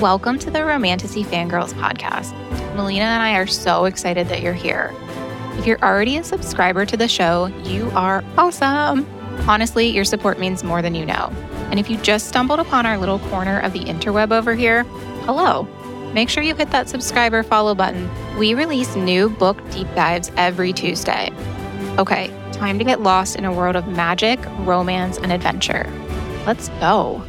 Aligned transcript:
Welcome 0.00 0.38
to 0.40 0.50
the 0.52 0.60
Romantasy 0.60 1.24
Fangirls 1.24 1.74
podcast. 1.74 2.32
Melina 2.76 3.06
and 3.06 3.20
I 3.20 3.36
are 3.36 3.48
so 3.48 3.86
excited 3.86 4.28
that 4.28 4.42
you're 4.42 4.52
here. 4.52 4.94
If 5.54 5.66
you're 5.66 5.80
already 5.80 6.18
a 6.18 6.22
subscriber 6.22 6.86
to 6.86 6.96
the 6.96 7.08
show, 7.08 7.46
you 7.64 7.90
are 7.96 8.22
awesome. 8.36 9.04
Honestly, 9.48 9.88
your 9.88 10.04
support 10.04 10.38
means 10.38 10.62
more 10.62 10.82
than 10.82 10.94
you 10.94 11.04
know. 11.04 11.32
And 11.72 11.80
if 11.80 11.90
you 11.90 11.96
just 11.96 12.28
stumbled 12.28 12.60
upon 12.60 12.86
our 12.86 12.96
little 12.96 13.18
corner 13.18 13.58
of 13.58 13.72
the 13.72 13.80
interweb 13.80 14.30
over 14.30 14.54
here, 14.54 14.84
hello. 15.24 15.64
Make 16.12 16.28
sure 16.28 16.44
you 16.44 16.54
hit 16.54 16.70
that 16.70 16.88
subscriber 16.88 17.42
follow 17.42 17.74
button. 17.74 18.08
We 18.38 18.54
release 18.54 18.94
new 18.94 19.28
book 19.28 19.58
deep 19.72 19.92
dives 19.96 20.30
every 20.36 20.72
Tuesday. 20.72 21.32
Okay, 21.98 22.28
time 22.52 22.78
to 22.78 22.84
get 22.84 23.00
lost 23.00 23.34
in 23.34 23.44
a 23.44 23.52
world 23.52 23.74
of 23.74 23.88
magic, 23.88 24.38
romance, 24.60 25.18
and 25.18 25.32
adventure. 25.32 25.92
Let's 26.46 26.68
go. 26.78 27.20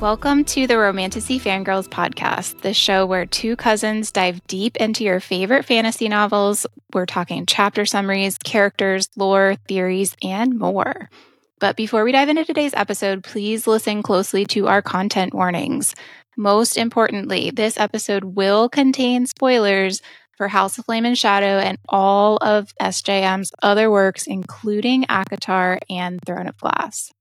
Welcome 0.00 0.44
to 0.46 0.66
the 0.66 0.78
Romantasy 0.78 1.38
Fangirls 1.38 1.86
podcast, 1.86 2.62
the 2.62 2.72
show 2.72 3.04
where 3.04 3.26
two 3.26 3.54
cousins 3.54 4.10
dive 4.10 4.40
deep 4.46 4.78
into 4.78 5.04
your 5.04 5.20
favorite 5.20 5.66
fantasy 5.66 6.08
novels. 6.08 6.64
We're 6.94 7.04
talking 7.04 7.44
chapter 7.44 7.84
summaries, 7.84 8.38
characters, 8.38 9.10
lore, 9.14 9.56
theories, 9.68 10.16
and 10.22 10.58
more. 10.58 11.10
But 11.58 11.76
before 11.76 12.02
we 12.02 12.12
dive 12.12 12.30
into 12.30 12.46
today's 12.46 12.72
episode, 12.72 13.24
please 13.24 13.66
listen 13.66 14.02
closely 14.02 14.46
to 14.46 14.68
our 14.68 14.80
content 14.80 15.34
warnings. 15.34 15.94
Most 16.34 16.78
importantly, 16.78 17.50
this 17.50 17.78
episode 17.78 18.24
will 18.24 18.70
contain 18.70 19.26
spoilers 19.26 20.00
for 20.38 20.48
House 20.48 20.78
of 20.78 20.86
Flame 20.86 21.04
and 21.04 21.18
Shadow 21.18 21.58
and 21.58 21.76
all 21.90 22.38
of 22.38 22.74
SJM's 22.80 23.52
other 23.62 23.90
works, 23.90 24.26
including 24.26 25.04
ACOTAR 25.10 25.78
and 25.90 26.22
Throne 26.24 26.46
of 26.46 26.56
Glass. 26.56 27.12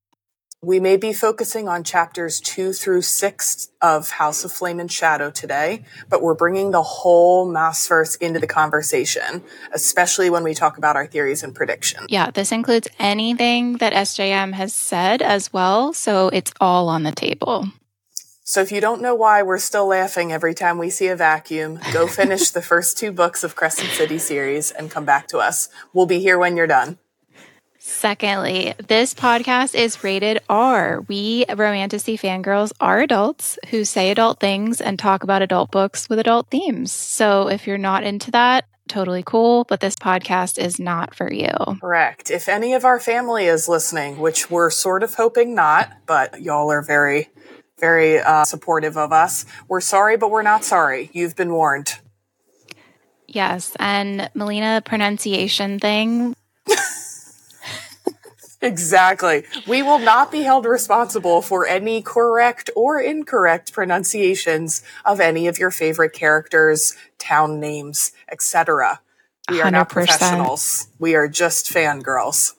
We 0.62 0.82
may 0.82 0.98
be 0.98 1.14
focusing 1.14 1.70
on 1.70 1.86
chapters 1.86 2.42
two 2.42 2.74
through 2.74 3.04
six 3.04 3.70
of 3.82 4.10
House 4.10 4.44
of 4.44 4.52
Flame 4.52 4.82
and 4.82 4.92
Shadow 4.92 5.32
today, 5.32 5.86
but 6.10 6.22
we're 6.22 6.34
bringing 6.34 6.72
the 6.72 6.84
whole 6.84 7.50
Massverse 7.50 8.18
into 8.22 8.42
the 8.42 8.48
conversation, 8.48 9.42
especially 9.72 10.30
when 10.30 10.44
we 10.44 10.54
talk 10.54 10.78
about 10.78 10.98
our 10.98 11.08
theories 11.08 11.44
and 11.44 11.56
predictions. 11.56 12.08
Yeah, 12.10 12.30
this 12.32 12.52
includes 12.52 12.90
anything 13.00 13.78
that 13.78 13.94
SJM 13.94 14.52
has 14.52 14.74
said 14.74 15.22
as 15.22 15.54
well, 15.54 15.94
so 15.94 16.28
it's 16.28 16.52
all 16.60 16.90
on 16.90 17.04
the 17.04 17.14
table. 17.14 17.70
So 18.44 18.60
if 18.60 18.70
you 18.70 18.82
don't 18.82 19.02
know 19.02 19.16
why 19.16 19.42
we're 19.44 19.60
still 19.60 19.88
laughing 19.88 20.34
every 20.34 20.54
time 20.54 20.78
we 20.78 20.90
see 20.90 21.08
a 21.08 21.16
vacuum, 21.16 21.80
go 21.94 22.06
finish 22.08 22.50
the 22.50 22.62
first 22.62 22.98
two 22.98 23.14
books 23.14 23.46
of 23.46 23.56
Crescent 23.56 23.92
City 23.92 24.18
series 24.18 24.72
and 24.72 24.92
come 24.92 25.06
back 25.06 25.30
to 25.30 25.38
us. 25.38 25.70
We'll 25.94 26.06
be 26.06 26.20
here 26.20 26.38
when 26.38 26.58
you're 26.58 26.68
done. 26.68 26.98
Secondly, 27.82 28.74
this 28.88 29.14
podcast 29.14 29.74
is 29.74 30.04
rated 30.04 30.42
R. 30.50 31.06
We 31.08 31.46
Romantasy 31.48 32.18
fangirls 32.18 32.74
are 32.82 33.00
adults 33.00 33.58
who 33.70 33.86
say 33.86 34.12
adult 34.12 34.42
things 34.42 34.82
and 34.82 35.00
talk 35.00 35.24
about 35.24 35.42
adult 35.42 35.72
books 35.72 36.10
with 36.10 36.20
adult 36.20 36.50
themes. 36.50 36.92
So 36.92 37.48
if 37.48 37.68
you're 37.68 37.78
not 37.78 38.04
into 38.04 38.32
that, 38.32 38.66
totally 38.90 39.24
cool, 39.24 39.64
but 39.64 39.80
this 39.80 39.96
podcast 39.96 40.60
is 40.60 40.78
not 40.78 41.16
for 41.16 41.32
you. 41.32 41.54
Correct. 41.80 42.30
If 42.30 42.50
any 42.50 42.74
of 42.74 42.84
our 42.84 43.00
family 43.00 43.46
is 43.46 43.70
listening, 43.70 44.18
which 44.18 44.52
we're 44.52 44.72
sort 44.72 45.02
of 45.02 45.14
hoping 45.14 45.56
not, 45.56 45.90
but 46.06 46.42
y'all 46.42 46.70
are 46.72 46.82
very, 46.82 47.30
very 47.80 48.20
uh, 48.20 48.44
supportive 48.44 48.98
of 48.98 49.14
us, 49.14 49.46
we're 49.70 49.80
sorry, 49.80 50.18
but 50.18 50.32
we're 50.32 50.42
not 50.42 50.66
sorry. 50.66 51.10
You've 51.14 51.38
been 51.38 51.54
warned. 51.54 51.98
Yes. 53.26 53.72
And 53.80 54.30
Melina, 54.34 54.82
pronunciation 54.84 55.80
thing. 55.80 56.36
Exactly. 58.62 59.44
We 59.68 59.82
will 59.82 60.00
not 60.00 60.32
be 60.32 60.42
held 60.42 60.66
responsible 60.66 61.42
for 61.42 61.66
any 61.66 62.02
correct 62.02 62.70
or 62.76 63.00
incorrect 63.00 63.72
pronunciations 63.72 64.84
of 65.06 65.22
any 65.22 65.48
of 65.48 65.58
your 65.58 65.72
favorite 65.72 66.14
characters, 66.14 66.96
town 67.18 67.60
names, 67.60 68.12
etc. 68.30 69.00
We 69.50 69.62
are 69.62 69.66
100%. 69.68 69.72
not 69.72 69.90
professionals. 69.90 70.88
We 71.00 71.16
are 71.16 71.28
just 71.28 71.68
fangirls. 71.68 72.54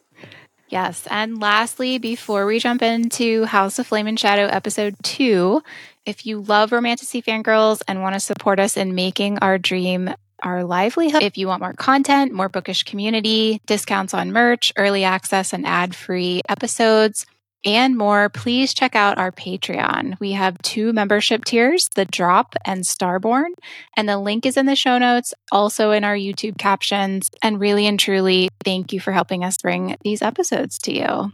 Yes. 0.68 1.06
And 1.10 1.40
lastly, 1.40 1.98
before 1.98 2.46
we 2.46 2.60
jump 2.60 2.80
into 2.80 3.44
House 3.44 3.78
of 3.78 3.86
Flame 3.88 4.06
and 4.06 4.18
Shadow 4.18 4.46
episode 4.46 4.94
two, 5.02 5.62
if 6.06 6.24
you 6.24 6.40
love 6.40 6.70
Romantasy 6.70 7.22
Fangirls 7.22 7.82
and 7.86 8.02
want 8.02 8.14
to 8.14 8.20
support 8.20 8.58
us 8.58 8.76
in 8.76 8.94
making 8.94 9.38
our 9.40 9.58
dream 9.58 10.14
our 10.42 10.64
livelihood. 10.64 11.22
If 11.22 11.36
you 11.36 11.46
want 11.46 11.60
more 11.60 11.72
content, 11.72 12.32
more 12.32 12.48
bookish 12.48 12.84
community, 12.84 13.60
discounts 13.66 14.14
on 14.14 14.32
merch, 14.32 14.72
early 14.76 15.04
access 15.04 15.52
and 15.52 15.66
ad 15.66 15.94
free 15.94 16.42
episodes, 16.48 17.26
and 17.64 17.96
more, 17.96 18.30
please 18.30 18.72
check 18.72 18.96
out 18.96 19.18
our 19.18 19.30
Patreon. 19.30 20.18
We 20.18 20.32
have 20.32 20.56
two 20.62 20.92
membership 20.92 21.44
tiers, 21.44 21.88
the 21.94 22.06
Drop 22.06 22.54
and 22.64 22.84
Starborn, 22.84 23.50
and 23.96 24.08
the 24.08 24.18
link 24.18 24.46
is 24.46 24.56
in 24.56 24.66
the 24.66 24.76
show 24.76 24.96
notes, 24.96 25.34
also 25.52 25.90
in 25.90 26.04
our 26.04 26.16
YouTube 26.16 26.56
captions. 26.56 27.30
And 27.42 27.60
really 27.60 27.86
and 27.86 28.00
truly, 28.00 28.48
thank 28.64 28.92
you 28.92 29.00
for 29.00 29.12
helping 29.12 29.44
us 29.44 29.58
bring 29.58 29.96
these 30.02 30.22
episodes 30.22 30.78
to 30.78 30.94
you. 30.94 31.32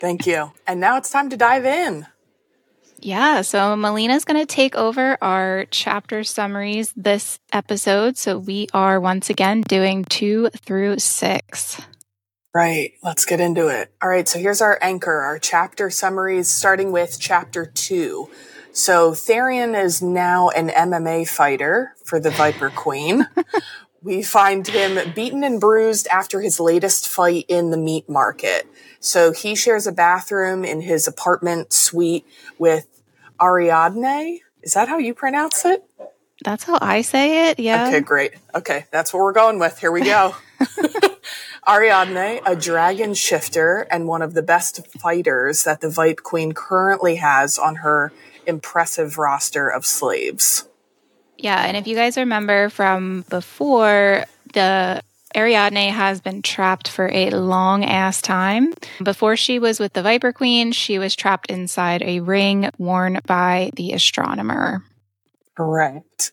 Thank 0.00 0.26
you. 0.26 0.52
And 0.66 0.80
now 0.80 0.96
it's 0.96 1.10
time 1.10 1.30
to 1.30 1.36
dive 1.36 1.64
in. 1.64 2.06
Yeah, 3.02 3.40
so 3.42 3.76
Melina's 3.76 4.24
going 4.24 4.40
to 4.40 4.46
take 4.46 4.76
over 4.76 5.16
our 5.22 5.64
chapter 5.70 6.22
summaries 6.22 6.92
this 6.96 7.38
episode. 7.52 8.18
So 8.18 8.38
we 8.38 8.68
are 8.74 9.00
once 9.00 9.30
again 9.30 9.62
doing 9.62 10.04
two 10.04 10.50
through 10.50 10.98
six. 10.98 11.80
Right, 12.54 12.92
let's 13.02 13.24
get 13.24 13.40
into 13.40 13.68
it. 13.68 13.92
All 14.02 14.08
right, 14.08 14.28
so 14.28 14.38
here's 14.38 14.60
our 14.60 14.78
anchor, 14.82 15.20
our 15.20 15.38
chapter 15.38 15.88
summaries, 15.88 16.48
starting 16.50 16.92
with 16.92 17.18
chapter 17.18 17.64
two. 17.64 18.28
So 18.72 19.12
Tharion 19.12 19.80
is 19.80 20.02
now 20.02 20.48
an 20.50 20.68
MMA 20.68 21.28
fighter 21.28 21.94
for 22.04 22.20
the 22.20 22.30
Viper 22.30 22.70
Queen. 22.74 23.26
we 24.02 24.22
find 24.22 24.66
him 24.66 25.12
beaten 25.14 25.44
and 25.44 25.60
bruised 25.60 26.06
after 26.08 26.40
his 26.40 26.60
latest 26.60 27.08
fight 27.08 27.44
in 27.48 27.70
the 27.70 27.76
meat 27.76 28.08
market. 28.08 28.66
So 29.00 29.32
he 29.32 29.54
shares 29.54 29.86
a 29.86 29.92
bathroom 29.92 30.64
in 30.64 30.82
his 30.82 31.08
apartment 31.08 31.72
suite 31.72 32.26
with 32.58 32.86
Ariadne. 33.40 34.40
Is 34.62 34.74
that 34.74 34.88
how 34.88 34.98
you 34.98 35.14
pronounce 35.14 35.64
it? 35.64 35.82
That's 36.44 36.64
how 36.64 36.78
I 36.80 37.02
say 37.02 37.50
it. 37.50 37.58
Yeah. 37.58 37.88
Okay, 37.88 38.00
great. 38.00 38.32
Okay, 38.54 38.86
that's 38.90 39.12
what 39.12 39.20
we're 39.20 39.32
going 39.32 39.58
with. 39.58 39.78
Here 39.78 39.92
we 39.92 40.02
go. 40.02 40.34
Ariadne, 41.68 42.40
a 42.46 42.56
dragon 42.56 43.14
shifter 43.14 43.86
and 43.90 44.06
one 44.06 44.22
of 44.22 44.34
the 44.34 44.42
best 44.42 44.86
fighters 44.86 45.64
that 45.64 45.80
the 45.80 45.90
Vipe 45.90 46.22
Queen 46.22 46.52
currently 46.52 47.16
has 47.16 47.58
on 47.58 47.76
her 47.76 48.12
impressive 48.46 49.18
roster 49.18 49.68
of 49.68 49.84
slaves. 49.84 50.66
Yeah, 51.36 51.62
and 51.64 51.76
if 51.76 51.86
you 51.86 51.94
guys 51.94 52.16
remember 52.16 52.68
from 52.68 53.24
before, 53.28 54.24
the 54.52 55.02
Ariadne 55.36 55.90
has 55.90 56.20
been 56.20 56.42
trapped 56.42 56.88
for 56.88 57.10
a 57.12 57.30
long 57.30 57.84
ass 57.84 58.20
time. 58.20 58.74
Before 59.02 59.36
she 59.36 59.58
was 59.58 59.78
with 59.78 59.92
the 59.92 60.02
Viper 60.02 60.32
Queen, 60.32 60.72
she 60.72 60.98
was 60.98 61.14
trapped 61.14 61.50
inside 61.50 62.02
a 62.02 62.20
ring 62.20 62.70
worn 62.78 63.20
by 63.26 63.70
the 63.76 63.92
astronomer. 63.92 64.84
Correct. 65.56 66.32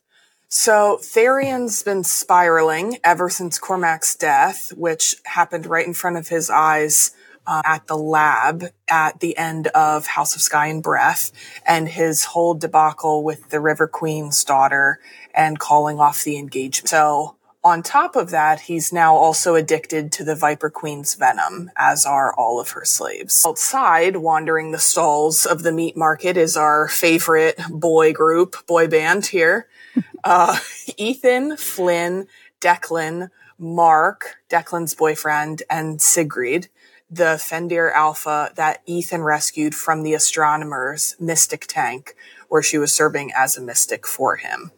So 0.49 0.97
Tharion's 1.01 1.83
been 1.83 2.03
spiraling 2.03 2.97
ever 3.03 3.29
since 3.29 3.59
Cormac's 3.59 4.15
death, 4.15 4.71
which 4.77 5.15
happened 5.25 5.65
right 5.65 5.85
in 5.85 5.93
front 5.93 6.17
of 6.17 6.29
his 6.29 6.49
eyes 6.49 7.11
uh, 7.47 7.61
at 7.65 7.87
the 7.87 7.97
lab 7.97 8.65
at 8.89 9.19
the 9.19 9.37
end 9.37 9.67
of 9.67 10.05
House 10.05 10.35
of 10.35 10.41
Sky 10.41 10.67
and 10.67 10.83
Breath, 10.83 11.31
and 11.65 11.87
his 11.87 12.25
whole 12.25 12.53
debacle 12.53 13.23
with 13.23 13.49
the 13.49 13.59
River 13.59 13.87
Queen's 13.87 14.43
daughter 14.43 14.99
and 15.33 15.57
calling 15.57 15.99
off 15.99 16.23
the 16.23 16.37
engagement. 16.37 16.89
So 16.89 17.36
on 17.67 17.83
top 17.83 18.15
of 18.15 18.31
that, 18.31 18.61
he's 18.61 18.91
now 18.91 19.15
also 19.15 19.55
addicted 19.55 20.11
to 20.13 20.23
the 20.23 20.35
Viper 20.35 20.69
Queen's 20.69 21.15
venom, 21.15 21.69
as 21.77 22.05
are 22.05 22.33
all 22.33 22.59
of 22.59 22.71
her 22.71 22.85
slaves. 22.85 23.43
Outside, 23.45 24.17
wandering 24.17 24.71
the 24.71 24.79
stalls 24.79 25.45
of 25.45 25.63
the 25.63 25.71
meat 25.71 25.95
market, 25.95 26.37
is 26.37 26.57
our 26.57 26.87
favorite 26.87 27.59
boy 27.69 28.13
group, 28.13 28.65
boy 28.65 28.87
band 28.87 29.27
here. 29.27 29.67
uh, 30.23 30.57
Ethan, 30.97 31.57
Flynn, 31.57 32.27
Declan, 32.61 33.29
Mark, 33.59 34.37
Declan's 34.49 34.95
boyfriend, 34.95 35.63
and 35.69 36.01
Sigrid, 36.01 36.69
the 37.09 37.39
Fendyr 37.39 37.91
Alpha 37.93 38.51
that 38.55 38.81
Ethan 38.85 39.21
rescued 39.21 39.75
from 39.75 40.03
the 40.03 40.13
astronomer's 40.13 41.15
mystic 41.19 41.65
tank, 41.67 42.15
where 42.49 42.63
she 42.63 42.77
was 42.77 42.91
serving 42.91 43.31
as 43.35 43.57
a 43.57 43.61
mystic 43.61 44.07
for 44.07 44.37
him. 44.37 44.71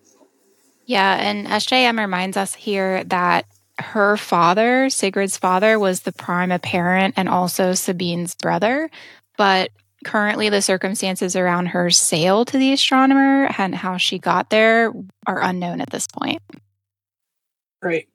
Yeah, 0.90 1.18
and 1.22 1.46
SJM 1.46 2.00
reminds 2.00 2.36
us 2.36 2.56
here 2.56 3.04
that 3.04 3.46
her 3.78 4.18
father, 4.18 4.90
Sigrid's 4.90 5.38
father, 5.38 5.78
was 5.78 6.00
the 6.00 6.12
prime 6.12 6.52
apparent 6.52 7.14
and 7.16 7.30
also 7.30 7.74
Sabine's 7.74 8.34
brother. 8.34 8.90
But 9.38 9.70
currently, 10.04 10.50
the 10.50 10.64
circumstances 10.64 11.36
around 11.36 11.68
her 11.68 11.92
sale 11.92 12.44
to 12.44 12.58
the 12.58 12.74
astronomer 12.74 13.52
and 13.60 13.76
how 13.76 13.98
she 13.98 14.18
got 14.18 14.50
there 14.50 14.92
are 15.28 15.40
unknown 15.40 15.80
at 15.80 15.92
this 15.92 16.08
point. 16.08 16.42
Right. 17.84 18.08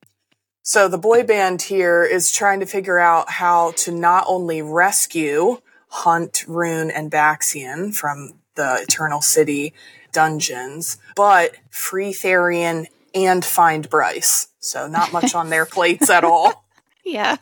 So 0.65 0.89
the 0.89 0.99
boy 0.99 1.23
band 1.23 1.63
here 1.63 2.03
is 2.03 2.33
trying 2.33 2.59
to 2.59 2.67
figure 2.67 2.99
out 2.99 3.31
how 3.31 3.71
to 3.77 3.93
not 3.93 4.25
only 4.27 4.63
rescue 4.63 5.61
hunt 5.91 6.45
Ruhn 6.49 6.91
and 6.93 7.09
Baxian 7.09 7.95
from 7.95 8.33
the 8.57 8.81
Eternal 8.83 9.21
City 9.21 9.75
dungeons, 10.15 10.97
but 11.15 11.57
free 11.69 12.13
Tharion 12.15 12.87
and 13.15 13.45
find 13.45 13.91
Bryce. 13.91 14.49
So 14.61 14.89
not 14.89 15.13
much 15.13 15.35
on 15.35 15.51
their 15.51 15.67
plates 15.67 16.09
at 16.09 16.25
all. 16.25 16.63
Yeah. 17.07 17.37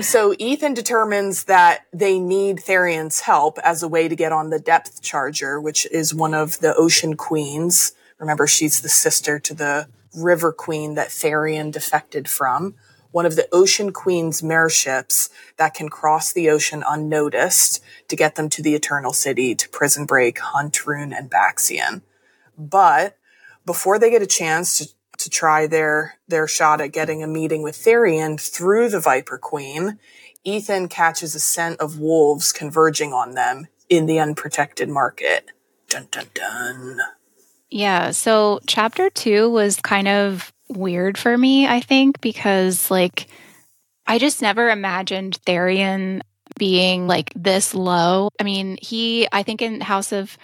so 0.00 0.36
Ethan 0.38 0.72
determines 0.72 1.44
that 1.46 1.86
they 1.92 2.20
need 2.20 2.58
Tharion's 2.58 3.22
help 3.22 3.58
as 3.64 3.82
a 3.82 3.88
way 3.88 4.06
to 4.06 4.14
get 4.14 4.30
on 4.30 4.50
the 4.50 4.60
depth 4.60 5.02
charger, 5.02 5.60
which 5.60 5.84
is 5.90 6.14
one 6.14 6.32
of 6.32 6.60
the 6.60 6.72
ocean 6.76 7.16
queens. 7.16 7.90
Remember, 8.20 8.46
she's 8.46 8.82
the 8.82 8.88
sister 8.88 9.40
to 9.40 9.52
the 9.52 9.88
river 10.14 10.52
queen 10.52 10.94
that 10.94 11.08
Tharion 11.08 11.72
defected 11.72 12.28
from. 12.28 12.76
One 13.12 13.26
of 13.26 13.36
the 13.36 13.48
ocean 13.52 13.92
queen's 13.92 14.42
mare 14.42 14.70
ships 14.70 15.30
that 15.56 15.74
can 15.74 15.88
cross 15.88 16.32
the 16.32 16.48
ocean 16.48 16.84
unnoticed 16.88 17.82
to 18.08 18.16
get 18.16 18.36
them 18.36 18.48
to 18.50 18.62
the 18.62 18.74
eternal 18.74 19.12
city 19.12 19.54
to 19.54 19.68
prison 19.68 20.04
break 20.04 20.38
Hunt, 20.38 20.74
Ruhn, 20.84 21.16
and 21.16 21.30
Baxian. 21.30 22.02
But 22.56 23.16
before 23.66 23.98
they 23.98 24.10
get 24.10 24.22
a 24.22 24.26
chance 24.26 24.78
to 24.78 24.88
to 25.20 25.28
try 25.28 25.66
their 25.66 26.14
their 26.28 26.48
shot 26.48 26.80
at 26.80 26.92
getting 26.92 27.22
a 27.22 27.26
meeting 27.26 27.62
with 27.62 27.76
Tharion 27.76 28.40
through 28.40 28.88
the 28.88 29.00
Viper 29.00 29.36
Queen, 29.36 29.98
Ethan 30.44 30.88
catches 30.88 31.34
a 31.34 31.40
scent 31.40 31.78
of 31.78 31.98
wolves 31.98 32.52
converging 32.52 33.12
on 33.12 33.34
them 33.34 33.68
in 33.88 34.06
the 34.06 34.18
unprotected 34.18 34.88
market. 34.88 35.50
Dun 35.88 36.08
dun 36.10 36.26
dun. 36.32 36.98
Yeah, 37.68 38.10
so 38.10 38.60
chapter 38.66 39.10
2 39.10 39.48
was 39.50 39.76
kind 39.80 40.08
of 40.08 40.52
weird 40.70 41.18
for 41.18 41.36
me, 41.36 41.66
I 41.66 41.80
think, 41.80 42.20
because 42.20 42.90
like 42.90 43.26
I 44.06 44.18
just 44.18 44.42
never 44.42 44.70
imagined 44.70 45.38
Tharion 45.46 46.22
being 46.58 47.06
like 47.06 47.32
this 47.34 47.74
low. 47.74 48.30
I 48.40 48.44
mean, 48.44 48.78
he 48.80 49.28
I 49.32 49.42
think 49.42 49.62
in 49.62 49.80
House 49.80 50.12
of 50.12 50.36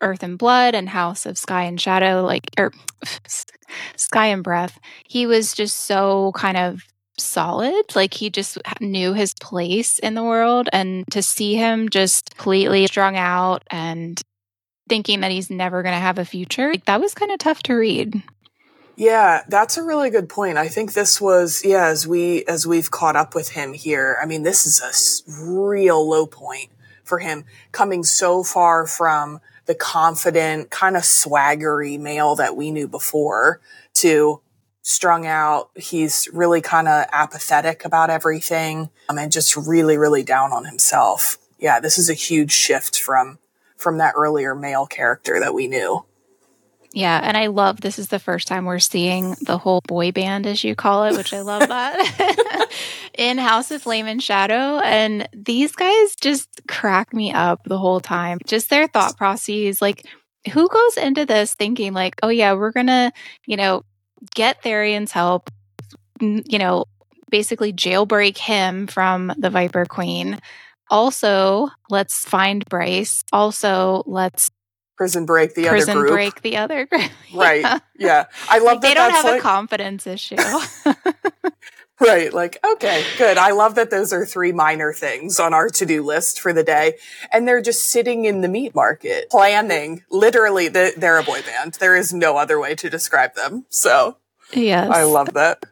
Earth 0.00 0.22
and 0.22 0.38
Blood 0.38 0.74
and 0.74 0.88
House 0.88 1.26
of 1.26 1.38
Sky 1.38 1.64
and 1.64 1.80
Shadow, 1.80 2.24
like, 2.24 2.50
or 2.58 2.66
er, 2.66 2.72
Sky 3.96 4.26
and 4.26 4.42
Breath, 4.42 4.78
he 5.08 5.26
was 5.26 5.54
just 5.54 5.84
so 5.84 6.32
kind 6.34 6.56
of 6.56 6.82
solid. 7.18 7.94
Like, 7.94 8.14
he 8.14 8.30
just 8.30 8.58
knew 8.80 9.12
his 9.12 9.34
place 9.34 9.98
in 9.98 10.14
the 10.14 10.22
world. 10.22 10.68
And 10.72 11.04
to 11.10 11.22
see 11.22 11.54
him 11.54 11.88
just 11.88 12.30
completely 12.36 12.86
strung 12.86 13.16
out 13.16 13.62
and 13.70 14.20
thinking 14.88 15.20
that 15.20 15.30
he's 15.30 15.50
never 15.50 15.82
going 15.82 15.94
to 15.94 16.00
have 16.00 16.18
a 16.18 16.24
future, 16.24 16.70
like, 16.70 16.86
that 16.86 17.00
was 17.00 17.14
kind 17.14 17.30
of 17.30 17.38
tough 17.38 17.62
to 17.64 17.74
read. 17.74 18.22
Yeah, 19.00 19.44
that's 19.48 19.78
a 19.78 19.82
really 19.82 20.10
good 20.10 20.28
point. 20.28 20.58
I 20.58 20.68
think 20.68 20.92
this 20.92 21.22
was, 21.22 21.64
yeah, 21.64 21.86
as 21.86 22.06
we, 22.06 22.44
as 22.44 22.66
we've 22.66 22.90
caught 22.90 23.16
up 23.16 23.34
with 23.34 23.48
him 23.48 23.72
here, 23.72 24.18
I 24.22 24.26
mean, 24.26 24.42
this 24.42 24.66
is 24.66 25.24
a 25.26 25.42
real 25.42 26.06
low 26.06 26.26
point 26.26 26.68
for 27.02 27.18
him 27.18 27.46
coming 27.72 28.04
so 28.04 28.44
far 28.44 28.86
from 28.86 29.40
the 29.64 29.74
confident, 29.74 30.68
kind 30.68 30.98
of 30.98 31.04
swaggery 31.04 31.98
male 31.98 32.34
that 32.34 32.58
we 32.58 32.70
knew 32.70 32.86
before 32.86 33.62
to 33.94 34.42
strung 34.82 35.26
out. 35.26 35.70
He's 35.76 36.28
really 36.30 36.60
kind 36.60 36.86
of 36.86 37.06
apathetic 37.10 37.86
about 37.86 38.10
everything 38.10 38.90
um, 39.08 39.16
and 39.16 39.32
just 39.32 39.56
really, 39.56 39.96
really 39.96 40.22
down 40.22 40.52
on 40.52 40.66
himself. 40.66 41.38
Yeah, 41.58 41.80
this 41.80 41.96
is 41.96 42.10
a 42.10 42.14
huge 42.14 42.52
shift 42.52 43.00
from 43.00 43.38
from 43.78 43.96
that 43.96 44.12
earlier 44.14 44.54
male 44.54 44.84
character 44.84 45.40
that 45.40 45.54
we 45.54 45.68
knew. 45.68 46.04
Yeah, 46.92 47.20
and 47.22 47.36
I 47.36 47.46
love 47.46 47.80
this 47.80 48.00
is 48.00 48.08
the 48.08 48.18
first 48.18 48.48
time 48.48 48.64
we're 48.64 48.80
seeing 48.80 49.36
the 49.42 49.58
whole 49.58 49.80
boy 49.86 50.10
band, 50.10 50.46
as 50.46 50.64
you 50.64 50.74
call 50.74 51.04
it, 51.04 51.16
which 51.16 51.32
I 51.32 51.42
love 51.42 51.60
that 51.68 52.68
in 53.18 53.38
House 53.38 53.70
of 53.70 53.82
Flame 53.82 54.06
and 54.06 54.22
Shadow. 54.22 54.80
And 54.80 55.28
these 55.32 55.72
guys 55.72 56.16
just 56.16 56.48
crack 56.66 57.12
me 57.14 57.32
up 57.32 57.62
the 57.64 57.78
whole 57.78 58.00
time. 58.00 58.38
Just 58.44 58.70
their 58.70 58.88
thought 58.88 59.16
processes. 59.16 59.80
Like, 59.80 60.04
who 60.52 60.68
goes 60.68 60.96
into 60.96 61.26
this 61.26 61.54
thinking, 61.54 61.92
like, 61.92 62.16
oh, 62.22 62.28
yeah, 62.28 62.54
we're 62.54 62.72
going 62.72 62.88
to, 62.88 63.12
you 63.46 63.56
know, 63.56 63.84
get 64.34 64.62
Tharion's 64.62 65.12
help, 65.12 65.48
you 66.20 66.58
know, 66.58 66.86
basically 67.30 67.72
jailbreak 67.72 68.36
him 68.36 68.88
from 68.88 69.32
the 69.38 69.50
Viper 69.50 69.84
Queen. 69.84 70.40
Also, 70.90 71.68
let's 71.88 72.24
find 72.24 72.64
Bryce. 72.64 73.22
Also, 73.32 74.02
let's 74.06 74.50
prison 75.00 75.24
break 75.24 75.54
the 75.54 75.64
prison 75.64 75.92
other 75.92 76.00
group. 76.00 76.12
break 76.12 76.42
the 76.42 76.58
other 76.58 76.84
group. 76.84 77.10
right. 77.34 77.80
Yeah. 77.96 78.26
I 78.50 78.58
love 78.58 78.66
like 78.66 78.80
that. 78.82 78.88
They 78.88 78.92
don't 78.92 79.10
have 79.10 79.24
like, 79.24 79.38
a 79.38 79.42
confidence 79.42 80.06
issue. 80.06 80.36
right. 82.00 82.30
Like, 82.34 82.58
okay, 82.72 83.02
good. 83.16 83.38
I 83.38 83.52
love 83.52 83.76
that 83.76 83.88
those 83.88 84.12
are 84.12 84.26
three 84.26 84.52
minor 84.52 84.92
things 84.92 85.40
on 85.40 85.54
our 85.54 85.70
to-do 85.70 86.04
list 86.04 86.38
for 86.38 86.52
the 86.52 86.62
day. 86.62 86.98
And 87.32 87.48
they're 87.48 87.62
just 87.62 87.88
sitting 87.88 88.26
in 88.26 88.42
the 88.42 88.48
meat 88.48 88.74
market 88.74 89.30
planning. 89.30 90.02
Literally, 90.10 90.68
the, 90.68 90.92
they're 90.94 91.18
a 91.18 91.24
boy 91.24 91.40
band. 91.40 91.78
There 91.80 91.96
is 91.96 92.12
no 92.12 92.36
other 92.36 92.60
way 92.60 92.74
to 92.74 92.90
describe 92.90 93.34
them. 93.36 93.64
So 93.70 94.18
yes. 94.52 94.90
I 94.90 95.04
love 95.04 95.32
that. 95.32 95.64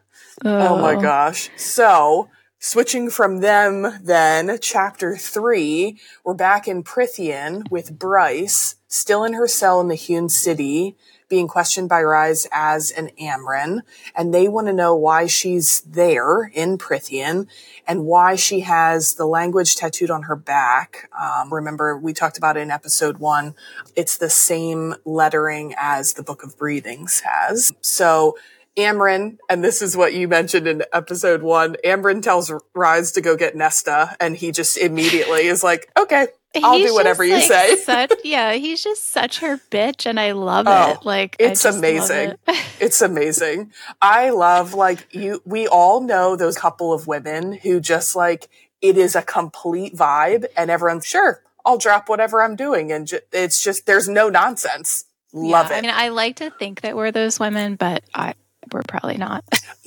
Oh, 0.43 0.69
oh 0.69 0.81
my 0.81 0.99
gosh. 0.99 1.51
So 1.55 2.29
Switching 2.61 3.09
from 3.09 3.39
them, 3.39 3.87
then, 4.03 4.59
chapter 4.61 5.15
three, 5.15 5.97
we're 6.25 6.33
back 6.33 6.67
in 6.67 6.83
Prythian 6.83 7.71
with 7.71 7.97
Bryce, 7.97 8.75
still 8.89 9.23
in 9.23 9.33
her 9.33 9.47
cell 9.47 9.79
in 9.79 9.87
the 9.87 9.95
Hewn 9.95 10.27
City, 10.27 10.97
being 11.29 11.47
questioned 11.47 11.87
by 11.87 12.01
Rhys 12.01 12.47
as 12.51 12.89
an 12.91 13.11
Amren, 13.21 13.81
and 14.15 14.33
they 14.33 14.47
want 14.47 14.65
to 14.67 14.73
know 14.73 14.95
why 14.95 15.27
she's 15.27 15.81
there 15.81 16.51
in 16.53 16.77
Prythian 16.77 17.47
and 17.87 18.05
why 18.05 18.35
she 18.35 18.61
has 18.61 19.13
the 19.13 19.27
language 19.27 19.75
tattooed 19.75 20.09
on 20.09 20.23
her 20.23 20.35
back. 20.35 21.09
Um, 21.17 21.53
remember, 21.53 21.97
we 21.97 22.13
talked 22.13 22.37
about 22.37 22.57
it 22.57 22.61
in 22.61 22.71
episode 22.71 23.19
one. 23.19 23.53
It's 23.95 24.17
the 24.17 24.29
same 24.29 24.95
lettering 25.05 25.75
as 25.77 26.13
the 26.13 26.23
Book 26.23 26.43
of 26.43 26.57
Breathings 26.57 27.21
has. 27.21 27.71
So 27.81 28.35
Amren, 28.75 29.37
and 29.49 29.63
this 29.63 29.81
is 29.81 29.95
what 29.95 30.13
you 30.13 30.27
mentioned 30.27 30.67
in 30.67 30.83
episode 30.93 31.43
one, 31.43 31.75
Amren 31.85 32.23
tells 32.23 32.51
Rhys 32.73 33.11
to 33.11 33.21
go 33.21 33.35
get 33.35 33.55
Nesta, 33.55 34.15
and 34.19 34.35
he 34.35 34.51
just 34.51 34.77
immediately 34.77 35.47
is 35.47 35.63
like, 35.63 35.89
okay, 35.97 36.27
I'll 36.63 36.77
he's 36.77 36.89
do 36.89 36.93
whatever 36.95 37.23
you 37.23 37.33
like, 37.35 37.43
say. 37.43 37.75
Such, 37.75 38.11
yeah, 38.23 38.53
he's 38.53 38.83
just 38.83 39.09
such 39.11 39.39
her 39.39 39.57
bitch, 39.69 40.05
and 40.05 40.19
I 40.19 40.31
love 40.31 40.65
Oh, 40.67 40.91
it. 40.93 41.05
Like 41.05 41.35
it's 41.39 41.63
I 41.65 41.69
just 41.69 41.77
love 41.77 41.91
amazing. 41.91 42.29
it. 42.47 42.65
it's 42.79 43.01
amazing. 43.01 43.71
I 44.01 44.31
love 44.31 44.73
like 44.73 45.07
you, 45.13 45.41
we 45.45 45.67
all 45.67 46.01
know 46.01 46.35
those 46.35 46.57
couple 46.57 46.91
of 46.91 47.05
women 47.07 47.53
who 47.53 47.79
just 47.79 48.15
like, 48.15 48.49
it 48.81 48.97
is 48.97 49.15
a 49.15 49.21
complete 49.21 49.95
vibe 49.95 50.45
and 50.57 50.71
everyone's 50.71 51.05
sure, 51.05 51.43
I'll 51.65 51.77
drop 51.77 52.09
whatever 52.09 52.41
I'm 52.41 52.55
doing. 52.55 52.91
And 52.91 53.05
ju- 53.07 53.19
it's 53.31 53.61
just, 53.63 53.85
there's 53.85 54.07
no 54.09 54.29
nonsense. 54.29 55.05
Love 55.33 55.67
yeah, 55.69 55.75
it. 55.75 55.77
I 55.77 55.81
mean, 55.81 55.91
I 55.93 56.09
like 56.09 56.37
to 56.37 56.49
think 56.49 56.81
that 56.81 56.95
we're 56.95 57.11
those 57.11 57.39
women, 57.39 57.75
but 57.75 58.03
I 58.15 58.33
we're 58.71 58.81
probably 58.87 59.17
not. 59.17 59.43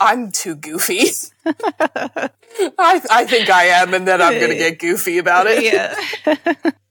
I'm 0.00 0.32
too 0.32 0.54
goofy. 0.56 1.10
I, 1.46 2.30
I 2.78 3.24
think 3.26 3.50
I 3.50 3.64
am, 3.66 3.94
and 3.94 4.06
then 4.06 4.20
I'm 4.20 4.38
going 4.38 4.50
to 4.50 4.56
get 4.56 4.78
goofy 4.78 5.18
about 5.18 5.46
it. 5.46 5.62
yeah. 5.64 6.54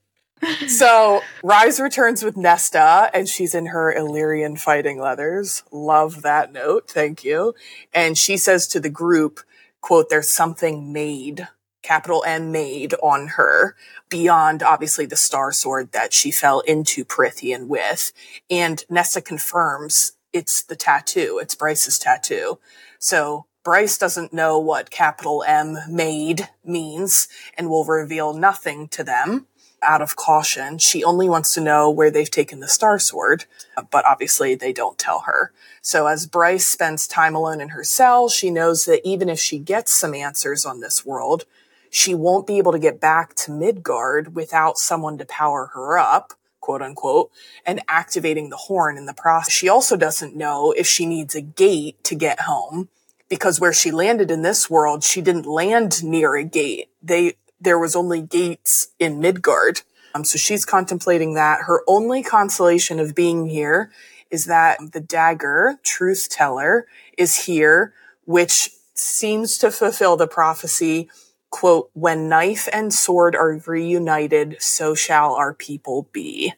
So 0.67 1.21
Rhys 1.43 1.79
returns 1.79 2.23
with 2.23 2.37
Nesta, 2.37 3.09
and 3.13 3.27
she's 3.27 3.55
in 3.55 3.67
her 3.67 3.93
Illyrian 3.93 4.57
fighting 4.57 4.99
leathers. 4.99 5.63
Love 5.71 6.21
that 6.21 6.51
note. 6.51 6.89
Thank 6.89 7.23
you. 7.23 7.53
And 7.93 8.17
she 8.17 8.37
says 8.37 8.67
to 8.69 8.79
the 8.79 8.89
group, 8.89 9.39
quote, 9.81 10.09
there's 10.09 10.29
something 10.29 10.91
made, 10.91 11.47
capital 11.81 12.23
M 12.25 12.51
made 12.51 12.93
on 13.01 13.27
her 13.35 13.75
beyond 14.09 14.63
obviously 14.63 15.05
the 15.05 15.15
star 15.15 15.51
sword 15.51 15.91
that 15.91 16.13
she 16.13 16.31
fell 16.31 16.59
into 16.61 17.05
Prythian 17.05 17.67
with. 17.67 18.11
And 18.49 18.83
Nesta 18.89 19.21
confirms 19.21 20.13
it's 20.31 20.63
the 20.63 20.75
tattoo. 20.75 21.39
It's 21.41 21.55
Bryce's 21.55 21.99
tattoo. 21.99 22.59
So 23.03 23.47
Bryce 23.65 23.97
doesn't 23.97 24.31
know 24.31 24.57
what 24.57 24.89
capital 24.89 25.43
M 25.45 25.77
made 25.89 26.47
means 26.63 27.27
and 27.57 27.69
will 27.69 27.83
reveal 27.83 28.33
nothing 28.33 28.87
to 28.89 29.03
them 29.03 29.47
out 29.81 30.01
of 30.01 30.15
caution. 30.15 30.77
She 30.77 31.03
only 31.03 31.27
wants 31.27 31.53
to 31.53 31.59
know 31.59 31.89
where 31.89 32.09
they've 32.09 32.31
taken 32.31 32.61
the 32.61 32.69
Star 32.69 32.97
Sword, 32.99 33.43
but 33.91 34.05
obviously 34.05 34.55
they 34.55 34.71
don't 34.71 34.97
tell 34.97 35.19
her. 35.25 35.51
So 35.81 36.07
as 36.07 36.27
Bryce 36.27 36.65
spends 36.65 37.05
time 37.05 37.35
alone 37.35 37.59
in 37.59 37.69
her 37.69 37.83
cell, 37.83 38.29
she 38.29 38.49
knows 38.49 38.85
that 38.85 39.05
even 39.05 39.27
if 39.27 39.37
she 39.37 39.59
gets 39.59 39.91
some 39.91 40.13
answers 40.13 40.65
on 40.65 40.79
this 40.79 41.05
world, 41.05 41.43
she 41.89 42.15
won't 42.15 42.47
be 42.47 42.57
able 42.57 42.71
to 42.71 42.79
get 42.79 43.01
back 43.01 43.35
to 43.35 43.51
Midgard 43.51 44.33
without 44.33 44.77
someone 44.77 45.17
to 45.17 45.25
power 45.25 45.71
her 45.73 45.97
up, 45.97 46.31
quote 46.63 46.81
unquote, 46.81 47.29
and 47.65 47.81
activating 47.89 48.49
the 48.49 48.55
horn 48.55 48.97
in 48.97 49.05
the 49.05 49.13
process. 49.13 49.53
She 49.53 49.67
also 49.67 49.97
doesn't 49.97 50.35
know 50.35 50.71
if 50.71 50.87
she 50.87 51.05
needs 51.05 51.35
a 51.35 51.41
gate 51.41 52.01
to 52.05 52.15
get 52.15 52.41
home 52.41 52.87
because 53.27 53.59
where 53.59 53.73
she 53.73 53.91
landed 53.91 54.31
in 54.31 54.43
this 54.43 54.69
world, 54.69 55.03
she 55.03 55.21
didn't 55.21 55.45
land 55.45 56.03
near 56.03 56.35
a 56.35 56.43
gate. 56.43 56.89
They 57.01 57.33
there 57.59 57.77
was 57.77 57.95
only 57.95 58.21
gates 58.21 58.87
in 58.97 59.19
Midgard. 59.19 59.81
Um, 60.15 60.23
so 60.23 60.37
she's 60.37 60.65
contemplating 60.65 61.33
that. 61.33 61.61
Her 61.61 61.81
only 61.87 62.23
consolation 62.23 62.99
of 62.99 63.15
being 63.15 63.47
here 63.47 63.91
is 64.29 64.45
that 64.45 64.79
the 64.93 64.99
dagger, 64.99 65.79
truth 65.83 66.27
teller, 66.29 66.87
is 67.17 67.45
here, 67.45 67.93
which 68.25 68.69
seems 68.93 69.57
to 69.57 69.71
fulfill 69.71 70.15
the 70.17 70.27
prophecy, 70.27 71.09
quote, 71.53 71.91
when 71.93 72.27
knife 72.27 72.67
and 72.73 72.91
sword 72.91 73.35
are 73.35 73.61
reunited, 73.67 74.57
so 74.59 74.95
shall 74.95 75.35
our 75.35 75.53
people 75.53 76.09
be. 76.11 76.51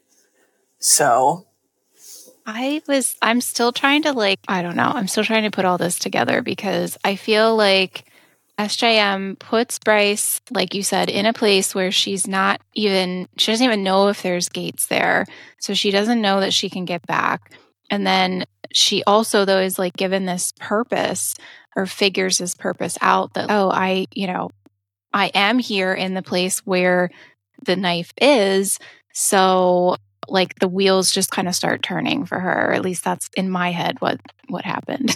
So 0.80 1.46
I 2.46 2.82
was, 2.88 3.18
I'm 3.22 3.42
still 3.42 3.74
trying 3.74 4.04
to 4.04 4.14
like, 4.14 4.40
I 4.48 4.62
don't 4.62 4.78
know, 4.78 4.90
I'm 4.96 5.10
still 5.10 5.26
trying 5.26 5.44
to 5.44 5.52
put 5.52 5.66
all 5.66 5.78
this 5.78 6.00
together 6.00 6.42
because 6.42 6.98
I 7.04 7.18
feel 7.18 7.58
like 7.58 8.10
SJM 8.58 9.38
puts 9.38 9.80
Bryce, 9.80 10.40
like 10.50 10.74
you 10.74 10.82
said, 10.82 11.10
in 11.10 11.26
a 11.26 11.34
place 11.34 11.76
where 11.76 11.92
she's 11.92 12.26
not 12.26 12.62
even, 12.74 13.28
she 13.36 13.52
doesn't 13.52 13.66
even 13.66 13.84
know 13.84 14.08
if 14.08 14.22
there's 14.22 14.48
gates 14.48 14.88
there. 14.88 15.26
So 15.60 15.74
she 15.74 15.92
doesn't 15.92 16.22
know 16.22 16.40
that 16.40 16.54
she 16.54 16.70
can 16.70 16.86
get 16.86 17.06
back. 17.06 17.52
And 17.92 18.08
then 18.08 18.46
she 18.72 19.04
also, 19.04 19.44
though, 19.44 19.60
is 19.60 19.78
like 19.78 19.98
given 19.98 20.26
this 20.26 20.54
purpose 20.58 21.36
or 21.76 21.86
figures 21.86 22.38
this 22.38 22.56
purpose 22.56 22.98
out 23.02 23.34
that, 23.34 23.48
oh, 23.50 23.70
I, 23.70 24.08
you 24.14 24.28
know, 24.28 24.52
I 25.16 25.32
am 25.34 25.60
here 25.60 25.94
in 25.94 26.14
the 26.14 26.22
place 26.22 26.60
where 26.66 27.10
the 27.66 27.78
knife 27.78 28.14
is. 28.22 28.80
So 29.14 29.96
like 30.28 30.60
the 30.60 30.68
wheels 30.68 31.10
just 31.10 31.32
kind 31.32 31.48
of 31.48 31.56
start 31.56 31.82
turning 31.82 32.26
for 32.26 32.38
her. 32.38 32.74
At 32.74 32.82
least 32.82 33.06
that's 33.06 33.30
in 33.38 33.50
my 33.50 33.72
head 33.72 34.02
what 34.02 34.20
what 34.50 34.66
happened. 34.66 35.16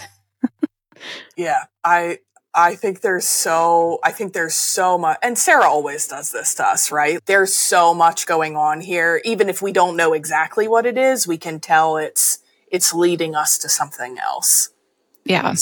yeah, 1.36 1.64
I 1.84 2.20
I 2.54 2.76
think 2.76 3.02
there's 3.02 3.28
so, 3.28 4.00
I 4.02 4.10
think 4.10 4.32
there's 4.32 4.54
so 4.54 4.98
much, 4.98 5.18
and 5.22 5.38
Sarah 5.38 5.68
always 5.68 6.08
does 6.08 6.32
this 6.32 6.54
to 6.54 6.66
us, 6.66 6.90
right? 6.90 7.20
There's 7.26 7.54
so 7.54 7.94
much 7.94 8.26
going 8.26 8.56
on 8.56 8.80
here. 8.80 9.20
Even 9.24 9.48
if 9.48 9.62
we 9.62 9.70
don't 9.70 9.96
know 9.96 10.14
exactly 10.14 10.66
what 10.66 10.84
it 10.84 10.98
is, 10.98 11.28
we 11.28 11.38
can 11.38 11.60
tell 11.60 11.96
it's, 11.96 12.38
it's 12.66 12.92
leading 12.92 13.36
us 13.36 13.56
to 13.58 13.68
something 13.68 14.18
else. 14.18 14.70
Yeah. 15.24 15.54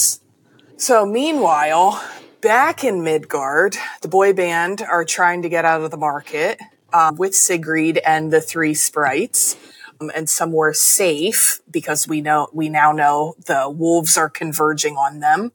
So 0.78 1.04
meanwhile, 1.04 2.02
back 2.40 2.84
in 2.84 3.02
Midgard, 3.02 3.76
the 4.02 4.08
boy 4.08 4.32
band 4.32 4.82
are 4.82 5.04
trying 5.04 5.42
to 5.42 5.48
get 5.48 5.64
out 5.64 5.82
of 5.82 5.90
the 5.90 5.96
market 5.96 6.60
um, 6.92 7.16
with 7.16 7.34
Sigrid 7.34 7.98
and 7.98 8.32
the 8.32 8.40
three 8.40 8.74
sprites. 8.74 9.56
Um, 10.00 10.12
and 10.14 10.30
somewhere 10.30 10.72
safe 10.74 11.60
because 11.68 12.06
we 12.06 12.20
know 12.20 12.46
we 12.52 12.68
now 12.68 12.92
know 12.92 13.34
the 13.46 13.68
wolves 13.68 14.16
are 14.16 14.28
converging 14.28 14.94
on 14.94 15.18
them 15.18 15.50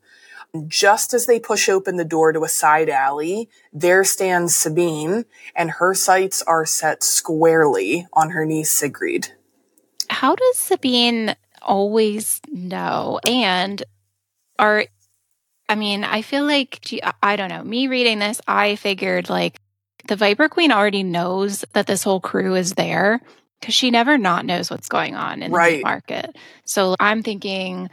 just 0.67 1.13
as 1.13 1.25
they 1.25 1.39
push 1.39 1.67
open 1.67 1.97
the 1.97 2.05
door 2.05 2.31
to 2.31 2.43
a 2.43 2.49
side 2.49 2.89
alley, 2.89 3.49
there 3.71 4.03
stands 4.03 4.55
Sabine, 4.55 5.25
and 5.55 5.71
her 5.71 5.93
sights 5.93 6.43
are 6.43 6.65
set 6.65 7.03
squarely 7.03 8.07
on 8.13 8.31
her 8.31 8.45
niece 8.45 8.71
Sigrid. 8.71 9.31
How 10.09 10.35
does 10.35 10.57
Sabine 10.57 11.35
always 11.61 12.39
know? 12.51 13.19
And 13.27 13.83
are, 14.59 14.85
I 15.69 15.75
mean, 15.75 16.03
I 16.03 16.21
feel 16.21 16.45
like, 16.45 16.85
I 17.21 17.35
don't 17.35 17.49
know, 17.49 17.63
me 17.63 17.87
reading 17.87 18.19
this, 18.19 18.41
I 18.47 18.75
figured 18.75 19.29
like 19.29 19.59
the 20.07 20.15
Viper 20.15 20.49
Queen 20.49 20.71
already 20.71 21.03
knows 21.03 21.63
that 21.73 21.87
this 21.87 22.03
whole 22.03 22.19
crew 22.19 22.55
is 22.55 22.73
there 22.73 23.21
because 23.59 23.73
she 23.73 23.89
never 23.89 24.17
not 24.17 24.45
knows 24.45 24.69
what's 24.69 24.89
going 24.89 25.15
on 25.15 25.41
in 25.41 25.51
right. 25.51 25.77
the 25.77 25.83
market. 25.83 26.35
So 26.65 26.95
I'm 26.99 27.23
thinking, 27.23 27.89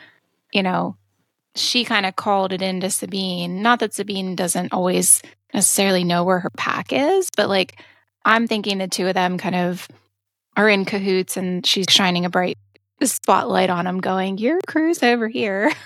you 0.52 0.62
know, 0.62 0.96
she 1.54 1.84
kind 1.84 2.06
of 2.06 2.16
called 2.16 2.52
it 2.52 2.62
into 2.62 2.90
Sabine. 2.90 3.62
Not 3.62 3.78
that 3.80 3.94
Sabine 3.94 4.34
doesn't 4.34 4.72
always 4.72 5.22
necessarily 5.54 6.04
know 6.04 6.24
where 6.24 6.40
her 6.40 6.50
pack 6.56 6.92
is, 6.92 7.28
but 7.36 7.48
like 7.48 7.80
I'm 8.24 8.46
thinking 8.46 8.78
the 8.78 8.88
two 8.88 9.06
of 9.06 9.14
them 9.14 9.38
kind 9.38 9.54
of 9.54 9.88
are 10.56 10.68
in 10.68 10.84
cahoots 10.84 11.36
and 11.36 11.64
she's 11.64 11.86
shining 11.88 12.24
a 12.24 12.30
bright 12.30 12.58
spotlight 13.02 13.70
on 13.70 13.84
them, 13.84 14.00
going, 14.00 14.38
Your 14.38 14.60
crew's 14.66 15.02
over 15.02 15.28
here. 15.28 15.72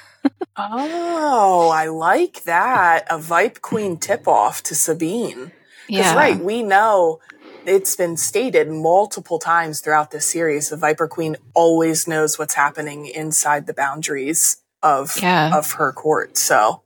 oh, 0.56 1.70
I 1.74 1.86
like 1.86 2.44
that. 2.44 3.06
A 3.10 3.18
Vipe 3.18 3.60
Queen 3.60 3.96
tip 3.96 4.28
off 4.28 4.62
to 4.64 4.74
Sabine. 4.74 5.52
Yeah. 5.88 6.14
right, 6.16 6.38
we 6.38 6.62
know 6.62 7.20
it's 7.66 7.96
been 7.96 8.16
stated 8.16 8.70
multiple 8.70 9.38
times 9.38 9.80
throughout 9.80 10.10
this 10.10 10.26
series 10.26 10.68
the 10.68 10.76
Viper 10.76 11.08
Queen 11.08 11.36
always 11.54 12.06
knows 12.06 12.38
what's 12.38 12.54
happening 12.54 13.06
inside 13.06 13.66
the 13.66 13.74
boundaries 13.74 14.58
of 14.82 15.20
yeah. 15.20 15.56
of 15.56 15.72
her 15.72 15.92
court. 15.92 16.36
So 16.36 16.82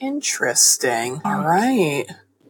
interesting. 0.00 1.20
Oh. 1.24 1.30
All 1.30 1.44
right. 1.44 2.06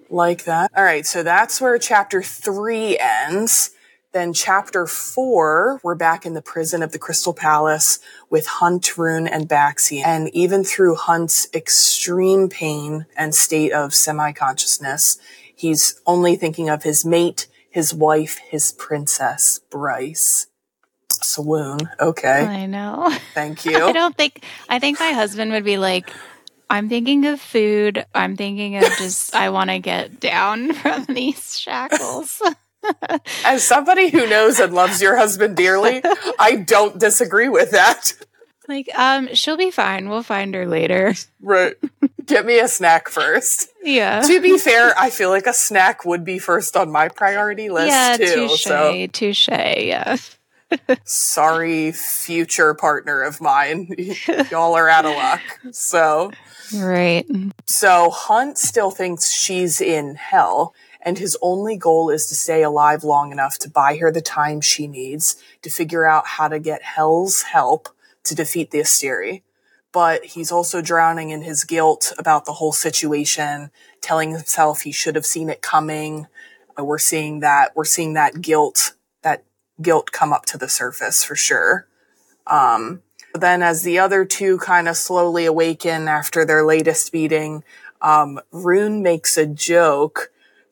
Like 0.09 0.45
that. 0.45 0.71
All 0.77 0.83
right, 0.85 1.07
so 1.07 1.23
that's 1.23 1.61
where 1.61 1.79
chapter 1.79 2.21
3 2.23 2.99
ends. 2.99 3.71
Then 4.13 4.33
chapter 4.33 4.89
4, 4.89 5.81
we're 5.85 5.95
back 5.95 6.27
in 6.27 6.35
the 6.35 6.43
prison 6.43 6.83
of 6.83 6.91
the 6.91 6.99
Crystal 6.99 7.33
Palace 7.33 8.01
with 8.29 8.45
Hunt, 8.45 8.83
Ruhn, 8.97 9.29
and 9.31 9.49
Baxi. 9.49 10.05
And 10.05 10.29
even 10.35 10.65
through 10.65 10.97
Hunt's 10.97 11.47
extreme 11.55 12.49
pain 12.49 13.07
and 13.17 13.33
state 13.37 13.71
of 13.71 13.95
semi-consciousness, 13.95 15.19
he's 15.55 16.01
only 16.07 16.35
thinking 16.35 16.69
of 16.69 16.83
his 16.83 17.05
mate, 17.05 17.47
his 17.71 17.95
wife, 17.95 18.39
his 18.39 18.73
princess, 18.73 19.61
Bryce. 19.71 20.49
Swoon. 21.09 21.79
Okay. 22.01 22.45
I 22.45 22.67
know. 22.67 23.17
Thank 23.35 23.65
you. 23.65 23.85
I 23.85 23.93
don't 23.93 24.17
think, 24.17 24.45
I 24.69 24.81
think 24.81 24.99
my 24.99 25.13
husband 25.13 25.53
would 25.53 25.65
be 25.65 25.79
like, 25.79 26.11
I'm 26.69 26.89
thinking 26.89 27.27
of 27.27 27.41
food. 27.41 28.05
I'm 28.13 28.37
thinking 28.37 28.77
of 28.77 28.85
just, 28.99 29.35
I 29.37 29.51
want 29.51 29.71
to 29.71 29.79
get 29.79 30.19
down 30.19 30.73
from 30.75 31.05
these 31.05 31.59
shackles. 31.59 32.43
As 33.45 33.65
somebody 33.65 34.11
who 34.11 34.29
knows 34.29 34.59
and 34.59 34.73
loves 34.73 35.03
your 35.03 35.17
husband 35.17 35.57
dearly, 35.57 36.03
I 36.39 36.57
don't 36.57 36.99
disagree 36.99 37.49
with 37.49 37.73
that. 37.73 38.15
Like, 38.69 38.89
um, 38.97 39.35
she'll 39.35 39.57
be 39.57 39.71
fine. 39.71 40.09
We'll 40.09 40.23
find 40.23 40.55
her 40.55 40.67
later. 40.67 41.15
Right. 41.41 41.75
Get 42.25 42.47
me 42.47 42.61
a 42.61 42.69
snack 42.69 43.09
first. 43.09 43.69
Yeah. 43.83 44.21
To 44.21 44.41
be 44.41 44.59
fair, 44.59 44.95
I 44.97 45.11
feel 45.11 45.31
like 45.31 45.47
a 45.47 45.53
snack 45.53 46.05
would 46.05 46.25
be 46.25 46.39
first 46.39 46.77
on 46.77 46.93
my 46.93 47.09
priority 47.09 47.69
list 47.69 47.89
yeah, 47.89 48.17
too. 48.17 48.49
Touche, 48.49 48.63
so 48.63 49.07
touche, 49.09 49.49
yeah. 49.49 50.17
Sorry, 51.05 51.93
future 51.93 52.75
partner 52.75 53.23
of 53.23 53.41
mine. 53.41 53.93
Y'all 54.51 54.77
are 54.77 54.89
out 54.89 55.05
of 55.05 55.17
luck. 55.17 55.41
So, 55.73 56.31
right. 56.77 57.27
So, 57.67 58.11
Hunt 58.11 58.57
still 58.59 58.91
thinks 58.91 59.33
she's 59.33 59.81
in 59.81 60.15
Hel, 60.15 60.75
and 61.03 61.19
his 61.19 61.37
only 61.41 61.77
goal 61.77 62.11
is 62.11 62.27
to 62.27 62.35
stay 62.35 62.63
alive 62.63 63.05
long 63.05 63.33
enough 63.33 63.59
to 63.61 63.71
buy 63.71 63.97
her 63.97 64.13
the 64.13 64.21
time 64.21 64.61
she 64.61 64.87
needs 64.87 65.37
to 65.63 65.71
figure 65.71 66.07
out 66.07 66.27
how 66.27 66.49
to 66.49 66.59
get 66.59 66.83
Hel's 66.83 67.43
help 67.43 67.89
to 68.25 68.35
defeat 68.35 68.71
the 68.71 68.81
Asteri. 68.81 69.43
But 69.93 70.25
he's 70.25 70.53
also 70.53 70.81
drowning 70.81 71.31
in 71.31 71.43
his 71.43 71.65
guilt 71.65 72.13
about 72.19 72.45
the 72.45 72.55
whole 72.55 72.73
situation, 72.73 73.71
telling 74.01 74.31
himself 74.31 74.83
he 74.83 74.93
should 74.93 75.17
have 75.17 75.27
seen 75.27 75.51
it 75.51 75.63
coming. 75.63 76.29
Uh, 76.79 76.85
we're 76.85 76.99
seeing 76.99 77.41
that, 77.41 77.75
we're 77.75 77.85
seeing 77.85 78.13
that 78.15 78.41
guilt 78.41 78.95
that 79.23 79.45
guilt 79.83 80.13
come 80.13 80.33
up 80.33 80.47
to 80.47 80.59
the 80.59 80.69
surface 80.69 81.25
for 81.25 81.35
sure. 81.35 81.89
Um, 82.47 83.03
but 83.33 83.41
then 83.41 83.63
as 83.63 83.83
the 83.83 83.99
other 83.99 84.25
two 84.25 84.59
kind 84.59 84.89
of 84.89 84.97
slowly 84.97 85.47
awaken 85.47 86.09
after 86.09 86.45
their 86.45 86.65
latest 86.65 87.13
beating, 87.13 87.65
um, 88.01 88.41
Ruhn 88.53 89.03
makes 89.03 89.37
a 89.37 89.47
joke. 89.47 90.31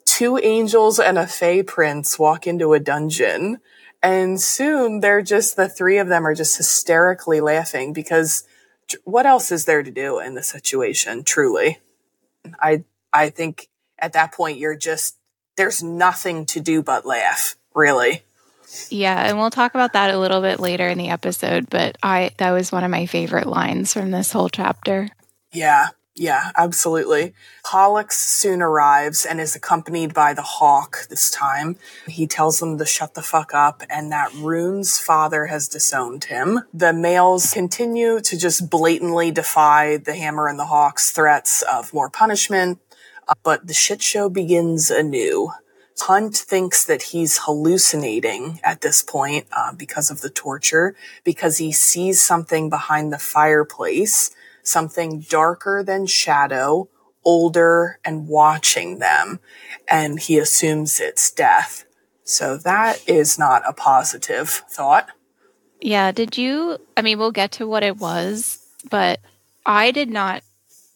Two 0.08 0.38
angels 0.38 0.98
and 0.98 1.18
a 1.18 1.26
fey 1.26 1.62
prince 1.62 2.18
walk 2.18 2.46
into 2.46 2.72
a 2.72 2.80
dungeon 2.80 3.60
and 4.02 4.40
soon 4.40 5.00
they're 5.00 5.22
just, 5.22 5.56
the 5.56 5.68
three 5.68 5.98
of 5.98 6.08
them 6.08 6.26
are 6.26 6.34
just 6.34 6.56
hysterically 6.56 7.40
laughing 7.40 7.92
because 7.92 8.44
what 9.04 9.26
else 9.26 9.52
is 9.52 9.64
there 9.64 9.82
to 9.82 9.90
do 9.90 10.18
in 10.18 10.34
the 10.34 10.42
situation? 10.42 11.24
Truly. 11.24 11.78
I, 12.60 12.84
I 13.12 13.30
think 13.30 13.68
at 13.98 14.12
that 14.12 14.32
point 14.32 14.58
you're 14.58 14.76
just, 14.76 15.16
there's 15.56 15.82
nothing 15.82 16.46
to 16.46 16.60
do 16.60 16.82
but 16.82 17.04
laugh, 17.04 17.56
really. 17.74 18.22
Yeah, 18.90 19.28
and 19.28 19.38
we'll 19.38 19.50
talk 19.50 19.74
about 19.74 19.94
that 19.94 20.14
a 20.14 20.18
little 20.18 20.40
bit 20.42 20.60
later 20.60 20.86
in 20.86 20.98
the 20.98 21.08
episode, 21.08 21.70
but 21.70 21.96
I 22.02 22.32
that 22.36 22.50
was 22.50 22.70
one 22.70 22.84
of 22.84 22.90
my 22.90 23.06
favorite 23.06 23.46
lines 23.46 23.94
from 23.94 24.10
this 24.10 24.30
whole 24.30 24.50
chapter. 24.50 25.08
Yeah. 25.52 25.88
Yeah, 26.18 26.50
absolutely. 26.56 27.32
Pollux 27.64 28.18
soon 28.18 28.60
arrives 28.60 29.24
and 29.24 29.40
is 29.40 29.54
accompanied 29.54 30.12
by 30.12 30.34
the 30.34 30.42
hawk 30.42 31.06
this 31.08 31.30
time. 31.30 31.76
He 32.08 32.26
tells 32.26 32.58
them 32.58 32.76
to 32.78 32.84
shut 32.84 33.14
the 33.14 33.22
fuck 33.22 33.54
up 33.54 33.84
and 33.88 34.10
that 34.10 34.32
Ruhn's 34.32 34.98
father 34.98 35.46
has 35.46 35.68
disowned 35.68 36.24
him. 36.24 36.62
The 36.74 36.92
males 36.92 37.52
continue 37.52 38.20
to 38.20 38.36
just 38.36 38.68
blatantly 38.68 39.30
defy 39.30 39.96
the 39.96 40.14
hammer 40.14 40.48
and 40.48 40.58
the 40.58 40.66
hawk's 40.66 41.12
threats 41.12 41.62
of 41.62 41.94
more 41.94 42.10
punishment, 42.10 42.80
uh, 43.28 43.34
but 43.44 43.68
the 43.68 43.74
shit 43.74 44.02
show 44.02 44.28
begins 44.28 44.90
anew. 44.90 45.52
Hunt 46.00 46.36
thinks 46.36 46.84
that 46.84 47.02
he's 47.02 47.40
hallucinating 47.42 48.60
at 48.62 48.80
this 48.80 49.02
point 49.02 49.46
uh, 49.56 49.72
because 49.72 50.10
of 50.10 50.20
the 50.20 50.30
torture, 50.30 50.94
because 51.24 51.58
he 51.58 51.72
sees 51.72 52.20
something 52.20 52.70
behind 52.70 53.12
the 53.12 53.18
fireplace, 53.18 54.30
something 54.68 55.20
darker 55.20 55.82
than 55.82 56.06
shadow, 56.06 56.88
older 57.24 57.98
and 58.04 58.28
watching 58.28 58.98
them, 58.98 59.40
and 59.88 60.20
he 60.20 60.38
assumes 60.38 61.00
it's 61.00 61.30
death. 61.30 61.84
So 62.24 62.56
that 62.58 63.02
is 63.08 63.38
not 63.38 63.62
a 63.66 63.72
positive 63.72 64.48
thought. 64.48 65.08
Yeah. 65.80 66.12
Did 66.12 66.36
you? 66.36 66.78
I 66.96 67.02
mean, 67.02 67.18
we'll 67.18 67.32
get 67.32 67.52
to 67.52 67.66
what 67.66 67.82
it 67.82 67.96
was, 67.96 68.58
but 68.90 69.20
I 69.64 69.90
did 69.90 70.10
not. 70.10 70.42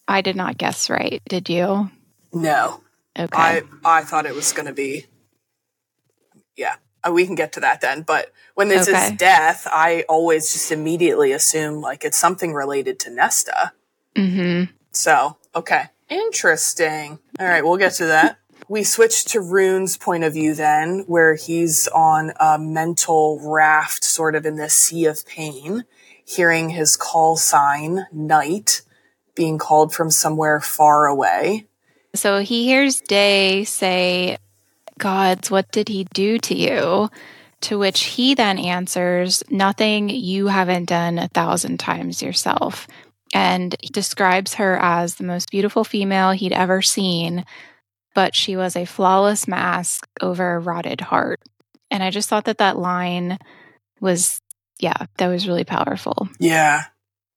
I 0.07 0.21
did 0.21 0.35
not 0.35 0.57
guess 0.57 0.89
right. 0.89 1.21
Did 1.27 1.49
you? 1.49 1.89
No. 2.33 2.81
Okay. 3.17 3.37
I 3.37 3.61
I 3.85 4.03
thought 4.03 4.25
it 4.25 4.35
was 4.35 4.51
going 4.53 4.65
to 4.65 4.73
be. 4.73 5.05
Yeah, 6.55 6.75
we 7.11 7.25
can 7.25 7.35
get 7.35 7.53
to 7.53 7.59
that 7.61 7.81
then. 7.81 8.01
But 8.03 8.31
when 8.55 8.69
this 8.69 8.87
Okay. 8.87 9.05
is 9.05 9.11
death, 9.11 9.67
I 9.71 10.05
always 10.07 10.51
just 10.53 10.71
immediately 10.71 11.31
assume 11.31 11.81
like 11.81 12.03
it's 12.03 12.17
something 12.17 12.53
related 12.53 12.99
to 13.01 13.09
Nesta. 13.09 13.73
mm-hmm. 14.15 14.71
So, 14.91 15.37
okay. 15.55 15.85
Interesting. 16.09 17.17
All 17.39 17.47
right, 17.47 17.63
we'll 17.63 17.77
get 17.77 17.93
to 17.93 18.05
that. 18.05 18.37
We 18.69 18.83
switch 18.83 19.25
to 19.25 19.39
Ruhn's 19.39 19.97
point 19.97 20.23
of 20.23 20.33
view 20.33 20.53
then, 20.53 21.03
where 21.07 21.35
he's 21.35 21.87
on 21.89 22.31
a 22.39 22.57
mental 22.59 23.39
raft, 23.43 24.03
sort 24.03 24.35
of 24.35 24.45
in 24.45 24.55
this 24.55 24.73
sea 24.73 25.05
of 25.05 25.25
pain, 25.25 25.85
hearing 26.23 26.69
his 26.69 26.95
call 26.95 27.35
sign, 27.35 28.05
Night, 28.11 28.83
being 29.35 29.57
called 29.57 29.93
from 29.93 30.11
somewhere 30.11 30.61
far 30.61 31.07
away. 31.07 31.65
So 32.15 32.39
he 32.39 32.65
hears 32.65 33.01
Day 33.01 33.63
say, 33.63 34.37
Gods, 35.03 35.51
what 35.51 35.69
did 35.69 35.89
he 35.89 36.05
do 36.13 36.37
to 36.39 36.55
you? 36.55 37.09
To 37.63 37.77
which 37.77 38.03
he 38.03 38.35
then 38.35 38.57
answers, 38.57 39.43
Nothing 39.49 40.07
you 40.07 40.47
haven't 40.47 40.85
done 40.85 41.19
a 41.19 41.27
thousand 41.27 41.79
times 41.79 42.21
yourself. 42.21 42.87
And 43.33 43.75
he 43.81 43.89
describes 43.89 44.53
her 44.53 44.77
as 44.81 45.15
the 45.15 45.25
most 45.25 45.51
beautiful 45.51 45.83
female 45.83 46.31
he'd 46.31 46.53
ever 46.53 46.81
seen, 46.81 47.43
but 48.15 48.33
she 48.33 48.55
was 48.55 48.77
a 48.77 48.85
flawless 48.85 49.45
mask 49.45 50.07
over 50.21 50.55
a 50.55 50.59
rotted 50.59 51.01
heart. 51.01 51.41
And 51.91 52.01
I 52.01 52.09
just 52.09 52.29
thought 52.29 52.45
that 52.45 52.59
that 52.59 52.77
line 52.77 53.39
was, 53.99 54.39
yeah, 54.79 55.07
that 55.17 55.27
was 55.27 55.49
really 55.49 55.65
powerful. 55.65 56.29
Yeah. 56.39 56.83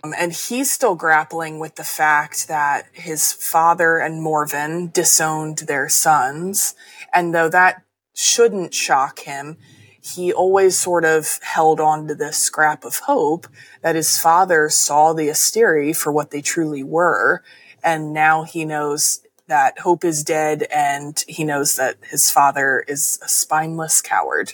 Um, 0.05 0.15
and 0.17 0.33
he's 0.33 0.71
still 0.71 0.95
grappling 0.95 1.59
with 1.59 1.75
the 1.75 1.85
fact 1.85 2.47
that 2.47 2.87
his 2.93 3.33
father 3.33 3.99
and 3.99 4.23
Morven 4.23 4.91
disowned 4.93 5.59
their 5.59 5.89
sons. 5.89 6.77
And 7.17 7.35
though 7.35 7.49
that 7.49 7.83
shouldn't 8.13 8.75
shock 8.75 9.21
him, 9.21 9.57
he 10.01 10.33
always 10.33 10.79
sort 10.79 11.07
of 11.07 11.41
held 11.43 11.81
on 11.81 12.07
to 12.09 12.15
this 12.15 12.37
scrap 12.37 12.85
of 12.85 12.99
hope 13.01 13.49
that 13.81 13.97
his 13.97 14.19
father 14.19 14.69
saw 14.69 15.15
the 15.15 15.29
Asteri 15.29 15.97
for 15.97 16.13
what 16.13 16.31
they 16.31 16.43
truly 16.43 16.83
were. 16.83 17.43
And 17.83 18.13
now 18.13 18.45
he 18.45 18.67
knows 18.67 19.23
that 19.49 19.79
hope 19.79 20.05
is 20.05 20.23
dead 20.23 20.67
and 20.71 21.25
he 21.27 21.43
knows 21.43 21.77
that 21.77 21.97
his 22.03 22.31
father 22.31 22.85
is 22.87 23.19
a 23.25 23.29
spineless 23.29 24.03
coward, 24.03 24.53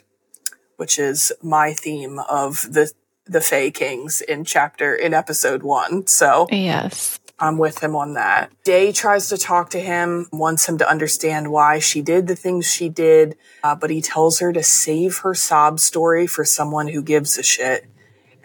which 0.77 0.99
is 1.01 1.33
my 1.43 1.73
theme 1.73 2.21
of 2.21 2.73
the 2.73 2.93
the 3.25 3.41
Fae 3.41 3.71
Kings 3.71 4.21
in 4.21 4.45
chapter 4.45 4.95
in 4.95 5.15
episode 5.15 5.63
one. 5.63 6.07
So 6.07 6.47
Yes. 6.51 7.19
I'm 7.43 7.59
with 7.59 7.83
him 7.83 7.97
on 7.97 8.15
that. 8.15 8.53
Day 8.63 8.93
tries 8.93 9.29
to 9.31 9.37
talk 9.37 9.71
to 9.71 9.81
him, 9.81 10.29
wants 10.33 10.69
him 10.69 10.79
to 10.79 10.89
understand 10.89 11.51
why 11.51 11.81
she 11.81 12.01
did 12.01 12.29
the 12.29 12.37
things 12.37 12.71
she 12.71 12.89
did, 12.89 13.37
uh, 13.65 13.75
but 13.75 13.91
he 13.91 14.01
tells 14.01 14.39
her 14.39 14.53
to 14.53 14.63
save 14.63 15.19
her 15.19 15.35
sob 15.35 15.81
story 15.81 16.29
for 16.29 16.45
someone 16.45 16.87
who 16.87 17.03
gives 17.03 17.37
a 17.37 17.43
shit 17.43 17.87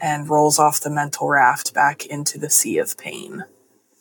and 0.01 0.27
rolls 0.27 0.57
off 0.57 0.81
the 0.81 0.89
mental 0.89 1.29
raft 1.29 1.75
back 1.75 2.07
into 2.07 2.39
the 2.39 2.49
sea 2.49 2.79
of 2.79 2.97
pain. 2.97 3.45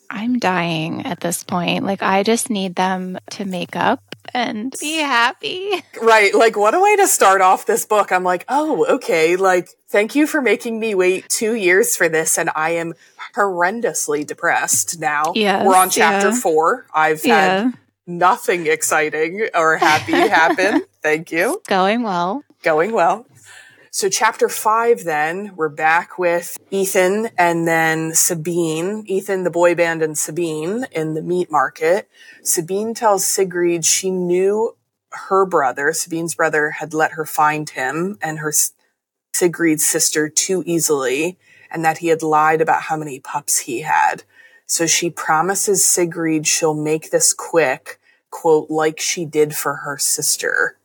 I'm 0.09 0.39
dying 0.39 1.05
at 1.05 1.19
this 1.19 1.43
point. 1.43 1.83
Like, 1.83 2.01
I 2.01 2.23
just 2.23 2.49
need 2.49 2.75
them 2.75 3.19
to 3.31 3.45
make 3.45 3.75
up 3.75 4.15
and 4.33 4.73
be 4.79 4.97
happy. 4.97 5.71
Right. 6.01 6.33
Like, 6.33 6.57
what 6.57 6.73
a 6.73 6.79
way 6.79 6.95
to 6.97 7.07
start 7.07 7.41
off 7.41 7.65
this 7.65 7.85
book. 7.85 8.11
I'm 8.11 8.23
like, 8.23 8.45
oh, 8.47 8.85
okay. 8.95 9.35
Like, 9.35 9.69
thank 9.89 10.15
you 10.15 10.27
for 10.27 10.41
making 10.41 10.79
me 10.79 10.95
wait 10.95 11.27
two 11.29 11.55
years 11.55 11.95
for 11.95 12.09
this. 12.09 12.37
And 12.37 12.49
I 12.55 12.71
am 12.71 12.93
horrendously 13.37 14.25
depressed 14.25 14.99
now. 14.99 15.31
Yes, 15.35 15.65
We're 15.65 15.75
on 15.75 15.89
chapter 15.89 16.29
yeah. 16.29 16.35
four. 16.39 16.85
I've 16.93 17.25
Yeah. 17.25 17.63
had 17.63 17.73
nothing 18.05 18.67
exciting 18.67 19.47
or 19.53 19.77
happy 19.77 20.11
happen. 20.13 20.83
Thank 21.01 21.31
you. 21.31 21.61
Going 21.67 22.03
well. 22.03 22.43
Going 22.63 22.91
well. 22.91 23.25
So 23.91 24.09
chapter 24.09 24.47
five, 24.49 25.03
then 25.05 25.55
we're 25.55 25.69
back 25.69 26.19
with 26.19 26.57
Ethan 26.69 27.29
and 27.37 27.67
then 27.67 28.13
Sabine, 28.13 29.03
Ethan, 29.07 29.43
the 29.43 29.49
boy 29.49 29.73
band 29.73 30.03
and 30.03 30.15
Sabine 30.17 30.85
in 30.91 31.13
the 31.15 31.21
meat 31.21 31.49
market. 31.49 32.07
Sabine 32.43 32.93
tells 32.93 33.25
Sigrid 33.25 33.85
she 33.85 34.11
knew 34.11 34.75
her 35.29 35.45
brother, 35.47 35.93
Sabine's 35.93 36.35
brother 36.35 36.71
had 36.71 36.93
let 36.93 37.13
her 37.13 37.25
find 37.25 37.69
him 37.71 38.17
and 38.21 38.39
her 38.39 38.53
Sigrid's 39.33 39.85
sister 39.85 40.29
too 40.29 40.63
easily 40.65 41.37
and 41.71 41.83
that 41.83 41.99
he 41.99 42.07
had 42.07 42.23
lied 42.23 42.61
about 42.61 42.83
how 42.83 42.97
many 42.97 43.19
pups 43.19 43.59
he 43.59 43.81
had. 43.81 44.23
So 44.65 44.85
she 44.85 45.09
promises 45.09 45.85
Sigrid 45.85 46.45
she'll 46.45 46.73
make 46.73 47.09
this 47.09 47.33
quick, 47.33 47.99
quote, 48.29 48.69
like 48.69 48.99
she 48.99 49.25
did 49.25 49.55
for 49.55 49.75
her 49.75 49.97
sister. 49.97 50.77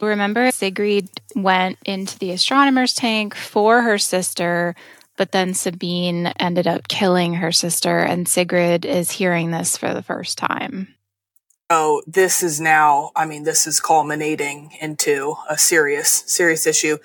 Remember, 0.00 0.50
Sigrid 0.50 1.08
went 1.36 1.78
into 1.84 2.18
the 2.18 2.32
astronomer's 2.32 2.94
tank 2.94 3.34
for 3.34 3.82
her 3.82 3.98
sister, 3.98 4.74
but 5.16 5.32
then 5.32 5.52
Sabine 5.52 6.28
ended 6.38 6.66
up 6.66 6.88
killing 6.88 7.34
her 7.34 7.52
sister, 7.52 7.98
and 7.98 8.26
Sigrid 8.26 8.86
is 8.86 9.10
hearing 9.10 9.50
this 9.50 9.76
for 9.76 9.92
the 9.92 10.02
first 10.02 10.38
time. 10.38 10.94
Oh, 11.68 12.02
this 12.06 12.42
is 12.42 12.60
now, 12.60 13.12
I 13.14 13.26
mean, 13.26 13.44
this 13.44 13.66
is 13.66 13.78
culminating 13.78 14.72
into 14.80 15.36
a 15.48 15.56
serious, 15.56 16.24
serious 16.26 16.66
issue. 16.66 16.98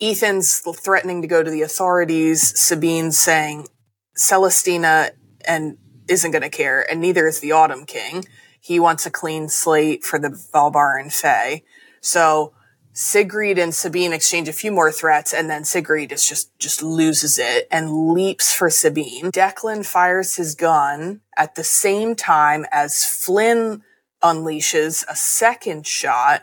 Ethan's 0.00 0.58
threatening 0.58 1.22
to 1.22 1.28
go 1.28 1.42
to 1.42 1.50
the 1.50 1.62
authorities. 1.62 2.58
Sabine's 2.58 3.18
saying 3.18 3.68
Celestina 4.16 5.10
and 5.46 5.78
isn't 6.08 6.30
going 6.30 6.42
to 6.42 6.48
care, 6.48 6.88
and 6.90 7.00
neither 7.00 7.26
is 7.26 7.40
the 7.40 7.52
Autumn 7.52 7.84
King. 7.84 8.24
He 8.60 8.80
wants 8.80 9.06
a 9.06 9.10
clean 9.10 9.48
slate 9.48 10.04
for 10.04 10.18
the 10.18 10.28
Valbar 10.28 11.00
and 11.00 11.12
Fae. 11.12 11.62
So 12.00 12.52
Sigrid 12.92 13.58
and 13.58 13.74
Sabine 13.74 14.12
exchange 14.12 14.48
a 14.48 14.52
few 14.52 14.72
more 14.72 14.90
threats, 14.90 15.32
and 15.32 15.48
then 15.48 15.64
Sigrid 15.64 16.10
is 16.10 16.26
just 16.26 16.58
just 16.58 16.82
loses 16.82 17.38
it 17.38 17.68
and 17.70 18.12
leaps 18.12 18.52
for 18.52 18.70
Sabine. 18.70 19.30
Declan 19.30 19.86
fires 19.86 20.36
his 20.36 20.54
gun 20.54 21.20
at 21.36 21.54
the 21.54 21.64
same 21.64 22.16
time 22.16 22.66
as 22.72 23.04
Flynn 23.04 23.82
unleashes 24.22 25.04
a 25.08 25.14
second 25.14 25.86
shot, 25.86 26.42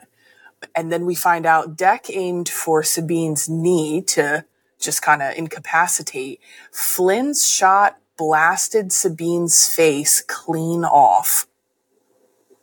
and 0.76 0.92
then 0.92 1.06
we 1.06 1.16
find 1.16 1.46
out 1.46 1.76
Deck 1.76 2.10
aimed 2.10 2.50
for 2.50 2.84
Sabine's 2.84 3.50
knee 3.50 4.02
to 4.04 4.46
just 4.80 5.02
kind 5.02 5.22
of 5.22 5.36
incapacitate. 5.36 6.40
Flynn's 6.72 7.48
shot 7.48 7.98
blasted 8.18 8.92
Sabine's 8.92 9.68
face 9.68 10.24
clean 10.28 10.84
off. 10.84 11.48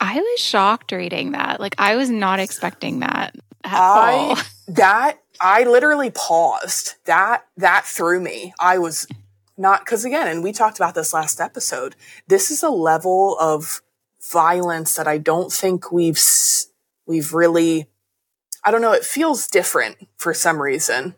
I 0.00 0.16
was 0.16 0.40
shocked 0.40 0.92
reading 0.92 1.32
that. 1.32 1.60
Like, 1.60 1.76
I 1.78 1.96
was 1.96 2.10
not 2.10 2.40
expecting 2.40 3.00
that 3.00 3.36
at 3.64 3.80
I 3.80 4.12
all. 4.12 4.38
that 4.68 5.18
I 5.40 5.64
literally 5.64 6.10
paused. 6.10 6.94
That 7.04 7.46
that 7.56 7.84
threw 7.84 8.20
me. 8.20 8.52
I 8.58 8.78
was 8.78 9.06
not 9.56 9.84
because 9.84 10.04
again, 10.04 10.28
and 10.28 10.42
we 10.42 10.52
talked 10.52 10.78
about 10.78 10.94
this 10.94 11.12
last 11.12 11.40
episode. 11.40 11.94
This 12.26 12.50
is 12.50 12.62
a 12.62 12.70
level 12.70 13.36
of 13.38 13.82
violence 14.30 14.94
that 14.96 15.08
I 15.08 15.18
don't 15.18 15.52
think 15.52 15.92
we've 15.92 16.20
we've 17.06 17.32
really. 17.32 17.88
I 18.64 18.70
don't 18.70 18.82
know. 18.82 18.92
It 18.92 19.04
feels 19.04 19.48
different 19.48 19.96
for 20.16 20.34
some 20.34 20.60
reason. 20.60 21.14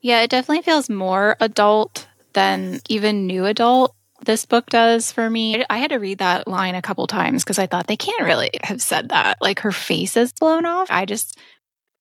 Yeah, 0.00 0.22
it 0.22 0.30
definitely 0.30 0.62
feels 0.62 0.88
more 0.88 1.36
adult 1.40 2.08
than 2.32 2.80
even 2.88 3.26
new 3.26 3.44
adult. 3.46 3.94
This 4.24 4.44
book 4.44 4.66
does 4.66 5.12
for 5.12 5.28
me. 5.30 5.64
I 5.70 5.78
had 5.78 5.90
to 5.90 5.98
read 5.98 6.18
that 6.18 6.46
line 6.48 6.74
a 6.74 6.82
couple 6.82 7.06
times 7.06 7.42
because 7.44 7.58
I 7.58 7.66
thought 7.66 7.86
they 7.86 7.96
can't 7.96 8.24
really 8.24 8.50
have 8.62 8.82
said 8.82 9.10
that. 9.10 9.38
Like 9.40 9.60
her 9.60 9.72
face 9.72 10.16
is 10.16 10.32
blown 10.32 10.66
off. 10.66 10.88
I 10.90 11.04
just, 11.06 11.38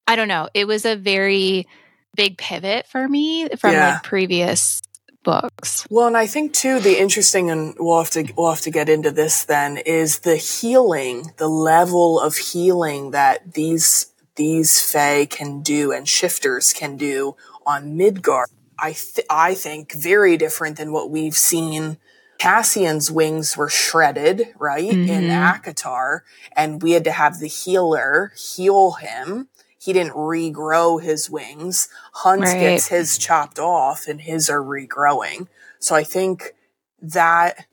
I 0.08 0.16
don't 0.16 0.28
know. 0.28 0.50
It 0.54 0.66
was 0.66 0.86
a 0.86 0.96
very 0.96 1.68
big 2.16 2.38
pivot 2.38 2.88
for 2.88 3.08
me 3.08 3.48
from 3.58 3.74
Yeah. 3.74 3.94
like 3.94 4.04
previous 4.04 4.82
books. 5.24 5.86
Well, 5.90 6.08
and 6.08 6.18
I 6.18 6.28
think 6.28 6.54
too 6.54 6.80
the 6.80 7.00
interesting, 7.00 7.50
and 7.50 7.76
we'll 7.80 8.00
have 8.00 8.10
to 8.12 8.32
we'll 8.38 8.50
have 8.50 8.62
to 8.62 8.72
get 8.72 8.90
into 8.90 9.12
this 9.12 9.44
then 9.46 9.78
is 9.78 10.20
the 10.20 10.36
healing, 10.38 11.32
the 11.38 11.48
level 11.48 12.20
of 12.20 12.36
healing 12.38 13.12
that 13.12 13.54
these 13.54 14.08
these 14.40 14.80
Fae 14.82 15.26
can 15.26 15.62
do 15.62 15.92
and 15.92 16.08
shifters 16.08 16.72
can 16.74 16.96
do 16.96 17.36
on 17.66 17.98
Midgard. 17.98 18.48
I 18.80 18.94
th- 18.94 19.28
I 19.30 19.54
think 19.54 19.92
very 19.92 20.38
different 20.38 20.78
than 20.78 20.94
what 20.94 21.12
we've 21.12 21.36
seen. 21.38 21.98
Cassian's 22.40 23.12
wings 23.12 23.58
were 23.58 23.68
shredded, 23.68 24.54
right, 24.58 24.90
in 24.90 25.26
Mhm. 25.28 25.30
ACOTAR, 25.56 26.22
and 26.56 26.82
we 26.82 26.92
had 26.94 27.04
to 27.04 27.12
have 27.12 27.40
the 27.40 27.48
healer 27.48 28.32
heal 28.38 28.94
him. 28.94 29.50
He 29.78 29.92
didn't 29.92 30.14
regrow 30.14 31.02
his 31.04 31.30
wings. 31.30 31.90
Hunt 32.14 32.44
Right. 32.44 32.60
gets 32.62 32.88
his 32.88 33.18
chopped 33.18 33.60
off 33.60 34.08
and 34.08 34.22
his 34.22 34.50
are 34.50 34.64
regrowing. 34.64 35.48
So 35.80 35.96
I 35.96 36.06
think 36.06 36.56
that 37.02 37.66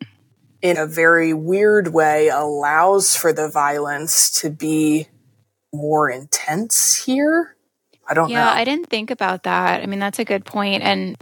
in 0.61 0.77
a 0.77 0.87
very 0.87 1.33
weird 1.33 1.93
way 1.95 2.27
allows 2.29 3.15
for 3.15 3.33
the 3.33 3.49
violence 3.49 4.31
to 4.41 4.51
be 4.51 5.09
more 5.73 6.11
intense 6.11 6.95
here. 7.05 7.57
I 8.09 8.15
don't 8.15 8.29
know. 8.29 8.37
Yeah, 8.37 8.45
know. 8.45 8.51
I 8.51 8.65
didn't 8.65 8.89
think 8.89 9.11
about 9.11 9.45
that. 9.45 9.83
I 9.83 9.87
mean, 9.87 9.99
that's 9.99 10.19
a 10.19 10.25
good 10.25 10.45
point. 10.45 10.83
And 10.83 11.17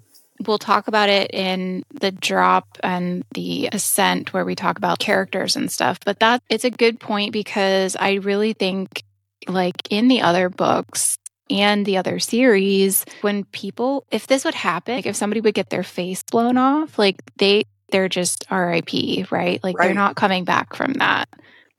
we'll 0.47 0.59
talk 0.59 0.89
about 0.89 1.09
it 1.09 1.31
in 1.33 1.85
the 1.93 2.11
drop 2.11 2.79
and 2.83 3.25
the 3.35 3.69
ascent 3.73 4.33
where 4.33 4.45
we 4.45 4.55
talk 4.55 4.77
about 4.79 4.99
characters 4.99 5.57
and 5.57 5.71
stuff. 5.71 5.99
But 6.05 6.21
that 6.21 6.43
it's 6.49 6.65
a 6.65 6.71
good 6.71 7.01
point 7.01 7.33
because 7.33 7.97
I 7.99 8.15
really 8.15 8.53
think 8.53 9.03
like 9.49 9.77
in 9.91 10.09
the 10.09 10.21
other 10.23 10.49
books 10.49 11.19
and 11.51 11.85
the 11.87 11.97
other 11.97 12.19
series, 12.19 13.05
when 13.21 13.45
people 13.45 14.07
if 14.11 14.27
this 14.27 14.45
would 14.45 14.55
happen, 14.55 14.97
like 14.97 15.07
if 15.07 15.17
somebody 15.17 15.41
would 15.41 15.55
get 15.55 15.71
their 15.71 15.83
face 15.83 16.23
blown 16.23 16.59
off, 16.59 16.99
like 16.99 17.23
they 17.39 17.65
they're 17.91 18.09
just 18.09 18.45
RIP, 18.51 19.31
right? 19.31 19.63
Like 19.63 19.79
Right. 19.79 19.87
they're 19.87 19.95
not 19.95 20.17
coming 20.17 20.45
back 20.45 20.75
from 20.75 20.95
that. 20.95 21.29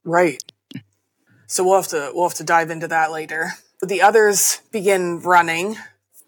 Right. 0.04 0.42
So 1.48 1.64
we'll 1.64 1.76
have 1.76 1.88
to 1.90 2.12
we'll 2.14 2.28
have 2.28 2.38
to 2.38 2.44
dive 2.44 2.70
into 2.70 2.88
that 2.88 3.12
later. 3.12 3.54
But 3.80 3.90
The 3.90 4.02
others 4.02 4.62
begin 4.72 5.20
running 5.20 5.78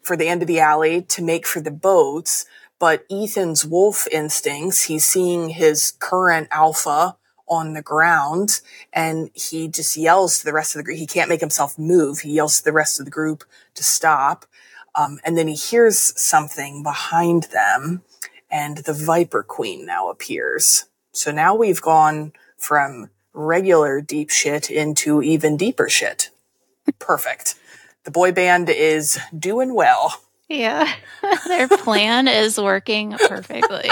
for 0.04 0.16
the 0.16 0.28
end 0.28 0.42
of 0.42 0.48
the 0.48 0.60
alley 0.60 1.02
to 1.02 1.24
make 1.24 1.46
for 1.46 1.60
the 1.60 1.72
boats, 1.72 2.46
but 2.80 3.06
Ethan's 3.12 3.66
wolf 3.66 4.08
instincts, 4.12 4.84
he's 4.84 5.06
seeing 5.06 5.50
his 5.50 5.92
current 6.00 6.48
alpha 6.52 7.18
on 7.50 7.74
the 7.74 7.82
ground 7.82 8.62
and 8.94 9.30
he 9.34 9.68
just 9.68 9.98
yells 9.98 10.40
to 10.40 10.46
the 10.46 10.54
rest 10.54 10.76
of 10.76 10.80
the 10.80 10.84
group. 10.84 10.98
He 10.98 11.08
can't 11.08 11.30
make 11.30 11.40
himself 11.40 11.78
move. 11.80 12.20
He 12.20 12.34
yells 12.34 12.58
to 12.58 12.64
the 12.64 12.74
rest 12.74 13.00
of 13.00 13.06
the 13.06 13.12
group 13.12 13.44
to 13.76 13.84
stop. 13.84 14.46
Um, 14.96 15.20
and 15.24 15.38
then 15.38 15.48
he 15.48 15.56
hears 15.56 16.20
something 16.20 16.84
behind 16.84 17.44
them 17.54 18.02
and 18.50 18.78
the 18.80 18.94
Viper 18.94 19.44
Queen 19.44 19.86
now 19.86 20.10
appears. 20.10 20.86
So 21.12 21.32
now 21.32 21.56
we've 21.56 21.82
gone 21.82 22.34
from 22.58 23.10
regular 23.38 24.02
deep 24.02 24.30
shit 24.30 24.70
into 24.70 25.22
even 25.22 25.56
deeper 25.56 25.88
shit. 25.88 26.30
Perfect. 27.00 27.56
The 28.04 28.12
boy 28.12 28.32
band 28.32 28.70
is 28.70 29.20
doing 29.38 29.74
well. 29.74 30.22
Yeah. 30.50 30.92
Their 31.48 31.68
plan 31.68 32.28
is 32.28 32.58
working 32.58 33.12
perfectly. 33.12 33.90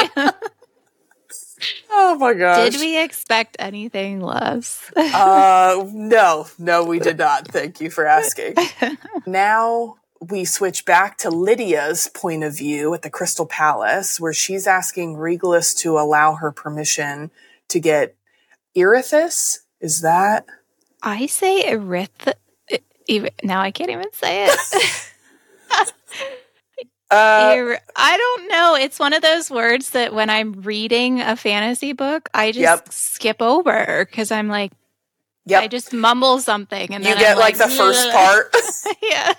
Oh 1.89 2.15
my 2.15 2.33
gosh. 2.33 2.71
Did 2.71 2.81
we 2.81 3.01
expect 3.01 3.55
anything 3.59 4.21
less? 4.21 4.91
Uh, 4.95 5.85
no, 5.93 6.47
no, 6.59 6.83
we 6.83 6.99
did 6.99 7.17
not. 7.17 7.47
Thank 7.47 7.81
you 7.81 7.89
for 7.89 8.05
asking. 8.05 8.55
now 9.25 9.95
we 10.19 10.45
switch 10.45 10.85
back 10.85 11.17
to 11.19 11.29
Lidia's 11.29 12.09
point 12.13 12.43
of 12.43 12.57
view 12.57 12.93
at 12.93 13.01
the 13.01 13.09
Crystal 13.09 13.45
Palace, 13.45 14.19
where 14.19 14.33
she's 14.33 14.67
asking 14.67 15.15
Rigelus 15.15 15.77
to 15.79 15.97
allow 15.97 16.35
her 16.35 16.51
permission 16.51 17.31
to 17.69 17.79
get 17.79 18.15
Irithys. 18.75 19.59
Is 19.81 20.01
that? 20.01 20.45
I 21.01 21.25
say 21.27 21.63
erith. 21.63 22.33
Even 23.07 23.29
now, 23.43 23.61
I 23.61 23.71
can't 23.71 23.91
even 23.91 24.11
say 24.13 24.47
it. 24.47 25.11
Uh, 27.11 27.75
I 27.95 28.17
don't 28.17 28.49
know. 28.49 28.75
It's 28.75 28.97
one 28.99 29.13
of 29.13 29.21
those 29.21 29.51
words 29.51 29.91
that 29.91 30.13
when 30.13 30.29
I'm 30.29 30.53
reading 30.63 31.21
a 31.21 31.35
fantasy 31.35 31.93
book, 31.93 32.29
I 32.33 32.51
just 32.51 32.61
Yep. 32.61 32.91
skip 32.91 33.41
over 33.43 34.05
because 34.09 34.31
I'm 34.31 34.47
like, 34.47 34.71
yep. 35.45 35.61
I 35.61 35.67
just 35.67 35.93
mumble 35.93 36.39
something, 36.39 36.93
and 36.93 37.05
you 37.05 37.15
get 37.15 37.33
I'm 37.33 37.37
like, 37.37 37.57
the 37.57 37.67
first 37.69 38.11
part. 38.11 38.53
yeah, 39.03 39.33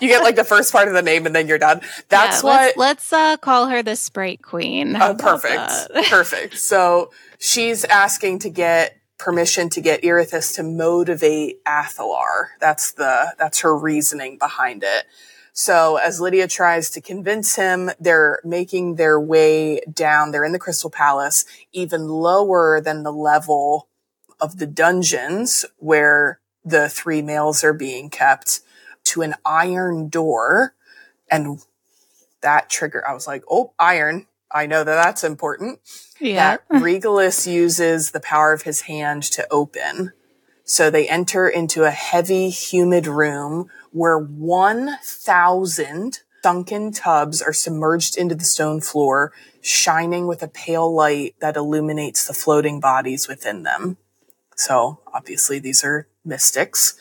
you 0.00 0.08
get 0.08 0.22
like 0.22 0.36
the 0.36 0.44
first 0.44 0.72
part 0.72 0.88
of 0.88 0.94
the 0.94 1.02
name, 1.02 1.26
and 1.26 1.34
then 1.34 1.48
you're 1.48 1.58
done. 1.58 1.80
That's 2.08 2.42
Yeah, 2.42 2.48
what. 2.48 2.60
Let's, 2.60 2.76
let's 2.76 3.12
uh, 3.12 3.36
call 3.38 3.66
her 3.66 3.82
the 3.82 3.96
Sprite 3.96 4.42
Queen. 4.42 4.96
Oh, 4.96 5.14
perfect. 5.14 5.72
perfect. 6.10 6.58
So 6.58 7.10
she's 7.38 7.84
asking 7.84 8.40
to 8.40 8.50
get 8.50 8.96
permission 9.18 9.68
to 9.70 9.80
get 9.80 10.02
Irithys 10.02 10.54
to 10.54 10.62
motivate 10.62 11.62
Athalar. 11.64 12.48
That's 12.60 12.92
the, 12.92 13.34
that's 13.38 13.60
her 13.60 13.76
reasoning 13.76 14.38
behind 14.38 14.84
it. 14.84 15.06
So 15.52 15.96
as 15.96 16.20
Lidia 16.20 16.46
tries 16.46 16.88
to 16.90 17.00
convince 17.00 17.56
him, 17.56 17.90
they're 17.98 18.38
making 18.44 18.94
their 18.94 19.18
way 19.18 19.80
down. 19.92 20.30
They're 20.30 20.44
in 20.44 20.52
the 20.52 20.58
Crystal 20.60 20.88
Palace, 20.88 21.44
even 21.72 22.06
lower 22.06 22.80
than 22.80 23.02
the 23.02 23.12
level 23.12 23.88
of 24.40 24.58
the 24.58 24.68
dungeons 24.68 25.64
where 25.78 26.38
the 26.64 26.88
three 26.88 27.22
males 27.22 27.64
are 27.64 27.72
being 27.72 28.08
kept 28.08 28.60
to 29.08 29.22
an 29.22 29.34
iron 29.44 30.08
door. 30.08 30.74
And 31.30 31.60
that 32.40 32.70
trigger, 32.70 33.06
I 33.06 33.14
was 33.14 33.26
like, 33.26 33.44
oh, 33.50 33.72
iron. 33.78 34.26
I 34.50 34.66
know 34.66 34.82
that 34.82 35.04
that's 35.04 35.24
important 35.24 35.80
Yeah. 36.18 36.58
that 36.70 36.80
Rigelus 36.80 37.50
uses 37.50 38.12
the 38.12 38.20
power 38.20 38.52
of 38.52 38.62
his 38.62 38.82
hand 38.82 39.22
to 39.24 39.46
open. 39.50 40.12
So 40.64 40.90
they 40.90 41.08
enter 41.08 41.48
into 41.48 41.84
a 41.84 41.90
heavy, 41.90 42.50
humid 42.50 43.06
room 43.06 43.68
where 43.90 44.18
1,000 44.18 46.20
sunken 46.42 46.92
tubs 46.92 47.42
are 47.42 47.52
submerged 47.52 48.16
into 48.16 48.34
the 48.34 48.44
stone 48.44 48.80
floor, 48.80 49.32
shining 49.60 50.26
with 50.26 50.42
a 50.42 50.48
pale 50.48 50.94
light 50.94 51.34
that 51.40 51.56
illuminates 51.56 52.26
the 52.26 52.34
floating 52.34 52.80
bodies 52.80 53.28
within 53.28 53.62
them. 53.62 53.96
So 54.56 55.00
obviously 55.12 55.58
these 55.58 55.84
are 55.84 56.08
mystics. 56.24 56.98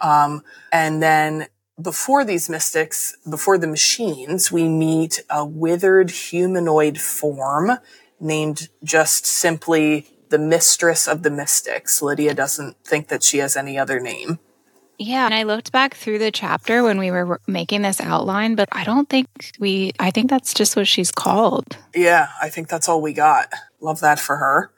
Um, 0.00 0.42
and 0.72 1.02
then 1.02 1.46
before 1.80 2.24
these 2.24 2.48
mystics, 2.48 3.16
before 3.28 3.58
the 3.58 3.66
machines, 3.66 4.50
we 4.50 4.68
meet 4.68 5.22
a 5.28 5.44
withered 5.44 6.10
humanoid 6.10 6.98
form 6.98 7.72
named 8.18 8.68
just 8.82 9.26
simply 9.26 10.06
the 10.30 10.38
mistress 10.38 11.06
of 11.06 11.22
the 11.22 11.30
mystics. 11.30 12.02
Lidia 12.02 12.34
doesn't 12.34 12.76
think 12.84 13.08
that 13.08 13.22
she 13.22 13.38
has 13.38 13.56
any 13.56 13.78
other 13.78 14.00
name. 14.00 14.38
Yeah, 14.98 15.26
and 15.26 15.34
I 15.34 15.42
looked 15.42 15.72
back 15.72 15.94
through 15.94 16.18
the 16.18 16.32
chapter 16.32 16.82
when 16.82 16.98
we 16.98 17.10
were 17.10 17.40
making 17.46 17.82
this 17.82 18.00
outline, 18.00 18.54
but 18.54 18.68
I 18.72 18.84
don't 18.84 19.08
think 19.08 19.28
we 19.58 19.92
I 19.98 20.10
think 20.10 20.30
that's 20.30 20.54
just 20.54 20.74
what 20.74 20.88
she's 20.88 21.12
called. 21.12 21.76
Yeah, 21.94 22.28
I 22.40 22.48
think 22.48 22.68
that's 22.68 22.88
all 22.88 23.02
we 23.02 23.12
got. 23.12 23.52
Love 23.80 24.00
that 24.00 24.18
for 24.18 24.36
her. 24.36 24.72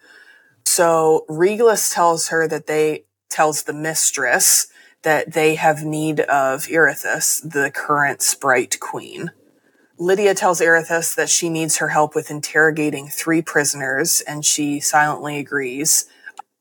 So 0.65 1.25
Rigelus 1.29 1.95
tells 1.95 2.29
her 2.29 2.49
that 2.49 2.67
they 2.67 3.05
tells 3.31 3.63
the 3.63 3.73
mistress 3.73 4.67
that 5.03 5.33
they 5.33 5.55
have 5.55 5.85
need 5.85 6.21
of 6.21 6.67
Irithys, 6.67 7.41
the 7.51 7.71
current 7.71 8.23
sprite 8.23 8.79
queen. 8.81 9.31
Lidia 9.99 10.35
tells 10.35 10.61
Irithys 10.61 11.15
that 11.17 11.29
she 11.29 11.49
needs 11.49 11.79
her 11.79 11.89
help 11.89 12.15
with 12.15 12.31
interrogating 12.31 13.09
three 13.09 13.43
prisoners, 13.43 14.21
and 14.21 14.45
she 14.45 14.81
silently 14.81 15.39
agrees. 15.39 16.07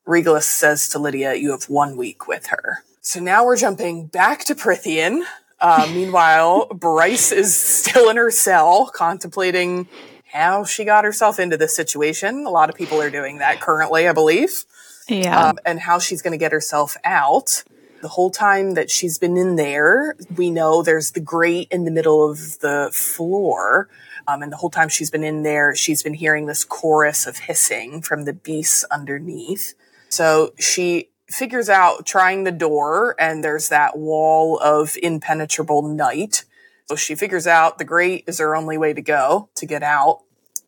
Rigelus 0.06 0.44
says 0.44 0.88
to 0.88 0.98
Lidia, 0.98 1.34
You 1.34 1.52
have 1.52 1.64
one 1.68 1.96
week 1.96 2.26
with 2.26 2.46
her. 2.46 2.78
So 3.00 3.20
now 3.20 3.44
we're 3.44 3.56
jumping 3.56 4.06
back 4.06 4.44
to 4.46 4.54
Prythian. 4.54 5.22
Uh, 5.60 5.88
meanwhile, 5.94 6.66
Bryce 6.66 7.30
is 7.32 7.56
still 7.56 8.08
in 8.10 8.16
her 8.16 8.30
cell 8.30 8.90
contemplating 8.92 9.88
how 10.32 10.64
she 10.64 10.84
got 10.84 11.04
herself 11.04 11.38
into 11.38 11.56
this 11.56 11.74
situation. 11.74 12.44
A 12.46 12.50
lot 12.50 12.68
of 12.70 12.76
people 12.76 13.00
are 13.00 13.10
doing 13.10 13.38
that 13.38 13.60
currently, 13.60 14.06
I 14.08 14.12
believe, 14.12 14.64
Yeah. 15.08 15.48
um, 15.48 15.58
and 15.64 15.80
how 15.80 15.98
she's 15.98 16.22
going 16.22 16.32
to 16.32 16.38
get 16.38 16.52
herself 16.52 16.96
out. 17.04 17.62
The 18.00 18.08
whole 18.08 18.30
time 18.30 18.74
that 18.74 18.90
she's 18.90 19.18
been 19.18 19.36
in 19.36 19.56
there, 19.56 20.14
we 20.36 20.50
know 20.50 20.82
there's 20.82 21.12
the 21.12 21.20
grate 21.20 21.68
in 21.70 21.84
the 21.84 21.90
middle 21.90 22.28
of 22.28 22.60
the 22.60 22.90
floor. 22.92 23.88
Um, 24.28 24.42
and 24.42 24.52
the 24.52 24.56
whole 24.56 24.70
time 24.70 24.88
she's 24.88 25.10
been 25.10 25.24
in 25.24 25.42
there, 25.42 25.74
she's 25.74 26.02
been 26.02 26.14
hearing 26.14 26.46
this 26.46 26.64
chorus 26.64 27.26
of 27.26 27.38
hissing 27.38 28.02
from 28.02 28.24
the 28.24 28.32
beasts 28.32 28.84
underneath. 28.90 29.74
So 30.10 30.52
she 30.58 31.10
figures 31.28 31.68
out 31.68 32.06
trying 32.06 32.44
the 32.44 32.52
door, 32.52 33.16
and 33.18 33.42
there's 33.42 33.68
that 33.68 33.98
wall 33.98 34.58
of 34.60 34.96
impenetrable 35.02 35.82
night. 35.82 36.44
So 36.86 36.94
she 36.94 37.14
figures 37.14 37.46
out 37.46 37.78
the 37.78 37.84
grate 37.84 38.24
is 38.26 38.38
her 38.38 38.54
only 38.54 38.78
way 38.78 38.92
to 38.92 39.02
go 39.02 39.48
to 39.56 39.66
get 39.66 39.82
out. 39.82 40.22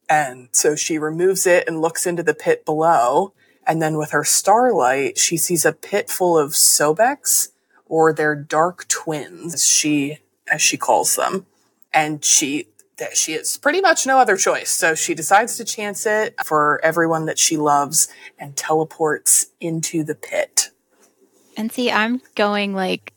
And 0.08 0.48
so 0.52 0.74
she 0.74 0.98
removes 0.98 1.46
it 1.46 1.68
and 1.68 1.80
looks 1.80 2.06
into 2.06 2.22
the 2.22 2.34
pit 2.34 2.64
below. 2.64 3.32
And 3.70 3.80
then 3.80 3.96
with 3.96 4.10
her 4.10 4.24
starlight, 4.24 5.16
she 5.16 5.36
sees 5.36 5.64
a 5.64 5.72
pit 5.72 6.10
full 6.10 6.36
of 6.36 6.54
Sobeks 6.54 7.52
or 7.86 8.12
their 8.12 8.34
dark 8.34 8.88
twins, 8.88 9.54
as 9.54 9.64
she, 9.64 10.18
as 10.50 10.60
she 10.60 10.76
calls 10.76 11.14
them. 11.14 11.46
And 11.94 12.24
she, 12.24 12.66
that 12.98 13.16
she 13.16 13.34
has 13.34 13.56
pretty 13.58 13.80
much 13.80 14.08
no 14.08 14.18
other 14.18 14.36
choice. 14.36 14.72
So 14.72 14.96
she 14.96 15.14
decides 15.14 15.56
to 15.56 15.64
chance 15.64 16.04
it 16.04 16.34
for 16.44 16.80
everyone 16.82 17.26
that 17.26 17.38
she 17.38 17.56
loves 17.56 18.08
and 18.40 18.56
teleports 18.56 19.52
into 19.60 20.02
the 20.02 20.16
pit. 20.16 20.70
And 21.56 21.70
see, 21.70 21.92
I'm 21.92 22.22
going 22.34 22.74
like, 22.74 23.12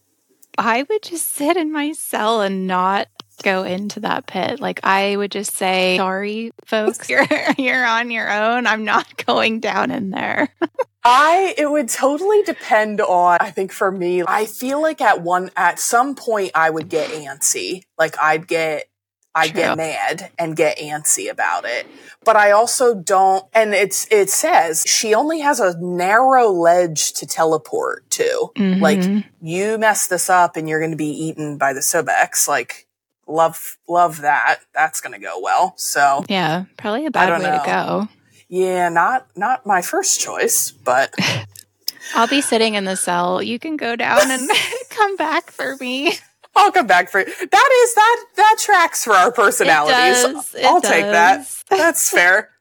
I 0.55 0.83
would 0.87 1.01
just 1.01 1.29
sit 1.29 1.57
in 1.57 1.71
my 1.71 1.93
cell 1.93 2.41
and 2.41 2.67
not 2.67 3.07
go 3.41 3.63
into 3.63 4.01
that 4.01 4.27
pit. 4.27 4.59
Like, 4.59 4.81
I 4.83 5.15
would 5.15 5.31
just 5.31 5.55
say, 5.55 5.97
sorry, 5.97 6.51
folks, 6.65 7.09
you're, 7.09 7.25
you're 7.57 7.85
on 7.85 8.11
your 8.11 8.31
own. 8.31 8.67
I'm 8.67 8.85
not 8.85 9.17
going 9.25 9.59
down 9.59 9.89
in 9.91 10.11
there. 10.11 10.49
I 11.05 11.53
it 11.57 11.69
would 11.69 11.89
totally 11.89 12.43
depend 12.43 13.01
on 13.01 13.37
I 13.41 13.51
think 13.51 13.73
for 13.73 13.91
me 13.91 14.23
I 14.25 14.45
feel 14.45 14.81
like 14.81 15.01
at 15.01 15.21
one 15.21 15.51
at 15.57 15.77
some 15.77 16.15
point 16.15 16.51
I 16.55 16.69
would 16.69 16.87
get 16.87 17.09
antsy. 17.09 17.83
Like 17.97 18.15
I'd 18.21 18.47
get 18.47 18.85
I'd 19.35 19.49
True. 19.51 19.61
get 19.63 19.75
mad 19.77 20.31
and 20.39 20.55
get 20.55 20.77
antsy 20.77 21.29
about 21.29 21.65
it. 21.65 21.87
But 22.23 22.37
I 22.37 22.51
also 22.51 22.95
don't 22.95 23.43
and 23.53 23.73
it's 23.73 24.07
it 24.11 24.29
says 24.29 24.85
she 24.87 25.13
only 25.13 25.41
has 25.41 25.59
a 25.59 25.77
narrow 25.77 26.47
ledge 26.49 27.11
to 27.13 27.25
teleport 27.27 28.09
to. 28.11 28.51
Like 28.55 28.99
Mhm. 29.01 29.25
you 29.41 29.77
mess 29.77 30.07
this 30.07 30.29
up 30.29 30.55
and 30.55 30.69
you're 30.69 30.79
going 30.79 30.91
to 30.91 30.95
be 30.97 31.07
eaten 31.27 31.57
by 31.57 31.73
the 31.73 31.81
Sobeks 31.81 32.47
like 32.47 32.82
Love, 33.27 33.77
love 33.88 34.21
that. 34.21 34.59
That's 34.73 35.01
going 35.01 35.13
to 35.13 35.19
go 35.19 35.39
well. 35.41 35.73
So 35.77 36.25
yeah, 36.27 36.65
probably 36.77 37.05
a 37.05 37.12
bad 37.12 37.39
way 37.39 37.45
know. 37.45 37.59
to 37.59 37.65
go. 37.65 38.07
Yeah, 38.49 38.89
not 38.89 39.27
not 39.36 39.65
my 39.65 39.81
first 39.81 40.19
choice, 40.19 40.71
but 40.71 41.13
I'll 42.15 42.27
be 42.27 42.41
sitting 42.41 42.75
in 42.75 42.86
the 42.86 42.95
cell. 42.95 43.41
You 43.41 43.59
can 43.59 43.77
go 43.77 43.95
down 43.95 44.29
and 44.29 44.49
come 44.89 45.15
back 45.15 45.51
for 45.51 45.75
me. 45.77 46.13
I'll 46.55 46.71
come 46.71 46.86
back 46.86 47.09
for 47.09 47.19
you. 47.19 47.25
That 47.25 47.69
is 47.83 47.95
that 47.95 48.25
that 48.36 48.55
tracks 48.59 49.03
for 49.03 49.13
our 49.13 49.31
personalities. 49.31 50.23
It 50.23 50.33
does, 50.33 50.55
it 50.55 50.65
I'll 50.65 50.81
does. 50.81 50.91
take 50.91 51.05
that. 51.05 51.47
That's 51.69 52.09
fair. 52.09 52.51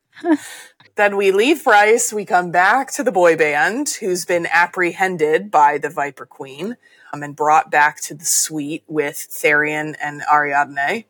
then 0.94 1.16
we 1.16 1.30
leave 1.30 1.64
Bryce. 1.64 2.12
We 2.12 2.24
come 2.24 2.50
back 2.50 2.90
to 2.92 3.02
the 3.02 3.12
boy 3.12 3.36
band, 3.36 3.90
who's 4.00 4.24
been 4.24 4.46
apprehended 4.50 5.50
by 5.50 5.76
the 5.78 5.90
Viper 5.90 6.24
Queen 6.24 6.76
um, 7.12 7.22
and 7.22 7.36
brought 7.36 7.70
back 7.70 8.00
to 8.02 8.14
the 8.14 8.24
suite 8.24 8.84
with 8.86 9.16
Tharion 9.16 9.94
and 10.02 10.22
Ariadne. 10.32 11.04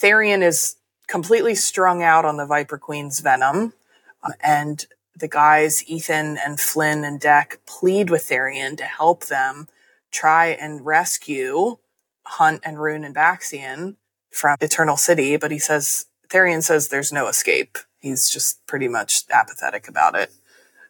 Tharion 0.00 0.42
is 0.42 0.76
completely 1.06 1.54
strung 1.54 2.02
out 2.02 2.24
on 2.24 2.36
the 2.36 2.46
Viper 2.46 2.78
Queen's 2.78 3.20
venom, 3.20 3.74
um, 4.22 4.32
and 4.40 4.86
the 5.16 5.28
guys, 5.28 5.86
Ethan 5.86 6.38
and 6.38 6.58
Flynn 6.58 7.04
and 7.04 7.20
Deck 7.20 7.60
plead 7.66 8.10
with 8.10 8.28
Tharion 8.28 8.76
to 8.78 8.84
help 8.84 9.26
them 9.26 9.68
try 10.10 10.48
and 10.48 10.84
rescue 10.84 11.76
Hunt 12.24 12.62
and 12.64 12.76
Ruhn 12.78 13.04
and 13.04 13.14
Baxian 13.14 13.96
from 14.30 14.56
Eternal 14.60 14.96
City, 14.96 15.36
but 15.36 15.50
he 15.50 15.58
says, 15.58 16.06
Tharion 16.28 16.62
says 16.62 16.88
there's 16.88 17.12
no 17.12 17.28
escape. 17.28 17.78
He's 18.00 18.30
just 18.30 18.64
pretty 18.66 18.88
much 18.88 19.24
apathetic 19.30 19.88
about 19.88 20.14
it. 20.14 20.32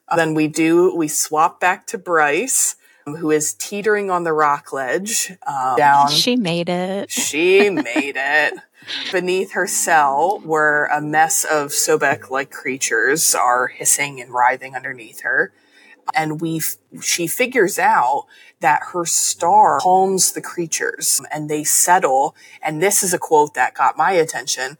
Uh, 0.09 0.17
then 0.17 0.35
we 0.35 0.47
do, 0.47 0.95
we 0.95 1.09
swap 1.09 1.61
back 1.61 1.87
to 1.89 1.99
Bryce, 1.99 2.77
um, 2.77 2.82
who 3.05 3.31
is 3.31 3.55
teetering 3.55 4.11
on 4.11 4.25
the 4.25 4.33
rock 4.33 4.73
ledge. 4.73 5.33
Um, 5.47 5.77
down. 5.77 6.09
She 6.11 6.37
made 6.37 6.69
it. 6.69 7.11
She 7.11 7.71
made 7.71 8.17
it. 8.17 8.55
Beneath 9.13 9.53
her 9.53 9.69
cell, 9.69 10.41
where 10.45 10.87
a 10.87 11.01
mess 11.01 11.45
of 11.45 11.69
Sobek 11.69 12.31
like 12.31 12.51
creatures 12.51 13.35
are 13.35 13.69
hissing 13.69 14.21
and 14.21 14.33
writhing 14.33 14.75
underneath 14.75 15.21
her. 15.21 15.53
And 16.15 16.41
we, 16.41 16.61
she 17.01 17.29
figures 17.29 17.79
out 17.79 18.27
that 18.59 18.83
her 18.93 19.05
star 19.05 19.79
calms 19.79 20.33
the 20.33 20.41
creatures 20.41 21.21
and 21.33 21.49
they 21.49 21.63
settle. 21.63 22.35
And 22.61 22.83
this 22.83 23.05
is 23.05 23.15
a 23.15 23.19
quote 23.19 23.55
that 23.55 23.75
got 23.75 23.97
my 23.97 24.13
attention. 24.13 24.79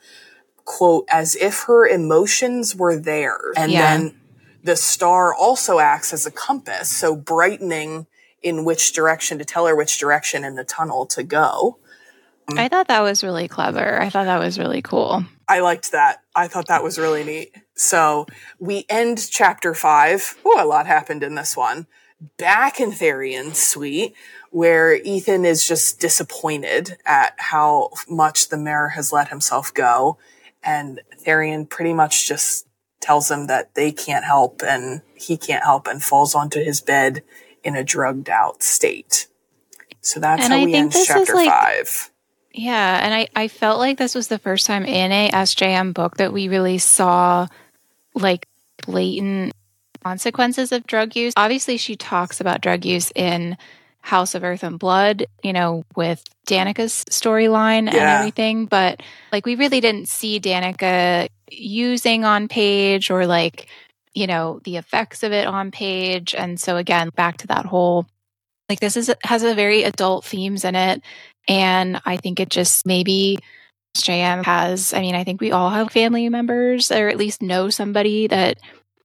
Quote, 0.65 1.05
as 1.09 1.37
if 1.37 1.65
her 1.65 1.87
emotions 1.87 2.75
were 2.75 2.97
there. 2.97 3.39
And 3.57 3.71
yeah. 3.71 3.97
then 3.97 4.21
the 4.65 4.77
star 4.77 5.35
also 5.35 5.79
acts 5.79 6.13
as 6.13 6.27
a 6.27 6.31
compass. 6.31 6.89
So 6.89 7.15
brightening 7.15 8.07
in 8.43 8.65
which 8.65 8.93
direction 8.93 9.39
to 9.39 9.45
tell 9.45 9.67
her 9.67 9.77
which 9.77 9.99
direction 9.99 10.45
in 10.45 10.57
the 10.57 10.65
tunnel 10.65 11.07
to 11.07 11.23
go. 11.23 11.79
I 12.57 12.69
thought 12.69 12.89
that 12.89 13.03
was 13.03 13.23
really 13.23 13.49
clever. 13.49 14.01
I 14.01 14.11
thought 14.11 14.25
that 14.25 14.41
was 14.41 14.59
really 14.59 14.83
cool. 14.83 15.25
I 15.49 15.61
liked 15.61 15.93
that. 15.93 16.23
I 16.35 16.49
thought 16.49 16.69
that 16.69 16.83
was 16.83 16.99
really 16.99 17.25
neat. 17.25 17.55
So 17.75 18.27
we 18.59 18.85
end 18.89 19.29
chapter 19.31 19.75
five. 19.75 20.37
Oh, 20.45 20.63
a 20.63 20.67
lot 20.67 20.87
happened 20.87 21.23
in 21.23 21.35
this 21.35 21.57
one. 21.57 21.87
Back 22.39 22.81
in 22.81 22.91
Tharion's 22.91 23.59
suite, 23.59 24.15
where 24.51 24.95
Ethan 24.95 25.45
is 25.45 25.67
just 25.67 25.99
disappointed 25.99 26.99
at 27.07 27.35
how 27.39 27.91
much 28.09 28.49
the 28.49 28.59
mayor 28.59 28.89
has 28.89 29.13
let 29.13 29.29
himself 29.29 29.73
go. 29.73 30.19
And 30.63 31.01
Tharion 31.25 31.69
pretty 31.69 31.93
much 31.93 32.29
just 32.29 32.67
tells 33.01 33.31
him 33.31 33.49
that 33.49 33.75
they 33.75 33.91
can't 33.91 34.25
help 34.25 34.63
and 34.63 35.03
he 35.15 35.37
can't 35.37 35.65
help 35.65 35.89
and 35.89 36.03
falls 36.03 36.35
onto 36.35 36.63
his 36.63 36.81
bed 36.81 37.23
in 37.65 37.77
a 37.77 37.85
drugged 37.85 38.29
out 38.29 38.63
state. 38.63 39.29
So 40.01 40.21
that's 40.21 40.43
and 40.43 40.53
how 40.53 40.59
I 40.61 40.65
we 40.65 40.75
end 40.75 40.93
chapter 40.93 41.35
like, 41.35 41.49
five. 41.49 42.11
Yeah, 42.53 43.01
and 43.03 43.15
I, 43.15 43.29
I 43.35 43.49
felt 43.49 43.79
like 43.79 43.99
this 43.99 44.15
was 44.15 44.29
the 44.29 44.39
first 44.39 44.67
time 44.67 44.85
in 44.85 45.13
a 45.13 45.31
SJM 45.31 45.95
book 45.95 46.17
that 46.17 46.33
we 46.33 46.49
really 46.49 46.79
saw 46.79 47.47
like 48.15 48.47
blatant 48.87 49.53
consequences 50.03 50.73
of 50.73 50.87
drug 50.87 51.17
use. 51.17 51.33
Obviously, 51.37 51.77
she 51.77 51.97
talks 51.97 52.41
about 52.41 52.61
drug 52.61 52.85
use 52.85 53.13
in 53.15 53.57
House 54.03 54.35
of 54.35 54.43
Earth 54.43 54.65
and 54.65 54.79
Blood, 54.79 55.27
you 55.43 55.53
know, 55.53 55.85
with 55.95 56.25
Danica's 56.47 57.05
storyline 57.09 57.87
yeah. 57.87 57.99
and 57.99 58.21
everything, 58.21 58.67
but 58.67 59.01
like 59.31 59.47
we 59.47 59.55
really 59.55 59.81
didn't 59.81 60.09
see 60.09 60.41
Danica 60.41 61.29
using 61.51 62.25
on 62.25 62.49
page 62.49 63.11
or 63.11 63.27
like, 63.27 63.69
you 64.15 64.27
know, 64.27 64.61
the 64.65 64.77
effects 64.77 65.23
of 65.23 65.33
it 65.33 65.47
on 65.47 65.71
page. 65.71 66.35
And 66.35 66.61
so 66.61 66.77
again, 66.77 67.11
back 67.15 67.39
to 67.39 67.47
that 67.49 67.67
whole 67.67 68.07
like 68.69 68.81
this 68.81 68.97
is 68.97 69.13
has 69.25 69.43
a 69.43 69.55
very 69.55 69.83
adult 69.83 70.25
themes 70.25 70.65
in 70.65 70.75
it 70.75 71.03
and 71.49 72.01
I 72.05 72.17
think 72.17 72.41
it 72.41 72.49
just 72.49 72.87
maybe 72.87 73.39
JM 73.97 74.45
has, 74.45 74.95
I 74.95 75.01
mean, 75.01 75.15
I 75.15 75.25
think 75.25 75.41
we 75.41 75.53
all 75.53 75.71
have 75.71 75.91
family 75.91 76.29
members 76.29 76.91
or 76.91 77.09
at 77.09 77.19
least 77.19 77.43
know 77.43 77.69
somebody 77.69 78.27
that 78.29 78.59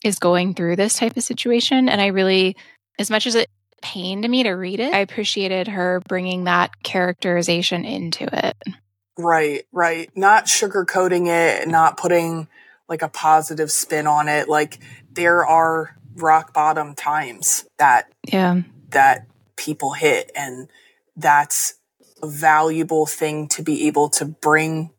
is 0.04 0.20
going 0.20 0.54
through 0.54 0.76
this 0.76 0.98
type 0.98 1.18
of 1.18 1.24
situation. 1.24 1.90
And 1.90 2.00
I 2.00 2.08
really, 2.08 2.56
as 3.00 3.10
much 3.10 3.28
as 3.28 3.36
it 3.36 3.50
pained 3.82 4.28
me 4.30 4.44
to 4.44 4.52
read 4.52 4.80
it, 4.80 4.94
I 4.94 5.00
appreciated 5.00 5.68
her 5.68 6.02
bringing 6.08 6.46
that 6.46 6.84
characterization 6.84 7.86
into 7.86 8.28
it. 8.32 8.56
Right, 9.18 9.66
right. 9.72 10.10
Not 10.16 10.46
sugarcoating 10.46 11.28
it, 11.28 11.68
not 11.68 11.98
putting 11.98 12.48
like 12.90 13.02
a 13.02 13.10
positive 13.10 13.72
spin 13.72 14.08
on 14.08 14.28
it. 14.28 14.48
Like 14.48 14.80
there 15.12 15.46
are 15.46 15.98
rock 16.16 16.54
bottom 16.54 16.96
times 16.96 17.66
that, 17.78 18.12
yeah, 18.24 18.62
that 18.90 19.28
people 19.56 19.94
hit 19.94 20.32
and 20.36 20.70
that's 21.16 21.76
a 22.22 22.28
valuable 22.28 23.06
thing 23.06 23.48
to 23.50 23.62
be 23.62 23.88
able 23.88 24.10
to 24.10 24.26
bring 24.26 24.92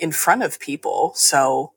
in 0.00 0.12
front 0.12 0.42
of 0.42 0.60
people. 0.60 1.12
So, 1.14 1.72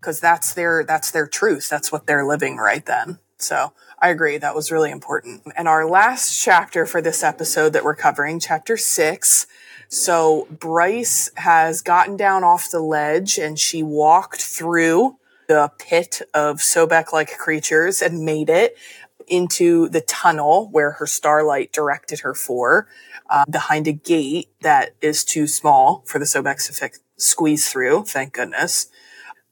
cause 0.00 0.20
that's 0.20 0.54
their, 0.54 0.84
that's 0.84 1.10
their 1.10 1.26
truth. 1.26 1.68
That's 1.68 1.92
what 1.92 2.06
they're 2.06 2.26
living 2.26 2.56
right 2.56 2.84
then. 2.84 3.18
So 3.38 3.72
I 3.98 4.10
agree. 4.10 4.38
That 4.38 4.54
was 4.54 4.70
really 4.70 4.90
important. 4.90 5.42
And 5.56 5.68
our 5.68 5.88
last 5.88 6.38
chapter 6.38 6.86
for 6.86 7.02
this 7.02 7.22
episode 7.22 7.72
that 7.72 7.84
we're 7.84 7.94
covering, 7.94 8.40
chapter 8.40 8.76
six. 8.76 9.46
So 9.90 10.46
Bryce 10.50 11.32
has 11.34 11.82
gotten 11.82 12.16
down 12.16 12.44
off 12.44 12.70
the 12.70 12.80
ledge 12.80 13.38
and 13.38 13.58
she 13.58 13.82
walked 13.82 14.40
through 14.40 15.16
the 15.48 15.72
pit 15.80 16.22
of 16.32 16.58
Sobek 16.58 17.12
like 17.12 17.36
creatures 17.36 18.00
and 18.00 18.24
made 18.24 18.48
it 18.48 18.76
into 19.26 19.88
the 19.88 20.00
tunnel 20.00 20.68
where 20.70 20.92
her 20.92 21.06
starlight 21.06 21.72
directed 21.72 22.20
her 22.20 22.34
for 22.34 22.86
uh, 23.28 23.44
behind 23.50 23.88
a 23.88 23.92
gate 23.92 24.48
that 24.60 24.94
is 25.00 25.24
too 25.24 25.48
small 25.48 26.04
for 26.06 26.20
the 26.20 26.24
Sobeks 26.24 26.72
to 26.78 26.90
squeeze 27.16 27.68
through. 27.68 28.04
Thank 28.04 28.34
goodness. 28.34 28.88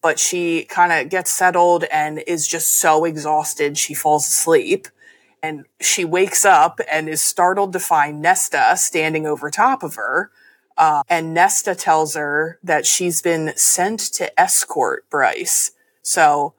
But 0.01 0.21
she 0.21 0.67
kind 0.67 0.93
of 0.93 1.11
gets 1.11 1.33
settled 1.33 1.83
and 1.91 2.23
is 2.29 2.47
just 2.47 2.75
so 2.75 3.05
exhausted 3.05 3.77
she 3.77 3.93
falls 3.93 4.29
asleep. 4.29 4.87
And 5.43 5.67
she 5.81 6.05
wakes 6.05 6.45
up 6.45 6.81
and 6.91 7.09
is 7.09 7.23
startled 7.23 7.73
to 7.75 7.81
find 7.81 8.21
Nesta 8.21 8.75
standing 8.77 9.27
over 9.27 9.51
top 9.51 9.83
of 9.83 9.95
her. 9.95 10.31
Uh, 10.77 11.03
and 11.09 11.35
Nesta 11.35 11.75
tells 11.75 12.15
her 12.15 12.59
that 12.63 12.87
she's 12.87 13.21
been 13.21 13.53
sent 13.57 14.01
to 14.15 14.41
escort 14.41 15.09
Bryce. 15.11 15.73
So 16.03 16.55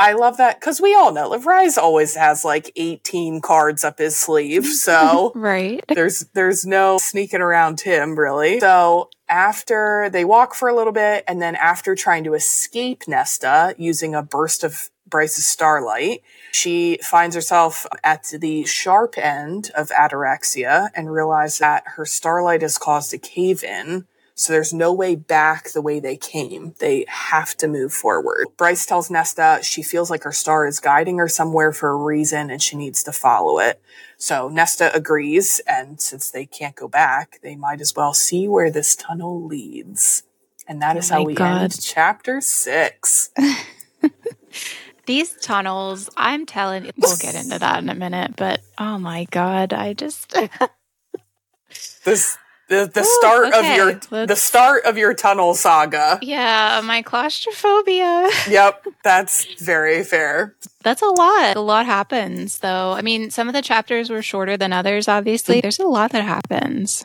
I 0.00 0.14
love 0.14 0.38
that 0.38 0.58
because 0.58 0.80
we 0.80 0.94
all 0.94 1.12
know 1.12 1.36
Rhys 1.38 1.76
always 1.76 2.14
has 2.16 2.42
like 2.42 2.72
18 2.74 3.42
cards 3.42 3.84
up 3.84 3.98
his 3.98 4.16
sleeve. 4.16 4.66
So 4.80 5.30
right. 5.34 5.84
there's 5.88 6.20
there's 6.32 6.64
no 6.64 6.96
sneaking 6.96 7.42
around 7.42 7.82
him 7.82 8.18
really. 8.18 8.58
So 8.60 9.10
after 9.28 10.08
they 10.10 10.24
walk 10.24 10.54
for 10.54 10.70
a 10.70 10.74
little 10.74 10.92
bit 10.92 11.22
and 11.28 11.40
then 11.40 11.54
after 11.54 11.94
trying 11.94 12.24
to 12.24 12.32
escape 12.32 13.06
Nesta 13.06 13.74
using 13.76 14.14
a 14.14 14.22
burst 14.22 14.64
of 14.64 14.88
Bryce's 15.10 15.46
starlight, 15.46 16.22
she 16.52 16.98
finds 17.02 17.34
herself 17.34 17.86
at 18.02 18.32
the 18.38 18.64
sharp 18.64 19.18
end 19.18 19.70
of 19.76 19.90
ataraxia 19.90 20.88
and 20.94 21.12
realizes 21.12 21.58
that 21.58 21.84
her 21.96 22.06
starlight 22.06 22.62
has 22.62 22.78
caused 22.78 23.12
a 23.12 23.18
cave 23.18 23.62
in 23.62 24.06
so 24.40 24.54
there's 24.54 24.72
no 24.72 24.90
way 24.90 25.16
back 25.16 25.68
the 25.68 25.82
way 25.82 26.00
they 26.00 26.16
came. 26.16 26.74
They 26.78 27.04
have 27.08 27.54
to 27.58 27.68
move 27.68 27.92
forward. 27.92 28.46
Bryce 28.56 28.86
tells 28.86 29.10
Nesta 29.10 29.58
she 29.62 29.82
feels 29.82 30.08
like 30.08 30.22
her 30.22 30.32
star 30.32 30.66
is 30.66 30.80
guiding 30.80 31.18
her 31.18 31.28
somewhere 31.28 31.72
for 31.72 31.90
a 31.90 31.96
reason 31.96 32.50
and 32.50 32.62
she 32.62 32.74
needs 32.74 33.02
to 33.02 33.12
follow 33.12 33.58
it. 33.58 33.82
So 34.16 34.48
Nesta 34.48 34.94
agrees, 34.94 35.60
and 35.66 36.00
since 36.00 36.30
they 36.30 36.46
can't 36.46 36.74
go 36.74 36.88
back, 36.88 37.38
they 37.42 37.54
might 37.54 37.82
as 37.82 37.94
well 37.94 38.14
see 38.14 38.48
where 38.48 38.70
this 38.70 38.96
tunnel 38.96 39.44
leads. 39.44 40.22
And 40.66 40.80
that 40.80 40.96
oh 40.96 41.00
is 41.00 41.10
oh 41.10 41.16
how 41.16 41.24
we 41.24 41.34
God. 41.34 41.64
end 41.64 41.78
chapter 41.82 42.40
six. 42.40 43.28
These 45.10 45.32
tunnels, 45.38 46.08
I'm 46.16 46.46
telling 46.46 46.84
you, 46.84 46.92
we'll 46.96 47.16
get 47.16 47.34
into 47.34 47.58
that 47.58 47.82
in 47.82 47.88
a 47.88 47.96
minute, 47.96 48.36
but 48.36 48.60
oh 48.78 48.96
my 48.96 49.24
God, 49.32 49.72
I 49.72 49.92
just. 49.92 50.30
this 52.04 52.38
the 52.68 52.88
the 52.94 53.00
Ooh, 53.00 53.18
start 53.18 53.46
okay. 53.48 53.58
of 53.72 53.76
your 53.76 54.00
Let's... 54.12 54.28
the 54.28 54.36
start 54.36 54.84
of 54.84 54.96
your 54.96 55.12
tunnel 55.12 55.54
saga. 55.54 56.20
Yeah, 56.22 56.80
my 56.84 57.02
claustrophobia. 57.02 58.30
yep, 58.48 58.86
that's 59.02 59.52
very 59.60 60.04
fair. 60.04 60.54
That's 60.84 61.02
a 61.02 61.06
lot. 61.06 61.56
A 61.56 61.60
lot 61.60 61.86
happens 61.86 62.58
though. 62.58 62.92
I 62.92 63.02
mean, 63.02 63.32
some 63.32 63.48
of 63.48 63.54
the 63.54 63.62
chapters 63.62 64.10
were 64.10 64.22
shorter 64.22 64.56
than 64.56 64.72
others 64.72 65.08
obviously. 65.08 65.60
There's 65.60 65.80
a 65.80 65.86
lot 65.86 66.12
that 66.12 66.22
happens. 66.22 67.04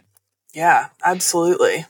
Yeah, 0.53 0.89
absolutely. 1.03 1.87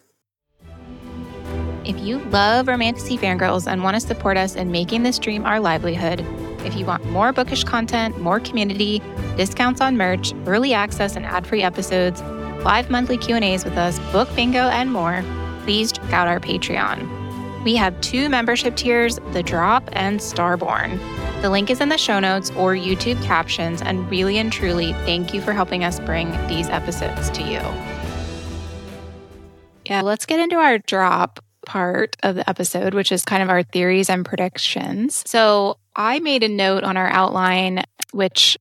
If 1.85 1.99
you 1.99 2.17
love 2.17 2.65
Romantasy 2.65 3.15
Fangirls 3.15 3.71
and 3.71 3.83
want 3.83 3.93
to 3.93 3.99
support 3.99 4.37
us 4.37 4.55
in 4.55 4.71
making 4.71 5.03
this 5.03 5.19
dream 5.19 5.45
our 5.45 5.59
livelihood, 5.59 6.25
if 6.65 6.75
you 6.75 6.83
want 6.83 7.05
more 7.11 7.31
bookish 7.31 7.63
content, 7.63 8.19
more 8.19 8.39
community, 8.39 9.03
discounts 9.37 9.81
on 9.81 9.95
merch, 9.95 10.33
early 10.47 10.73
access 10.73 11.15
and 11.15 11.27
ad-free 11.27 11.61
episodes, 11.61 12.23
live 12.63 12.89
monthly 12.89 13.19
Q&As 13.19 13.63
with 13.63 13.77
us, 13.77 13.99
book 14.11 14.27
bingo, 14.35 14.69
and 14.69 14.91
more, 14.91 15.23
please 15.63 15.91
check 15.91 16.11
out 16.11 16.27
our 16.27 16.39
Patreon. 16.39 17.63
We 17.63 17.75
have 17.75 17.99
two 18.01 18.29
membership 18.29 18.75
tiers, 18.75 19.19
The 19.33 19.43
Drop 19.43 19.87
and 19.91 20.19
Starborn. 20.19 20.99
The 21.43 21.51
link 21.51 21.69
is 21.69 21.81
in 21.81 21.89
the 21.89 21.99
show 21.99 22.19
notes 22.19 22.49
or 22.51 22.73
YouTube 22.73 23.21
captions, 23.23 23.83
and 23.83 24.09
really 24.09 24.39
and 24.39 24.51
truly, 24.51 24.93
thank 25.05 25.35
you 25.35 25.41
for 25.41 25.53
helping 25.53 25.83
us 25.83 25.99
bring 25.99 26.31
these 26.47 26.67
episodes 26.67 27.29
to 27.29 27.43
you. 27.43 27.61
Yeah, 29.85 30.01
let's 30.01 30.25
get 30.25 30.39
into 30.39 30.55
our 30.55 30.79
drop 30.79 31.44
part 31.65 32.15
of 32.23 32.35
the 32.35 32.49
episode, 32.49 32.93
which 32.93 33.11
is 33.11 33.25
kind 33.25 33.43
of 33.43 33.49
our 33.49 33.63
theories 33.63 34.09
and 34.09 34.25
predictions. 34.25 35.23
So 35.25 35.77
I 35.95 36.19
made 36.19 36.43
a 36.43 36.49
note 36.49 36.83
on 36.83 36.97
our 36.97 37.07
outline, 37.07 37.83
which 38.11 38.57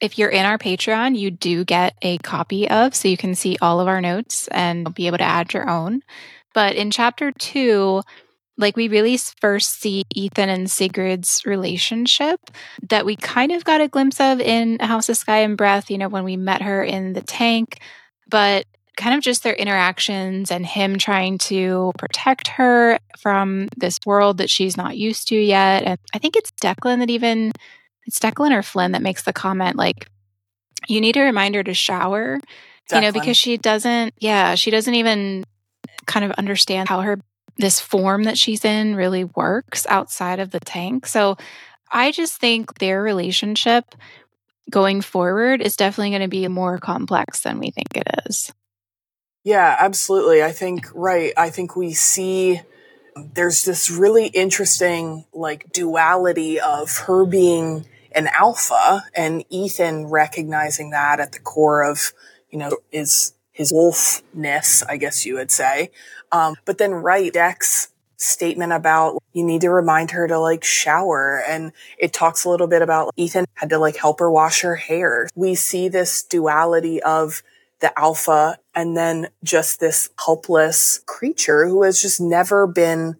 if 0.00 0.18
you're 0.18 0.28
in 0.28 0.44
our 0.44 0.58
Patreon, 0.58 1.16
you 1.16 1.30
do 1.30 1.64
get 1.64 1.94
a 2.02 2.18
copy 2.18 2.68
of, 2.68 2.94
so 2.94 3.08
you 3.08 3.16
can 3.16 3.34
see 3.34 3.56
all 3.62 3.80
of 3.80 3.88
our 3.88 4.00
notes 4.00 4.48
and 4.48 4.94
be 4.94 5.06
able 5.06 5.18
to 5.18 5.24
add 5.24 5.54
your 5.54 5.68
own. 5.68 6.02
But 6.52 6.76
in 6.76 6.90
chapter 6.90 7.32
two, 7.32 8.02
like 8.56 8.76
we 8.76 8.88
really 8.88 9.18
first 9.40 9.80
see 9.80 10.04
Ethan 10.14 10.48
and 10.48 10.66
Sigrid's 10.68 11.44
relationship 11.44 12.40
that 12.88 13.04
we 13.04 13.16
kind 13.16 13.50
of 13.50 13.64
got 13.64 13.80
a 13.80 13.88
glimpse 13.88 14.20
of 14.20 14.40
in 14.40 14.78
House 14.78 15.08
of 15.08 15.16
Sky 15.16 15.38
and 15.38 15.56
Breath, 15.56 15.90
you 15.90 15.98
know, 15.98 16.08
when 16.08 16.24
we 16.24 16.36
met 16.36 16.62
her 16.62 16.82
in 16.82 17.14
the 17.14 17.22
tank. 17.22 17.80
But 18.28 18.66
kind 18.96 19.14
of 19.14 19.22
just 19.22 19.42
their 19.42 19.54
interactions 19.54 20.50
and 20.50 20.64
him 20.64 20.98
trying 20.98 21.38
to 21.38 21.92
protect 21.98 22.48
her 22.48 22.98
from 23.18 23.68
this 23.76 23.98
world 24.06 24.38
that 24.38 24.50
she's 24.50 24.76
not 24.76 24.96
used 24.96 25.28
to 25.28 25.36
yet. 25.36 25.82
And 25.82 25.98
I 26.14 26.18
think 26.18 26.36
it's 26.36 26.52
Declan 26.52 27.00
that 27.00 27.10
even 27.10 27.52
it's 28.06 28.18
Declan 28.18 28.52
or 28.52 28.62
Flynn 28.62 28.92
that 28.92 29.02
makes 29.02 29.22
the 29.22 29.32
comment 29.32 29.76
like, 29.76 30.08
you 30.86 31.00
need 31.00 31.16
a 31.16 31.22
reminder 31.22 31.62
to 31.62 31.74
shower, 31.74 32.38
Declan. 32.90 32.94
you 32.94 33.00
know, 33.00 33.12
because 33.12 33.36
she 33.36 33.56
doesn't, 33.56 34.14
yeah, 34.18 34.54
she 34.54 34.70
doesn't 34.70 34.94
even 34.94 35.44
kind 36.06 36.24
of 36.24 36.32
understand 36.32 36.88
how 36.88 37.00
her 37.00 37.18
this 37.56 37.80
form 37.80 38.24
that 38.24 38.36
she's 38.36 38.64
in 38.64 38.96
really 38.96 39.24
works 39.24 39.86
outside 39.88 40.40
of 40.40 40.50
the 40.50 40.60
tank. 40.60 41.06
So 41.06 41.36
I 41.90 42.10
just 42.10 42.38
think 42.38 42.78
their 42.78 43.00
relationship 43.02 43.94
going 44.70 45.00
forward 45.00 45.62
is 45.62 45.76
definitely 45.76 46.10
going 46.10 46.22
to 46.22 46.28
be 46.28 46.48
more 46.48 46.78
complex 46.78 47.42
than 47.42 47.58
we 47.58 47.70
think 47.70 47.96
it 47.96 48.08
is. 48.26 48.52
Yeah, 49.44 49.76
absolutely. 49.78 50.42
I 50.42 50.52
think, 50.52 50.86
right. 50.94 51.34
I 51.36 51.50
think 51.50 51.76
we 51.76 51.92
see 51.92 52.62
there's 53.34 53.64
this 53.64 53.90
really 53.90 54.26
interesting 54.28 55.26
like 55.32 55.70
duality 55.70 56.58
of 56.58 56.96
her 57.06 57.26
being 57.26 57.86
an 58.12 58.28
alpha 58.28 59.04
and 59.14 59.44
Ethan 59.50 60.06
recognizing 60.06 60.90
that 60.90 61.20
at 61.20 61.32
the 61.32 61.38
core 61.38 61.82
of, 61.82 62.12
you 62.50 62.58
know, 62.58 62.78
is 62.90 63.34
his 63.52 63.72
wolfness, 63.72 64.82
I 64.88 64.96
guess 64.96 65.26
you 65.26 65.34
would 65.34 65.50
say. 65.50 65.90
Um, 66.32 66.56
but 66.64 66.78
then 66.78 66.92
right, 66.92 67.32
Dex 67.32 67.88
statement 68.16 68.72
about 68.72 69.22
you 69.32 69.44
need 69.44 69.60
to 69.60 69.70
remind 69.70 70.12
her 70.12 70.26
to 70.26 70.38
like 70.38 70.64
shower 70.64 71.42
and 71.46 71.72
it 71.98 72.12
talks 72.12 72.44
a 72.44 72.48
little 72.48 72.66
bit 72.68 72.80
about 72.80 73.12
Ethan 73.16 73.44
had 73.54 73.68
to 73.70 73.78
like 73.78 73.96
help 73.96 74.20
her 74.20 74.30
wash 74.30 74.62
her 74.62 74.76
hair. 74.76 75.28
We 75.34 75.54
see 75.54 75.88
this 75.88 76.22
duality 76.22 77.02
of 77.02 77.42
the 77.84 77.98
alpha 78.00 78.58
and 78.74 78.96
then 78.96 79.28
just 79.42 79.78
this 79.78 80.08
helpless 80.24 81.00
creature 81.04 81.66
who 81.66 81.82
has 81.82 82.00
just 82.00 82.18
never 82.18 82.66
been 82.66 83.14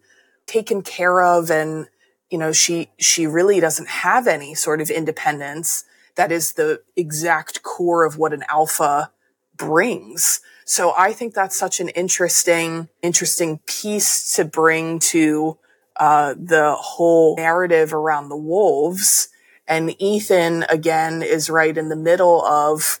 taken 0.47 0.81
care 0.81 1.21
of 1.21 1.51
and 1.51 1.87
you 2.31 2.37
know 2.39 2.51
she 2.51 2.89
she 2.97 3.27
really 3.27 3.59
doesn't 3.59 3.87
have 3.87 4.25
any 4.25 4.55
sort 4.55 4.81
of 4.81 4.89
independence. 4.89 5.83
That 6.15 6.31
is 6.31 6.53
the 6.53 6.81
exact 6.95 7.61
core 7.61 8.05
of 8.05 8.17
what 8.17 8.33
an 8.33 8.43
alpha 8.49 9.11
brings. 9.55 10.41
So 10.65 10.95
i 10.97 11.13
think 11.13 11.35
that's 11.35 11.55
such 11.55 11.79
an 11.79 11.89
interesting 11.89 12.89
interesting 13.03 13.59
piece 13.67 14.33
to 14.33 14.45
bring 14.45 14.97
to 15.13 15.59
uh, 15.97 16.33
the 16.37 16.73
whole 16.73 17.35
narrative 17.35 17.93
around 17.93 18.29
the 18.29 18.35
wolves. 18.35 19.29
And 19.67 19.95
ethan 20.01 20.63
again 20.69 21.21
is 21.21 21.51
right 21.51 21.77
in 21.77 21.89
the 21.89 21.95
middle 21.95 22.43
of 22.43 22.99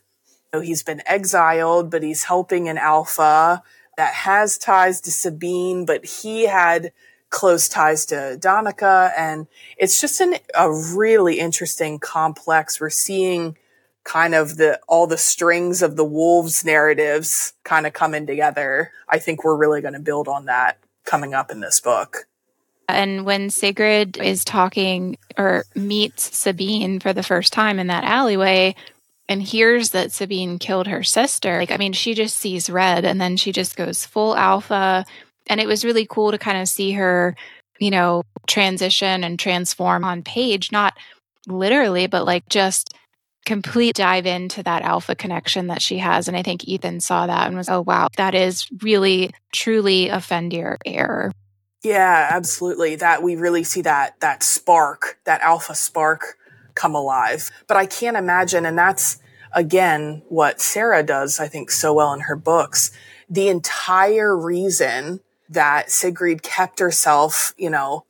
he's 0.61 0.83
been 0.83 1.01
exiled, 1.05 1.89
but 1.89 2.03
he's 2.03 2.23
helping 2.23 2.69
an 2.69 2.77
alpha 2.77 3.63
that 3.97 4.13
has 4.13 4.57
ties 4.57 5.01
to 5.01 5.11
Sabine, 5.11 5.85
but 5.85 6.05
he 6.05 6.47
had 6.47 6.91
close 7.29 7.67
ties 7.67 8.05
to 8.07 8.37
Danica. 8.39 9.11
And 9.17 9.47
it's 9.77 9.99
just 9.99 10.21
an, 10.21 10.35
a 10.53 10.71
really 10.71 11.39
interesting 11.39 11.99
complex. 11.99 12.79
We're 12.79 12.89
seeing 12.89 13.57
kind 14.03 14.35
of 14.35 14.57
the, 14.57 14.79
all 14.87 15.07
the 15.07 15.17
strings 15.17 15.81
of 15.81 15.95
the 15.95 16.05
wolves 16.05 16.63
narratives 16.63 17.53
kind 17.63 17.87
of 17.87 17.93
coming 17.93 18.27
together. 18.27 18.91
I 19.09 19.19
think 19.19 19.43
we're 19.43 19.57
really 19.57 19.81
going 19.81 19.95
to 19.95 19.99
build 19.99 20.27
on 20.27 20.45
that 20.45 20.77
coming 21.03 21.33
up 21.33 21.51
in 21.51 21.59
this 21.59 21.79
book. 21.79 22.27
And 22.87 23.25
when 23.25 23.49
Sigrid 23.49 24.17
is 24.17 24.45
talking 24.45 25.17
or 25.37 25.65
meets 25.73 26.37
Sabine 26.37 26.99
for 26.99 27.13
the 27.13 27.23
first 27.23 27.51
time 27.51 27.79
in 27.79 27.87
that 27.87 28.03
alleyway, 28.03 28.75
and 29.27 29.41
hears 29.41 29.89
that 29.89 30.11
Sabine 30.11 30.59
killed 30.59 30.87
her 30.87 31.03
sister, 31.03 31.57
like, 31.57 31.71
I 31.71 31.77
mean, 31.77 31.93
she 31.93 32.13
just 32.13 32.37
sees 32.37 32.69
red 32.69 33.05
and 33.05 33.19
then 33.19 33.37
she 33.37 33.51
just 33.51 33.75
goes 33.75 34.05
full 34.05 34.35
alpha. 34.35 35.05
And 35.47 35.59
it 35.59 35.67
was 35.67 35.85
really 35.85 36.05
cool 36.05 36.31
to 36.31 36.37
kind 36.37 36.59
of 36.59 36.67
see 36.67 36.91
her, 36.93 37.35
you 37.79 37.91
know, 37.91 38.23
transition 38.47 39.23
and 39.23 39.39
transform 39.39 40.03
on 40.03 40.21
page, 40.23 40.71
not 40.71 40.93
literally, 41.47 42.07
but 42.07 42.25
like 42.25 42.47
just 42.49 42.93
complete 43.45 43.95
dive 43.95 44.25
into 44.25 44.63
that 44.63 44.81
alpha 44.81 45.15
connection 45.15 45.67
that 45.67 45.81
she 45.81 45.99
has. 45.99 46.27
And 46.27 46.35
I 46.35 46.43
think 46.43 46.67
Ethan 46.67 46.99
saw 46.99 47.27
that 47.27 47.47
and 47.47 47.55
was, 47.55 47.69
oh, 47.69 47.81
wow, 47.81 48.07
that 48.17 48.33
is 48.33 48.67
really, 48.81 49.31
truly 49.53 50.09
a 50.09 50.17
Fendyr 50.17 50.77
heir. 50.85 51.31
Yeah, 51.83 52.27
absolutely. 52.31 52.95
That 52.95 53.21
we 53.21 53.35
really 53.35 53.63
see 53.63 53.81
that, 53.83 54.19
that 54.19 54.41
spark, 54.41 55.19
that 55.25 55.41
alpha 55.41 55.75
spark 55.75 56.37
come 56.75 56.95
alive. 56.95 57.49
But 57.67 57.77
I 57.77 57.85
can't 57.85 58.17
imagine, 58.17 58.65
and 58.65 58.77
that's 58.77 59.17
again 59.53 60.21
what 60.29 60.61
Sarah 60.61 61.03
does, 61.03 61.39
I 61.39 61.47
think, 61.47 61.71
so 61.71 61.93
well 61.93 62.13
in 62.13 62.21
her 62.21 62.35
books. 62.35 62.91
The 63.29 63.47
entire 63.47 64.37
reason 64.37 65.21
that 65.49 65.91
Sigrid 65.91 66.43
kept 66.43 66.79
herself, 66.79 67.53
you 67.57 67.69
know, 67.69 68.05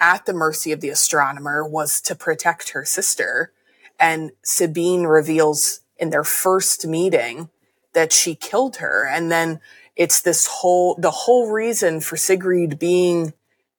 at 0.00 0.26
the 0.26 0.32
mercy 0.32 0.72
of 0.72 0.80
the 0.80 0.90
astronomer 0.90 1.66
was 1.66 2.00
to 2.02 2.14
protect 2.14 2.70
her 2.70 2.84
sister. 2.84 3.52
And 3.98 4.32
Sabine 4.42 5.04
reveals 5.04 5.80
in 5.96 6.10
their 6.10 6.24
first 6.24 6.86
meeting 6.86 7.48
that 7.94 8.12
she 8.12 8.34
killed 8.34 8.76
her. 8.76 9.06
And 9.06 9.30
then 9.30 9.60
it's 9.96 10.20
this 10.20 10.46
whole, 10.46 10.96
the 10.96 11.10
whole 11.10 11.50
reason 11.50 12.00
for 12.00 12.16
Sigrid 12.16 12.78
being 12.78 13.32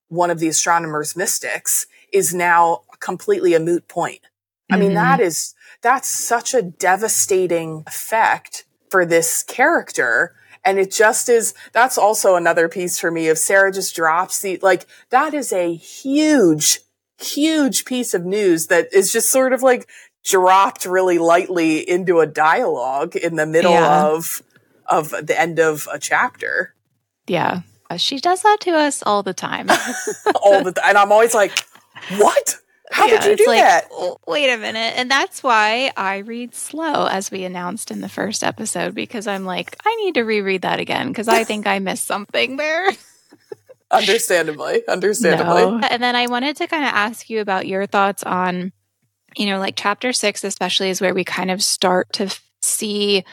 one 0.08 0.32
of 0.32 0.39
the 0.39 0.48
astronomer's 0.48 1.15
mystics 1.15 1.88
is 2.13 2.34
now 2.34 2.84
completely 3.06 3.54
a 3.54 3.60
moot 3.60 3.88
point. 3.88 4.22
I 4.72 4.78
mean, 4.78 4.89
mm-hmm. 4.89 4.96
that 4.96 5.20
is, 5.20 5.54
that's 5.84 6.10
such 6.10 6.56
a 6.56 6.63
devastating 6.63 7.84
effect 7.86 8.65
for 8.89 9.06
this 9.06 9.44
character. 9.44 10.34
And 10.63 10.80
it 10.80 10.91
just 10.91 11.30
is, 11.30 11.54
that's 11.72 12.00
also 12.00 12.36
another 12.36 12.68
piece 12.68 12.98
for 12.98 13.12
me 13.12 13.28
of 13.28 13.38
Sarah 13.38 13.72
just 13.72 13.96
drops 13.96 14.41
the, 14.41 14.58
like, 14.63 14.88
that 15.12 15.36
is 15.36 15.54
a 15.54 15.76
huge, 15.76 16.80
huge 17.20 17.86
piece 17.86 18.15
of 18.15 18.26
news 18.26 18.68
that 18.68 18.91
is 18.91 19.13
just 19.13 19.32
sort 19.32 19.54
of 19.54 19.62
like 19.62 19.88
dropped 20.24 20.88
really 20.88 21.20
lightly 21.20 21.88
into 21.88 22.20
a 22.20 22.26
dialogue 22.26 23.15
in 23.15 23.36
the 23.36 23.46
middle 23.46 23.72
yeah. 23.72 24.08
of, 24.08 24.41
of 24.88 25.12
the 25.12 25.39
end 25.39 25.60
of 25.60 25.88
a 25.94 26.00
chapter. 26.00 26.74
Yeah. 27.28 27.62
She 27.98 28.18
does 28.18 28.41
that 28.41 28.58
to 28.62 28.72
us 28.72 29.04
all 29.04 29.22
the 29.22 29.36
time. 29.36 29.70
all 30.41 30.64
the 30.64 30.72
time. 30.72 30.89
And 30.89 30.97
I'm 30.97 31.12
always 31.12 31.36
like, 31.36 31.64
what? 32.18 32.58
How 32.92 33.08
yeah, 33.08 33.20
did 33.20 33.40
you 33.40 33.46
do 33.46 33.52
like, 33.52 33.60
that? 33.60 33.90
Wait 34.28 34.50
a 34.50 34.58
minute. 34.58 34.94
And 34.96 35.10
that's 35.10 35.42
why 35.42 35.92
I 35.98 36.18
read 36.18 36.54
slow, 36.54 37.08
as 37.08 37.32
we 37.32 37.44
announced 37.44 37.90
in 37.90 38.02
the 38.02 38.10
first 38.10 38.44
episode, 38.44 38.94
because 38.94 39.28
I'm 39.28 39.46
like, 39.46 39.76
I 39.86 39.96
need 39.96 40.16
to 40.16 40.24
reread 40.24 40.62
that 40.62 40.80
again 40.80 41.08
because 41.08 41.28
I 41.28 41.44
think 41.44 41.68
I 41.68 41.80
missed 41.80 42.06
something 42.06 42.58
there. 42.58 42.92
understandably. 43.92 44.88
Understandably. 44.88 45.66
No. 45.66 45.88
And 45.90 46.02
then 46.02 46.16
I 46.16 46.28
wanted 46.28 46.58
to 46.58 46.68
kind 46.68 46.84
of 46.84 46.90
ask 46.90 47.30
you 47.30 47.42
about 47.42 47.68
your 47.68 47.86
thoughts 47.86 48.24
on, 48.24 48.72
you 49.36 49.48
know, 49.48 49.60
like 49.60 49.76
chapter 49.76 50.14
six, 50.14 50.44
especially, 50.44 50.90
is 50.90 51.02
where 51.02 51.14
we 51.14 51.24
kind 51.24 51.52
of 51.52 51.64
start 51.64 52.12
to 52.14 52.36
see 52.62 53.24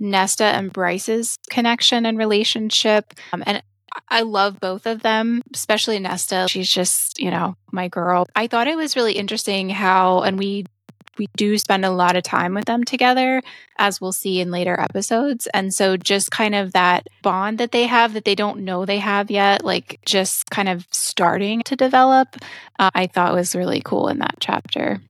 Nesta 0.00 0.44
and 0.44 0.72
Bryce's 0.72 1.38
connection 1.50 2.06
and 2.06 2.18
relationship. 2.18 3.14
Um, 3.32 3.42
and 3.46 3.62
I 4.08 4.22
love 4.22 4.60
both 4.60 4.86
of 4.86 5.02
them, 5.02 5.42
especially 5.54 5.98
Nesta. 5.98 6.46
She's 6.48 6.70
just, 6.70 7.18
you 7.18 7.30
know, 7.30 7.56
my 7.70 7.88
girl. 7.88 8.26
I 8.36 8.46
thought 8.46 8.68
it 8.68 8.76
was 8.76 8.96
really 8.96 9.14
interesting 9.14 9.70
how, 9.70 10.22
and 10.22 10.38
we 10.38 10.66
we 11.18 11.26
do 11.36 11.58
spend 11.58 11.84
a 11.84 11.90
lot 11.90 12.16
of 12.16 12.22
time 12.22 12.54
with 12.54 12.64
them 12.64 12.84
together, 12.84 13.42
as 13.78 14.00
we'll 14.00 14.12
see 14.12 14.40
in 14.40 14.50
later 14.50 14.78
episodes. 14.80 15.46
And 15.52 15.72
so, 15.74 15.96
just 15.96 16.30
kind 16.30 16.54
of 16.54 16.72
that 16.72 17.06
bond 17.22 17.58
that 17.58 17.72
they 17.72 17.86
have 17.86 18.14
that 18.14 18.24
they 18.24 18.34
don't 18.34 18.60
know 18.60 18.84
they 18.84 18.98
have 18.98 19.30
yet, 19.30 19.64
like 19.64 20.00
just 20.06 20.50
kind 20.50 20.68
of 20.68 20.86
starting 20.90 21.62
to 21.64 21.76
develop, 21.76 22.36
uh, 22.78 22.90
I 22.94 23.06
thought 23.06 23.34
was 23.34 23.54
really 23.54 23.82
cool 23.84 24.08
in 24.08 24.18
that 24.20 24.36
chapter. 24.40 25.00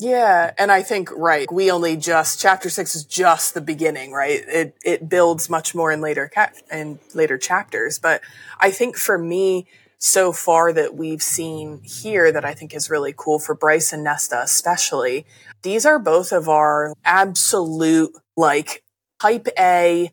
Yeah, 0.00 0.52
and 0.56 0.72
I 0.72 0.82
think 0.82 1.10
right, 1.14 1.46
we 1.52 1.70
only 1.70 1.94
just 1.94 2.40
chapter 2.40 2.70
6 2.70 2.94
is 2.96 3.04
just 3.04 3.52
the 3.52 3.60
beginning, 3.60 4.12
right? 4.12 4.40
It 4.48 4.74
it 4.82 5.10
builds 5.10 5.50
much 5.50 5.74
more 5.74 5.92
in 5.92 6.00
later 6.00 6.30
ca- 6.34 6.52
in 6.72 6.98
later 7.12 7.36
chapters, 7.36 7.98
but 7.98 8.22
I 8.58 8.70
think 8.70 8.96
for 8.96 9.18
me 9.18 9.66
so 9.98 10.32
far 10.32 10.72
that 10.72 10.94
we've 10.94 11.22
seen 11.22 11.82
here 11.84 12.32
that 12.32 12.46
I 12.46 12.54
think 12.54 12.74
is 12.74 12.88
really 12.88 13.12
cool 13.14 13.38
for 13.38 13.54
Bryce 13.54 13.92
and 13.92 14.02
Nesta 14.02 14.40
especially. 14.40 15.26
These 15.62 15.84
are 15.84 15.98
both 15.98 16.32
of 16.32 16.48
our 16.48 16.94
absolute 17.04 18.12
like 18.38 18.82
type 19.20 19.48
A 19.58 20.10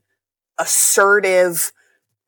assertive 0.59 1.71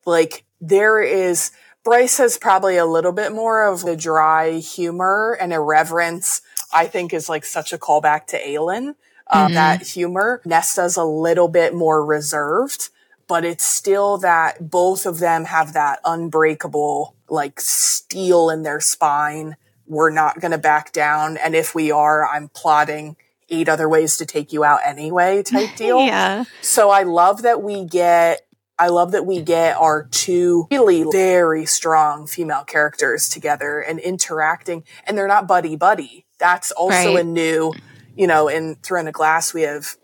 like 0.06 0.44
there 0.62 1.02
is 1.02 1.50
Bryce 1.84 2.18
has 2.18 2.38
probably 2.38 2.76
a 2.76 2.86
little 2.86 3.12
bit 3.12 3.32
more 3.32 3.66
of 3.66 3.82
the 3.82 3.96
dry 3.96 4.52
humor 4.58 5.36
and 5.40 5.52
irreverence 5.52 6.42
I 6.72 6.86
think 6.86 7.12
is 7.12 7.28
like 7.28 7.44
such 7.44 7.72
a 7.72 7.78
callback 7.78 8.26
to 8.28 8.42
Aelin. 8.42 8.94
Uh, 9.26 9.44
mm-hmm. 9.44 9.54
That 9.54 9.86
humor. 9.86 10.40
Nesta's 10.44 10.96
a 10.96 11.04
little 11.04 11.48
bit 11.48 11.74
more 11.74 12.04
reserved, 12.04 12.88
but 13.28 13.44
it's 13.44 13.64
still 13.64 14.18
that 14.18 14.70
both 14.70 15.06
of 15.06 15.20
them 15.20 15.44
have 15.44 15.72
that 15.72 16.00
unbreakable, 16.04 17.14
like 17.28 17.60
steel 17.60 18.50
in 18.50 18.62
their 18.62 18.80
spine. 18.80 19.56
We're 19.86 20.10
not 20.10 20.40
going 20.40 20.50
to 20.50 20.58
back 20.58 20.92
down. 20.92 21.36
And 21.36 21.54
if 21.54 21.74
we 21.74 21.92
are, 21.92 22.26
I'm 22.26 22.48
plotting 22.48 23.16
eight 23.50 23.68
other 23.68 23.88
ways 23.88 24.16
to 24.16 24.26
take 24.26 24.52
you 24.52 24.64
out 24.64 24.80
anyway 24.84 25.42
type 25.44 25.76
deal. 25.76 26.04
yeah. 26.04 26.44
So 26.60 26.90
I 26.90 27.02
love 27.02 27.42
that 27.42 27.62
we 27.62 27.84
get 27.84 28.46
I 28.78 28.88
love 28.88 29.12
that 29.12 29.26
we 29.26 29.42
get 29.42 29.76
our 29.76 30.08
two 30.10 30.66
really 30.70 31.04
very 31.12 31.66
strong 31.66 32.26
female 32.26 32.64
characters 32.64 33.28
together 33.28 33.80
and 33.80 33.98
interacting 33.98 34.84
and 35.06 35.18
they're 35.18 35.28
not 35.28 35.46
buddy 35.46 35.76
buddy. 35.76 36.24
That's 36.40 36.72
also 36.72 37.14
right. 37.14 37.20
a 37.20 37.24
new, 37.24 37.72
you 38.16 38.26
know, 38.26 38.48
in 38.48 38.74
Throne 38.76 39.06
of 39.06 39.14
Glass, 39.14 39.54
we 39.54 39.62
have 39.62 39.96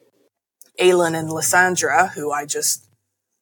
Aelin 0.78 1.18
and 1.18 1.30
Lysandra, 1.30 2.08
who 2.08 2.30
I 2.30 2.44
just 2.46 2.88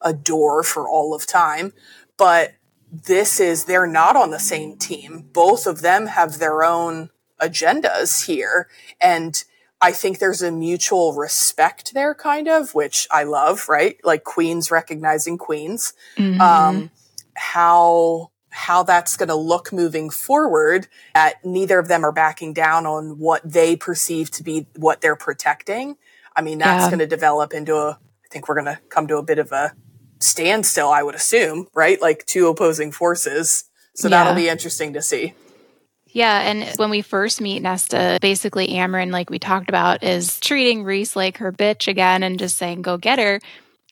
adore 0.00 0.62
for 0.62 0.88
all 0.88 1.14
of 1.14 1.26
time. 1.26 1.72
But 2.16 2.54
this 2.90 3.40
is, 3.40 3.64
they're 3.64 3.86
not 3.86 4.16
on 4.16 4.30
the 4.30 4.38
same 4.38 4.76
team. 4.76 5.28
Both 5.32 5.66
of 5.66 5.82
them 5.82 6.06
have 6.06 6.38
their 6.38 6.62
own 6.62 7.10
agendas 7.40 8.26
here. 8.26 8.68
And 9.00 9.42
I 9.80 9.90
think 9.92 10.18
there's 10.18 10.42
a 10.42 10.52
mutual 10.52 11.12
respect 11.14 11.92
there, 11.92 12.14
kind 12.14 12.48
of, 12.48 12.74
which 12.74 13.08
I 13.10 13.24
love, 13.24 13.68
right? 13.68 13.98
Like 14.04 14.22
queens 14.22 14.70
recognizing 14.70 15.36
queens. 15.36 15.92
Mm-hmm. 16.16 16.40
Um, 16.40 16.90
how 17.34 18.30
how 18.54 18.84
that's 18.84 19.16
going 19.16 19.28
to 19.28 19.34
look 19.34 19.72
moving 19.72 20.10
forward 20.10 20.86
that 21.12 21.44
neither 21.44 21.80
of 21.80 21.88
them 21.88 22.04
are 22.04 22.12
backing 22.12 22.52
down 22.52 22.86
on 22.86 23.18
what 23.18 23.42
they 23.44 23.74
perceive 23.74 24.30
to 24.30 24.44
be 24.44 24.66
what 24.76 25.00
they're 25.00 25.16
protecting. 25.16 25.96
I 26.36 26.42
mean, 26.42 26.58
that's 26.58 26.84
yeah. 26.84 26.90
going 26.90 27.00
to 27.00 27.06
develop 27.06 27.52
into 27.52 27.74
a, 27.74 27.90
I 27.90 28.28
think 28.30 28.48
we're 28.48 28.54
going 28.54 28.76
to 28.76 28.78
come 28.88 29.08
to 29.08 29.16
a 29.16 29.24
bit 29.24 29.40
of 29.40 29.50
a 29.50 29.74
standstill, 30.20 30.88
I 30.88 31.02
would 31.02 31.16
assume, 31.16 31.66
right? 31.74 32.00
Like 32.00 32.24
two 32.26 32.46
opposing 32.46 32.92
forces. 32.92 33.64
So 33.94 34.06
yeah. 34.08 34.22
that'll 34.22 34.34
be 34.34 34.48
interesting 34.48 34.92
to 34.92 35.02
see. 35.02 35.34
Yeah, 36.06 36.42
and 36.42 36.78
when 36.78 36.90
we 36.90 37.02
first 37.02 37.40
meet 37.40 37.60
Nesta, 37.60 38.18
basically 38.22 38.68
Amren, 38.68 39.10
like 39.10 39.30
we 39.30 39.40
talked 39.40 39.68
about, 39.68 40.04
is 40.04 40.38
treating 40.38 40.84
Rhys 40.84 41.16
like 41.16 41.38
her 41.38 41.50
bitch 41.50 41.88
again 41.88 42.22
and 42.22 42.38
just 42.38 42.56
saying, 42.56 42.82
go 42.82 42.96
get 42.98 43.18
her. 43.18 43.40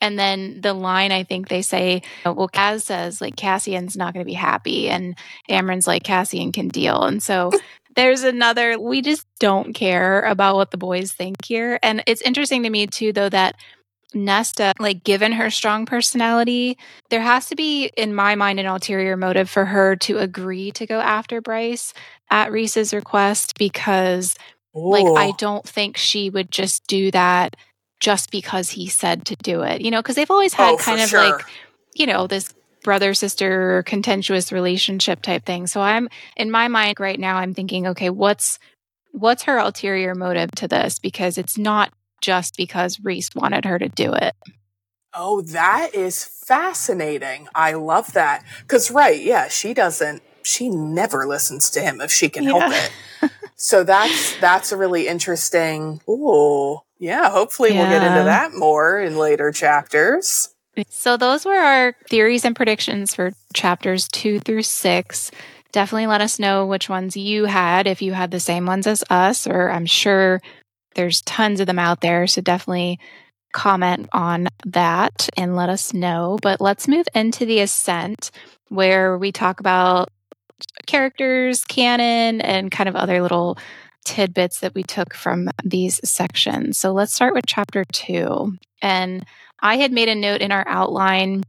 And 0.02 0.18
then 0.18 0.60
the 0.60 0.74
line 0.74 1.12
I 1.12 1.22
think 1.22 1.48
they 1.48 1.62
say, 1.62 2.02
well, 2.26 2.48
Kaz 2.48 2.82
says 2.82 3.20
like 3.20 3.36
Cassian's 3.36 3.96
not 3.96 4.12
going 4.12 4.24
to 4.24 4.28
be 4.28 4.34
happy, 4.34 4.90
and 4.90 5.16
Amren's 5.48 5.86
like 5.86 6.02
Cassian 6.02 6.50
can 6.50 6.66
deal, 6.66 7.04
and 7.04 7.22
so 7.22 7.52
there's 7.96 8.24
another. 8.24 8.78
We 8.80 9.00
just 9.00 9.24
don't 9.38 9.74
care 9.74 10.22
about 10.22 10.56
what 10.56 10.72
the 10.72 10.76
boys 10.76 11.12
think 11.12 11.44
here, 11.44 11.78
and 11.84 12.02
it's 12.08 12.20
interesting 12.20 12.64
to 12.64 12.70
me 12.70 12.88
too, 12.88 13.12
though 13.12 13.28
that 13.28 13.54
Nesta, 14.12 14.72
like 14.80 15.04
given 15.04 15.30
her 15.30 15.50
strong 15.50 15.86
personality, 15.86 16.78
there 17.10 17.20
has 17.20 17.46
to 17.46 17.54
be, 17.54 17.86
in 17.96 18.12
my 18.12 18.34
mind, 18.34 18.58
an 18.58 18.66
ulterior 18.66 19.16
motive 19.16 19.48
for 19.48 19.66
her 19.66 19.94
to 19.96 20.18
agree 20.18 20.72
to 20.72 20.84
go 20.84 21.00
after 21.00 21.40
Bryce 21.40 21.94
at 22.28 22.50
Rhys's 22.50 22.92
request 22.92 23.56
because, 23.56 24.34
Ooh. 24.76 24.90
like, 24.90 25.06
I 25.06 25.28
oh. 25.28 25.36
don't 25.38 25.64
think 25.64 25.96
she 25.96 26.28
would 26.28 26.50
just 26.50 26.88
do 26.88 27.12
that 27.12 27.54
just 28.02 28.32
because 28.32 28.68
he 28.68 28.88
said 28.88 29.24
to 29.24 29.36
do 29.36 29.62
it, 29.62 29.80
you 29.80 29.90
know, 29.90 30.02
because 30.02 30.16
they've 30.16 30.30
always 30.30 30.52
had 30.52 30.74
oh, 30.74 30.76
kind 30.76 31.00
of 31.00 31.08
sure. 31.08 31.20
like, 31.24 31.46
you 31.94 32.04
know, 32.04 32.26
this 32.26 32.52
brother 32.82 33.14
sister 33.14 33.84
contentious 33.86 34.50
relationship 34.50 35.22
type 35.22 35.46
thing. 35.46 35.68
So 35.68 35.80
I'm 35.80 36.08
in 36.36 36.50
my 36.50 36.66
mind 36.66 36.98
right 36.98 37.18
now 37.18 37.36
I'm 37.36 37.54
thinking 37.54 37.86
okay, 37.86 38.10
what's 38.10 38.58
what's 39.12 39.44
her 39.44 39.56
ulterior 39.56 40.16
motive 40.16 40.50
to 40.56 40.66
this 40.66 40.98
because 40.98 41.38
it's 41.38 41.56
not 41.56 41.92
just 42.20 42.56
because 42.56 42.98
Rhys 42.98 43.30
wanted 43.36 43.64
her 43.66 43.78
to 43.78 43.88
do 43.88 44.12
it. 44.12 44.34
Oh, 45.14 45.42
that 45.42 45.94
is 45.94 46.24
fascinating. 46.24 47.46
I 47.54 47.74
love 47.74 48.14
that. 48.14 48.44
Cuz 48.66 48.90
right, 48.90 49.20
yeah, 49.20 49.46
she 49.46 49.74
doesn't 49.74 50.24
she 50.42 50.68
never 50.68 51.24
listens 51.24 51.70
to 51.70 51.80
him 51.80 52.00
if 52.00 52.10
she 52.10 52.28
can 52.28 52.42
yeah. 52.42 52.68
help 52.68 52.74
it. 52.74 53.30
so 53.62 53.84
that's 53.84 54.36
that's 54.40 54.72
a 54.72 54.76
really 54.76 55.06
interesting. 55.06 56.00
Ooh. 56.08 56.80
Yeah, 56.98 57.30
hopefully 57.30 57.72
yeah. 57.72 57.80
we'll 57.80 57.90
get 57.90 58.06
into 58.06 58.24
that 58.24 58.54
more 58.54 58.98
in 58.98 59.16
later 59.16 59.52
chapters. 59.52 60.52
So, 60.88 61.16
those 61.16 61.44
were 61.44 61.54
our 61.54 61.94
theories 62.10 62.44
and 62.44 62.56
predictions 62.56 63.14
for 63.14 63.32
chapters 63.54 64.08
two 64.08 64.40
through 64.40 64.64
six. 64.64 65.30
Definitely 65.70 66.08
let 66.08 66.20
us 66.20 66.40
know 66.40 66.66
which 66.66 66.88
ones 66.88 67.16
you 67.16 67.44
had, 67.44 67.86
if 67.86 68.02
you 68.02 68.14
had 68.14 68.32
the 68.32 68.40
same 68.40 68.66
ones 68.66 68.88
as 68.88 69.04
us, 69.10 69.46
or 69.46 69.70
I'm 69.70 69.86
sure 69.86 70.40
there's 70.96 71.22
tons 71.22 71.60
of 71.60 71.68
them 71.68 71.78
out 71.78 72.00
there. 72.00 72.26
So, 72.26 72.40
definitely 72.40 72.98
comment 73.52 74.08
on 74.12 74.48
that 74.66 75.28
and 75.36 75.54
let 75.54 75.68
us 75.68 75.94
know. 75.94 76.36
But 76.42 76.60
let's 76.60 76.88
move 76.88 77.06
into 77.14 77.46
the 77.46 77.60
ascent 77.60 78.32
where 78.70 79.16
we 79.16 79.30
talk 79.30 79.60
about 79.60 80.08
characters, 80.86 81.64
canon, 81.64 82.40
and 82.40 82.70
kind 82.70 82.88
of 82.88 82.96
other 82.96 83.22
little 83.22 83.58
tidbits 84.04 84.60
that 84.60 84.74
we 84.74 84.82
took 84.82 85.14
from 85.14 85.48
these 85.64 86.00
sections. 86.08 86.78
So 86.78 86.92
let's 86.92 87.12
start 87.12 87.34
with 87.34 87.46
chapter 87.46 87.84
two. 87.84 88.56
And 88.80 89.24
I 89.60 89.76
had 89.76 89.92
made 89.92 90.08
a 90.08 90.14
note 90.14 90.40
in 90.40 90.52
our 90.52 90.66
outline 90.66 91.44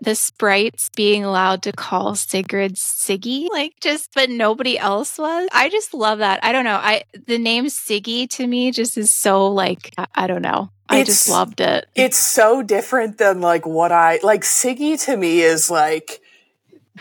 the 0.00 0.14
sprites 0.16 0.90
being 0.96 1.22
allowed 1.22 1.62
to 1.62 1.72
call 1.72 2.16
Sigrid 2.16 2.74
Siggy, 2.74 3.48
like 3.50 3.74
just, 3.80 4.10
but 4.14 4.30
nobody 4.30 4.76
else 4.76 5.16
was. 5.16 5.48
I 5.52 5.68
just 5.68 5.94
love 5.94 6.18
that. 6.18 6.40
I 6.42 6.50
don't 6.50 6.64
know. 6.64 6.76
I 6.76 7.04
the 7.26 7.38
name 7.38 7.66
Siggy 7.66 8.28
to 8.30 8.46
me 8.46 8.72
just 8.72 8.98
is 8.98 9.12
so 9.12 9.46
like 9.48 9.92
I, 9.96 10.06
I 10.14 10.26
don't 10.26 10.42
know. 10.42 10.70
I 10.88 10.98
it's, 10.98 11.08
just 11.08 11.28
loved 11.28 11.60
it. 11.60 11.86
It's 11.94 12.18
so 12.18 12.62
different 12.62 13.18
than 13.18 13.40
like 13.40 13.64
what 13.64 13.92
I 13.92 14.18
like. 14.22 14.42
Siggy 14.42 15.00
to 15.04 15.16
me 15.16 15.40
is 15.40 15.70
like 15.70 16.21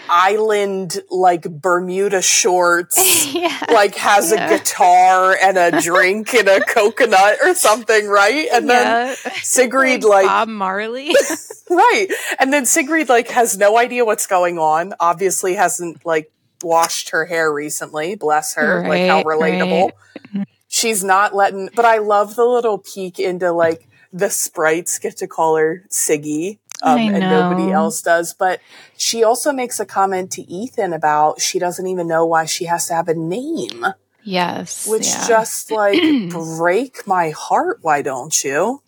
island 0.09 1.01
like 1.09 1.43
Bermuda 1.43 2.21
shorts, 2.21 3.33
yeah. 3.33 3.65
like 3.71 3.95
has 3.95 4.31
yeah. 4.31 4.47
a 4.49 4.57
guitar 4.57 5.35
and 5.41 5.57
a 5.57 5.81
drink 5.81 6.33
and 6.33 6.47
a 6.47 6.63
coconut 6.63 7.37
or 7.43 7.53
something, 7.53 8.07
right? 8.07 8.47
And 8.53 8.67
yeah. 8.67 8.83
then 8.83 9.15
Sigrid 9.41 10.03
like, 10.03 10.25
like 10.25 10.27
Bob 10.27 10.47
Marley. 10.49 11.09
right. 11.69 12.07
And 12.39 12.53
then 12.53 12.65
Sigrid 12.65 13.09
like 13.09 13.29
has 13.29 13.57
no 13.57 13.77
idea 13.77 14.05
what's 14.05 14.27
going 14.27 14.57
on. 14.57 14.93
Obviously 14.99 15.55
hasn't 15.55 16.05
like 16.05 16.31
washed 16.63 17.09
her 17.09 17.25
hair 17.25 17.51
recently. 17.51 18.15
Bless 18.15 18.55
her. 18.55 18.81
Right, 18.81 18.89
like 18.89 19.07
how 19.07 19.23
relatable. 19.23 19.91
Right. 20.33 20.47
She's 20.67 21.03
not 21.03 21.35
letting 21.35 21.69
but 21.75 21.85
I 21.85 21.97
love 21.97 22.35
the 22.35 22.45
little 22.45 22.77
peek 22.77 23.19
into 23.19 23.51
like 23.51 23.87
the 24.13 24.29
sprites 24.29 24.99
get 24.99 25.17
to 25.17 25.27
call 25.27 25.57
her 25.57 25.85
Siggy 25.89 26.59
um, 26.81 26.99
and 26.99 27.19
nobody 27.19 27.71
else 27.71 28.01
does. 28.01 28.33
But 28.33 28.59
she 28.97 29.23
also 29.23 29.51
makes 29.51 29.79
a 29.79 29.85
comment 29.85 30.31
to 30.33 30.41
Ethan 30.43 30.93
about 30.93 31.41
she 31.41 31.59
doesn't 31.59 31.87
even 31.87 32.07
know 32.07 32.25
why 32.25 32.45
she 32.45 32.65
has 32.65 32.87
to 32.87 32.93
have 32.93 33.07
a 33.07 33.13
name. 33.13 33.85
Yes. 34.23 34.87
Which 34.87 35.07
yeah. 35.07 35.27
just 35.27 35.71
like 35.71 36.01
break 36.29 37.07
my 37.07 37.31
heart. 37.31 37.79
Why 37.81 38.01
don't 38.01 38.43
you? 38.43 38.81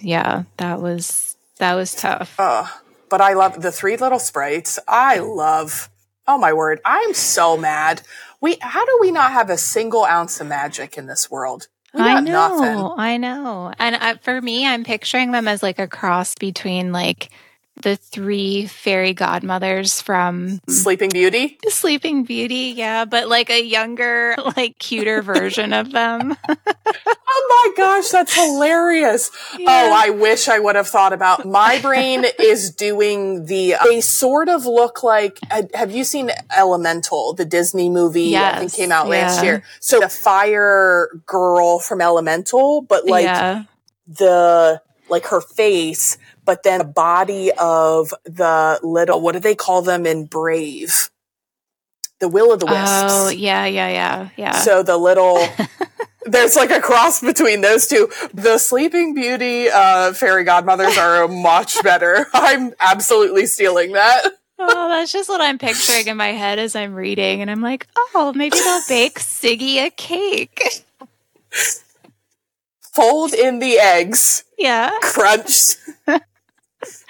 Yeah, 0.00 0.44
that 0.56 0.80
was 0.80 1.36
that 1.58 1.74
was 1.74 1.94
tough. 1.94 2.38
Uh, 2.38 2.66
but 3.08 3.20
I 3.20 3.34
love 3.34 3.60
the 3.60 3.72
three 3.72 3.96
little 3.96 4.18
sprites. 4.18 4.78
I 4.88 5.18
love. 5.18 5.90
Oh 6.26 6.38
my 6.38 6.52
word! 6.52 6.80
I'm 6.84 7.12
so 7.14 7.56
mad. 7.56 8.02
We 8.40 8.56
how 8.60 8.84
do 8.86 8.98
we 9.00 9.10
not 9.10 9.32
have 9.32 9.50
a 9.50 9.58
single 9.58 10.04
ounce 10.04 10.40
of 10.40 10.46
magic 10.46 10.96
in 10.96 11.06
this 11.06 11.30
world? 11.30 11.68
I 11.94 12.20
know, 12.20 12.58
nothing. 12.58 12.94
I 12.98 13.16
know. 13.16 13.72
And 13.78 13.96
uh, 13.96 14.14
for 14.20 14.40
me, 14.40 14.66
I'm 14.66 14.84
picturing 14.84 15.32
them 15.32 15.48
as 15.48 15.62
like 15.62 15.78
a 15.78 15.88
cross 15.88 16.34
between 16.34 16.92
like 16.92 17.30
the 17.82 17.96
three 17.96 18.66
fairy 18.66 19.14
godmothers 19.14 20.00
from 20.00 20.60
Sleeping 20.68 21.10
Beauty. 21.10 21.58
Sleeping 21.68 22.24
Beauty, 22.24 22.74
yeah, 22.76 23.04
but 23.04 23.28
like 23.28 23.50
a 23.50 23.62
younger, 23.62 24.34
like 24.56 24.78
cuter 24.78 25.22
version 25.30 25.72
of 25.72 25.92
them. 25.92 26.36
oh 26.48 27.64
my 27.64 27.72
gosh, 27.76 28.08
that's 28.08 28.34
hilarious. 28.34 29.30
Oh, 29.54 29.58
yeah. 29.58 29.66
Oh, 29.68 29.92
I 29.94 30.10
wish 30.10 30.48
I 30.48 30.58
would 30.58 30.76
have 30.76 30.88
thought 30.88 31.12
about. 31.12 31.46
My 31.46 31.80
brain 31.80 32.24
is 32.38 32.70
doing 32.70 33.46
the 33.46 33.76
they 33.84 34.00
sort 34.00 34.48
of 34.48 34.66
look 34.66 35.02
like 35.02 35.38
uh, 35.50 35.62
have 35.74 35.90
you 35.90 36.04
seen 36.04 36.30
Elemental, 36.56 37.34
the 37.34 37.44
Disney 37.44 37.88
movie 37.88 38.22
yes. 38.22 38.54
I 38.54 38.58
think 38.58 38.74
came 38.74 38.92
out 38.92 39.08
last 39.08 39.38
yeah. 39.38 39.44
year. 39.44 39.62
So 39.80 40.00
the 40.00 40.08
fire 40.08 41.08
girl 41.26 41.78
from 41.78 42.00
Elemental, 42.00 42.82
but 42.82 43.06
like 43.06 43.24
yeah. 43.24 43.64
the 44.06 44.82
like 45.08 45.26
her 45.26 45.40
face 45.40 46.16
but 46.44 46.62
then 46.62 46.78
the 46.78 46.84
body 46.84 47.52
of 47.58 48.14
the 48.24 48.78
little, 48.82 49.20
what 49.20 49.32
do 49.32 49.40
they 49.40 49.54
call 49.54 49.82
them 49.82 50.06
in 50.06 50.26
Brave? 50.26 51.10
The 52.20 52.28
Will 52.28 52.52
o' 52.52 52.56
the 52.56 52.66
Wisps. 52.66 53.12
Oh, 53.12 53.28
yeah, 53.30 53.64
yeah, 53.66 53.88
yeah, 53.88 54.28
yeah. 54.36 54.52
So 54.52 54.82
the 54.82 54.96
little, 54.96 55.42
there's 56.26 56.56
like 56.56 56.70
a 56.70 56.80
cross 56.80 57.20
between 57.20 57.62
those 57.62 57.86
two. 57.86 58.10
The 58.34 58.58
Sleeping 58.58 59.14
Beauty 59.14 59.68
uh, 59.70 60.12
fairy 60.12 60.44
godmothers 60.44 60.98
are 60.98 61.26
much 61.28 61.82
better. 61.82 62.26
I'm 62.34 62.74
absolutely 62.78 63.46
stealing 63.46 63.92
that. 63.92 64.22
Oh, 64.58 64.88
that's 64.88 65.10
just 65.10 65.30
what 65.30 65.40
I'm 65.40 65.58
picturing 65.58 66.06
in 66.08 66.18
my 66.18 66.32
head 66.32 66.58
as 66.58 66.76
I'm 66.76 66.94
reading. 66.94 67.40
And 67.40 67.50
I'm 67.50 67.62
like, 67.62 67.86
oh, 67.96 68.32
maybe 68.36 68.58
they'll 68.58 68.82
bake 68.86 69.18
Siggy 69.18 69.76
a 69.76 69.88
cake. 69.90 70.84
Fold 72.92 73.32
in 73.32 73.58
the 73.58 73.78
eggs. 73.78 74.44
Yeah. 74.58 74.90
Crunch. 75.00 75.76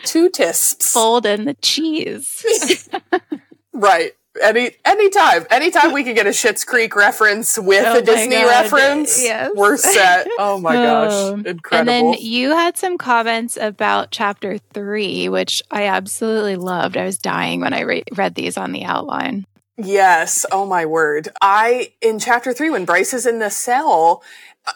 Two 0.05 0.31
tisps. 0.31 0.93
Fold 0.93 1.27
in 1.27 1.45
the 1.45 1.55
cheese. 1.55 2.89
right. 3.73 4.13
Any 4.41 4.71
anytime, 4.85 5.45
anytime 5.51 5.93
we 5.93 6.05
can 6.05 6.15
get 6.15 6.27
a 6.27 6.31
Schitt's 6.31 6.65
Creek 6.65 6.95
reference 6.95 7.59
with 7.59 7.85
oh 7.85 7.99
a 7.99 8.03
Disney 8.03 8.37
God. 8.37 8.47
reference, 8.47 9.21
yes. 9.21 9.51
we're 9.57 9.77
set. 9.77 10.29
Oh 10.39 10.59
my 10.61 10.73
gosh, 10.75 11.13
um, 11.13 11.45
incredible! 11.45 11.93
And 11.93 12.15
then 12.15 12.21
you 12.21 12.51
had 12.51 12.79
some 12.79 12.97
comments 12.97 13.59
about 13.61 14.13
chapter 14.13 14.59
three, 14.73 15.29
which 15.29 15.65
I 15.73 15.87
absolutely 15.87 16.55
loved. 16.55 16.97
I 16.97 17.05
was 17.05 17.19
dying 17.19 17.61
when 17.61 17.75
I 17.75 17.81
re- 17.81 18.05
read 18.15 18.37
these 18.37 18.57
on 18.57 18.71
the 18.71 18.85
outline. 18.85 19.47
Yes. 19.77 20.45
Oh 20.53 20.67
my 20.67 20.87
word. 20.87 21.29
I 21.41 21.93
in 22.01 22.19
chapter 22.19 22.53
three 22.53 22.71
when 22.71 22.85
Bryce 22.85 23.15
is 23.15 23.27
in 23.27 23.39
the 23.39 23.51
cell 23.51 24.23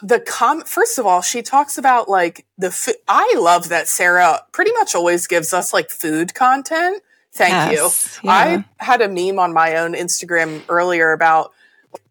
the 0.01 0.19
com 0.19 0.61
first 0.63 0.97
of 0.97 1.05
all 1.05 1.21
she 1.21 1.41
talks 1.41 1.77
about 1.77 2.09
like 2.09 2.45
the 2.57 2.71
food 2.71 2.95
i 3.07 3.35
love 3.37 3.69
that 3.69 3.87
sarah 3.87 4.41
pretty 4.51 4.71
much 4.73 4.95
always 4.95 5.27
gives 5.27 5.53
us 5.53 5.73
like 5.73 5.89
food 5.89 6.33
content. 6.33 7.01
Thank 7.33 7.73
yes, 7.73 8.19
you 8.23 8.29
yeah. 8.29 8.63
i 8.79 8.83
had 8.83 9.01
a 9.01 9.09
meme 9.09 9.39
on 9.39 9.53
my 9.53 9.75
own 9.77 9.93
instagram 9.93 10.63
earlier 10.69 11.11
about 11.11 11.51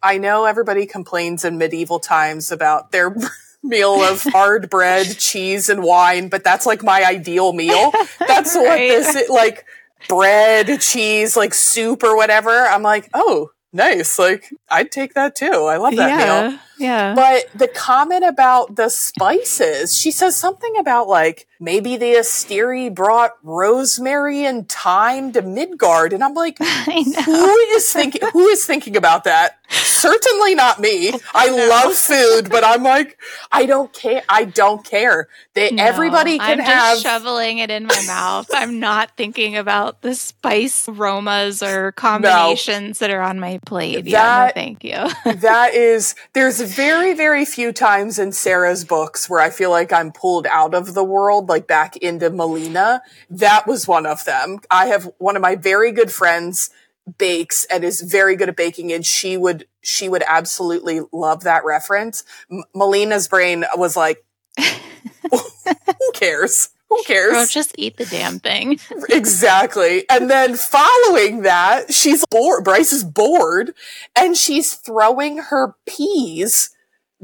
i 0.02 0.18
know 0.18 0.44
everybody 0.44 0.86
complains 0.86 1.44
in 1.44 1.58
medieval 1.58 1.98
times 1.98 2.52
about 2.52 2.92
their 2.92 3.14
meal 3.64 4.02
of 4.02 4.22
hard 4.26 4.70
bread 4.70 5.18
cheese 5.18 5.68
and 5.68 5.82
wine 5.82 6.28
but 6.28 6.44
that's 6.44 6.66
like 6.66 6.82
my 6.82 7.04
ideal 7.04 7.52
meal. 7.52 7.92
That's 8.20 8.54
right. 8.54 8.64
what 8.64 8.76
this 8.76 9.16
is 9.16 9.28
like 9.30 9.64
bread 10.08 10.80
cheese 10.80 11.36
like 11.36 11.54
soup 11.54 12.02
or 12.02 12.16
whatever. 12.16 12.50
I'm 12.50 12.82
like 12.82 13.08
oh 13.14 13.50
nice. 13.72 14.18
Like 14.18 14.52
i'd 14.68 14.92
take 14.92 15.14
that 15.14 15.34
too. 15.34 15.46
I 15.46 15.78
love 15.78 15.96
that 15.96 16.20
yeah. 16.20 16.48
meal 16.50 16.58
yeah. 16.78 17.14
But 17.14 17.46
the 17.54 17.68
comment 17.68 18.24
about 18.24 18.76
the 18.76 18.88
spices, 18.88 19.96
she 19.96 20.10
says 20.10 20.36
something 20.36 20.76
about 20.78 21.08
like 21.08 21.46
maybe 21.60 21.96
the 21.96 22.14
Asteri 22.14 22.94
brought 22.94 23.32
rosemary 23.42 24.44
and 24.44 24.68
thyme 24.68 25.32
to 25.32 25.42
Midgard, 25.42 26.12
and 26.12 26.22
I'm 26.22 26.34
like, 26.34 26.58
who 26.84 27.56
is 27.74 27.92
thinking? 27.92 28.22
Who 28.32 28.48
is 28.48 28.64
thinking 28.64 28.96
about 28.96 29.24
that? 29.24 29.58
Certainly 29.70 30.54
not 30.54 30.80
me. 30.80 31.12
I 31.34 31.48
no. 31.48 31.68
love 31.68 31.94
food, 31.94 32.50
but 32.50 32.64
I'm 32.64 32.82
like, 32.82 33.18
I 33.50 33.66
don't 33.66 33.92
care. 33.92 34.22
I 34.28 34.44
don't 34.44 34.84
care. 34.84 35.28
They, 35.54 35.70
no, 35.70 35.82
everybody 35.82 36.38
can 36.38 36.60
I'm 36.60 36.66
have 36.66 36.98
shoveling 36.98 37.58
it 37.58 37.70
in 37.70 37.86
my 37.86 38.04
mouth. 38.06 38.48
I'm 38.52 38.78
not 38.80 39.16
thinking 39.16 39.56
about 39.56 40.02
the 40.02 40.14
spice 40.14 40.88
aromas 40.88 41.62
or 41.62 41.92
combinations 41.92 43.00
no. 43.00 43.06
that 43.06 43.14
are 43.14 43.22
on 43.22 43.40
my 43.40 43.58
plate. 43.64 44.04
That, 44.04 44.06
yeah, 44.06 44.46
no, 44.46 44.52
thank 44.52 44.84
you. 44.84 45.08
that 45.24 45.74
is 45.74 46.14
there's 46.34 46.60
very 46.64 47.14
very 47.14 47.44
few 47.44 47.72
times 47.72 48.18
in 48.18 48.32
Sarah's 48.32 48.84
books 48.84 49.28
where 49.28 49.40
I 49.40 49.50
feel 49.50 49.70
like 49.70 49.92
I'm 49.92 50.12
pulled 50.12 50.46
out 50.46 50.74
of 50.74 50.94
the 50.94 51.04
world, 51.04 51.48
like 51.48 51.66
back 51.66 51.96
into 51.96 52.30
Melina. 52.30 53.02
That 53.30 53.66
was 53.66 53.86
one 53.86 54.06
of 54.06 54.24
them. 54.24 54.58
I 54.70 54.86
have 54.86 55.10
one 55.18 55.36
of 55.36 55.42
my 55.42 55.56
very 55.56 55.92
good 55.92 56.10
friends 56.10 56.70
bakes 57.18 57.66
and 57.70 57.84
is 57.84 58.00
very 58.00 58.34
good 58.34 58.48
at 58.48 58.56
baking 58.56 58.92
and 58.92 59.04
she 59.04 59.36
would 59.36 59.66
she 59.82 60.08
would 60.08 60.24
absolutely 60.26 61.00
love 61.12 61.44
that 61.44 61.64
reference. 61.64 62.24
M- 62.50 62.64
Melina's 62.74 63.28
brain 63.28 63.64
was 63.76 63.96
like 63.96 64.24
who 64.58 66.12
cares? 66.14 66.70
Who 66.90 67.02
cares? 67.04 67.50
Just 67.50 67.74
eat 67.78 67.96
the 67.96 68.06
damn 68.06 68.38
thing. 68.38 68.78
exactly. 69.08 70.08
And 70.08 70.30
then 70.30 70.56
following 70.56 71.42
that, 71.42 71.92
she's 71.92 72.24
bored. 72.30 72.64
Bryce 72.64 72.92
is 72.92 73.04
bored 73.04 73.74
and 74.16 74.36
she's 74.36 74.74
throwing 74.74 75.38
her 75.38 75.74
peas 75.86 76.70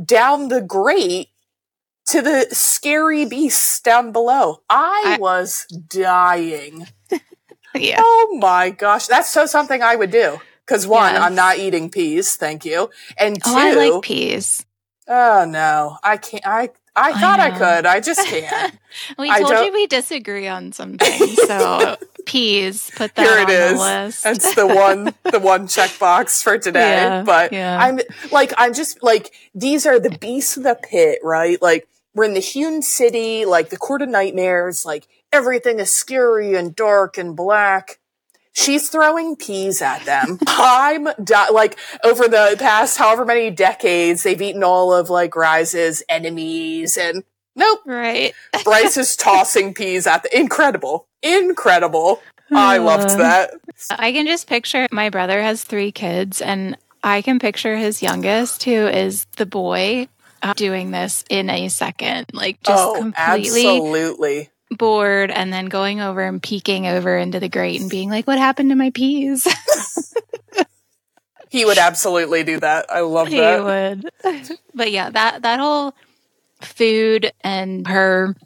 down 0.03 0.49
the 0.49 0.63
grate 0.63 1.29
to 2.07 2.23
the 2.23 2.49
scary 2.51 3.27
beasts 3.27 3.81
down 3.81 4.13
below. 4.13 4.63
I, 4.69 5.17
I 5.17 5.19
was 5.19 5.67
dying. 5.67 6.89
yeah. 7.75 8.01
Oh 8.03 8.39
my 8.41 8.71
gosh. 8.71 9.07
That's 9.07 9.29
so 9.29 9.47
something 9.47 9.83
I 9.83 9.95
would 9.97 10.11
do. 10.11 10.41
Cause 10.67 10.87
one, 10.87 11.15
yes. 11.15 11.23
I'm 11.23 11.35
not 11.35 11.59
eating 11.59 11.91
peas. 11.91 12.37
Thank 12.37 12.65
you. 12.65 12.91
And 13.19 13.43
two, 13.43 13.51
oh, 13.51 13.59
I 13.59 13.75
like 13.75 14.03
peas. 14.03 14.65
Oh 15.09 15.45
no, 15.45 15.99
I 16.05 16.17
can't. 16.17 16.47
I 16.47 16.71
I 16.97 17.19
thought 17.19 17.41
I, 17.41 17.47
I 17.47 17.51
could. 17.51 17.87
I 17.87 18.01
just 18.01 18.27
can't. 18.27 18.79
we 19.19 19.31
told 19.31 19.67
you 19.67 19.73
we 19.73 19.87
disagree 19.87 20.49
on 20.49 20.73
some 20.73 20.99
things. 20.99 21.37
So 21.47 21.97
peas, 22.27 22.91
put 22.97 23.15
that 23.15 23.27
Here 23.27 23.39
it 23.39 23.49
is. 23.49 23.73
the 23.73 23.79
list. 23.79 24.27
It's 24.27 24.55
the 24.55 24.67
one 24.67 25.15
the 25.31 25.41
one 25.41 25.67
checkbox 25.67 26.43
for 26.43 26.59
today. 26.59 26.81
Yeah, 26.81 27.23
but 27.23 27.53
yeah. 27.53 27.79
I'm 27.81 28.01
like 28.33 28.53
I'm 28.57 28.75
just 28.75 29.03
like 29.03 29.33
these 29.55 29.87
are 29.87 29.99
the 29.99 30.11
beasts 30.11 30.57
of 30.57 30.65
the 30.65 30.79
pit, 30.83 31.21
right? 31.23 31.61
Like 31.63 31.89
we're 32.15 32.25
in 32.25 32.35
the 32.35 32.41
hewn 32.41 32.83
city, 32.83 33.45
like 33.45 33.71
the 33.71 33.77
court 33.77 34.03
of 34.03 34.09
nightmares, 34.09 34.85
like 34.85 35.07
everything 35.33 35.79
is 35.79 35.93
scary 35.93 36.55
and 36.55 36.75
dark 36.75 37.19
and 37.19 37.37
black. 37.37 37.99
She's 38.53 38.89
throwing 38.89 39.37
peas 39.37 39.81
at 39.81 40.05
them. 40.05 40.39
I'm 40.47 41.09
di- 41.23 41.51
like 41.51 41.79
over 42.05 42.29
the 42.29 42.57
past 42.59 42.99
however 42.99 43.25
many 43.25 43.51
decades, 43.51 44.23
they've 44.23 44.41
eaten 44.41 44.65
all 44.65 44.93
of 44.93 45.11
like 45.11 45.37
Rhys's 45.37 46.03
enemies 46.09 46.97
and 46.97 47.23
nope. 47.55 47.81
Right. 47.87 48.35
Bryce 48.65 48.97
is 48.97 49.17
tossing 49.17 49.75
peas 49.75 50.07
at 50.07 50.25
the 50.25 50.39
incredible, 50.39 51.07
incredible. 51.23 52.21
I 52.53 52.79
loved 52.79 53.11
that. 53.11 53.53
I 53.91 54.11
can 54.13 54.27
just 54.27 54.49
picture 54.49 54.89
my 54.91 55.11
brother 55.11 55.41
has 55.41 55.63
three 55.63 55.93
kids 55.93 56.43
and 56.43 56.77
I 57.03 57.23
can 57.23 57.39
picture 57.39 57.77
his 57.77 58.03
youngest 58.03 58.65
who 58.65 58.73
is 58.73 59.27
the 59.37 59.47
boy 59.47 60.09
uh, 60.43 60.55
doing 60.55 60.91
this 60.91 61.25
in 61.31 61.49
a 61.49 61.69
second. 61.69 62.27
Like 62.33 62.61
just 62.63 62.83
oh, 62.83 62.95
completely 62.95 63.67
absolutely 63.67 64.51
bored 64.71 65.31
and 65.31 65.53
then 65.53 65.67
going 65.67 66.01
over 66.01 66.21
and 66.21 66.43
peeking 66.43 66.87
over 66.87 67.17
into 67.17 67.41
the 67.41 67.49
grate 67.49 67.81
and 67.81 67.91
being 67.91 68.11
like, 68.11 68.27
what 68.27 68.39
happened 68.39 68.71
to 68.71 68.77
my 68.77 68.91
peas? 68.91 69.47
he 71.51 71.65
would 71.65 71.79
absolutely 71.79 72.45
do 72.45 72.61
that. 72.61 72.87
I 72.91 73.01
love 73.01 73.31
that. 73.31 74.03
He 74.23 74.33
would. 74.33 74.59
but 74.75 74.93
yeah, 74.93 75.11
that, 75.11 75.43
that 75.43 75.61
whole 75.61 75.95
food 76.63 77.33
and 77.41 77.87
her 77.87 78.37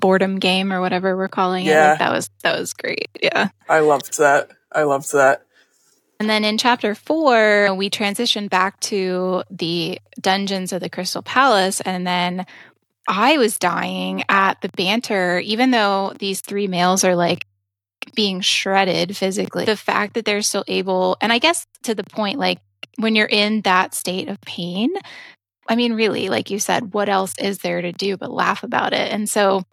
boredom 0.00 0.38
game 0.38 0.72
or 0.72 0.80
whatever 0.80 1.16
we're 1.16 1.28
calling 1.28 1.66
yeah. 1.66 1.72
it, 1.72 1.90
like 1.90 1.98
that 1.98 2.12
was, 2.12 2.30
that 2.42 2.58
was 2.58 2.72
great. 2.72 3.08
Yeah. 3.22 3.50
I 3.68 3.80
loved 3.80 4.18
that. 4.18 4.50
I 4.72 4.84
loved 4.84 5.12
that. 5.12 5.44
And 6.18 6.28
then 6.28 6.44
in 6.44 6.58
chapter 6.58 6.94
four, 6.94 7.74
we 7.74 7.88
transition 7.88 8.48
back 8.48 8.78
to 8.80 9.42
the 9.50 9.98
dungeons 10.20 10.70
of 10.70 10.80
the 10.80 10.90
Crystal 10.90 11.22
Palace. 11.22 11.80
And 11.80 12.06
then 12.06 12.44
I 13.08 13.38
was 13.38 13.58
dying 13.58 14.22
at 14.28 14.60
the 14.60 14.68
banter, 14.70 15.40
even 15.40 15.70
though 15.70 16.12
these 16.18 16.40
three 16.40 16.68
males 16.68 17.04
are 17.04 17.16
like 17.16 17.46
being 18.14 18.40
shredded 18.40 19.16
physically. 19.16 19.64
The 19.64 19.76
fact 19.76 20.14
that 20.14 20.24
they're 20.24 20.42
still 20.42 20.64
able, 20.68 21.16
and 21.20 21.32
I 21.32 21.38
guess 21.38 21.66
to 21.84 21.94
the 21.94 22.04
point, 22.04 22.38
like 22.38 22.58
when 22.98 23.16
you're 23.16 23.26
in 23.26 23.62
that 23.62 23.94
state 23.94 24.28
of 24.28 24.40
pain, 24.42 24.90
I 25.68 25.76
mean, 25.76 25.92
really, 25.94 26.28
like 26.28 26.50
you 26.50 26.58
said, 26.58 26.94
what 26.94 27.08
else 27.08 27.34
is 27.38 27.58
there 27.58 27.80
to 27.80 27.92
do 27.92 28.16
but 28.16 28.30
laugh 28.30 28.62
about 28.62 28.92
it? 28.92 29.12
And 29.12 29.28
so 29.28 29.64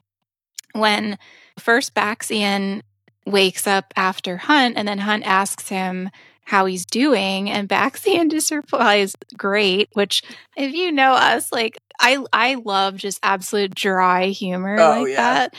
when 0.74 1.18
first 1.58 1.94
Baxian 1.94 2.82
wakes 3.26 3.68
up 3.68 3.94
after 3.96 4.38
Hunt, 4.38 4.78
and 4.78 4.88
then 4.88 5.00
Hunt 5.00 5.26
asks 5.26 5.70
him, 5.70 6.10
how 6.48 6.66
he's 6.66 6.86
doing 6.86 7.50
and 7.50 7.68
Baxian 7.68 8.32
just 8.32 8.52
replies 8.52 9.16
great 9.38 9.90
which 9.94 10.24
if 10.56 10.74
you 10.74 10.94
know 10.94 11.12
us 11.12 11.52
like 11.52 11.77
I 12.00 12.24
I 12.32 12.56
love 12.56 12.96
just 12.98 13.20
absolute 13.24 13.74
dry 13.74 14.28
humor 14.28 14.80
oh, 14.80 15.02
like 15.02 15.10
yeah. 15.10 15.16
that 15.16 15.56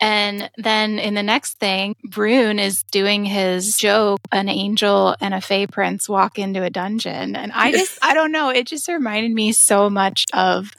And 0.00 0.50
then 0.56 0.98
in 0.98 1.14
the 1.14 1.22
next 1.22 1.58
thing, 1.58 1.96
Ruhn 2.06 2.60
is 2.60 2.84
doing 2.84 3.24
his 3.24 3.76
joke, 3.76 4.20
an 4.30 4.48
angel 4.48 5.16
and 5.20 5.34
a 5.34 5.40
fey 5.40 5.66
prince 5.66 6.08
walk 6.08 6.38
into 6.38 6.62
a 6.62 6.70
dungeon. 6.70 7.34
And 7.34 7.52
I 7.52 7.72
just, 7.72 7.98
I 8.02 8.14
don't 8.14 8.32
know, 8.32 8.50
it 8.50 8.66
just 8.66 8.88
reminded 8.88 9.32
me 9.32 9.52
so 9.52 9.90
much 9.90 10.24
of 10.32 10.70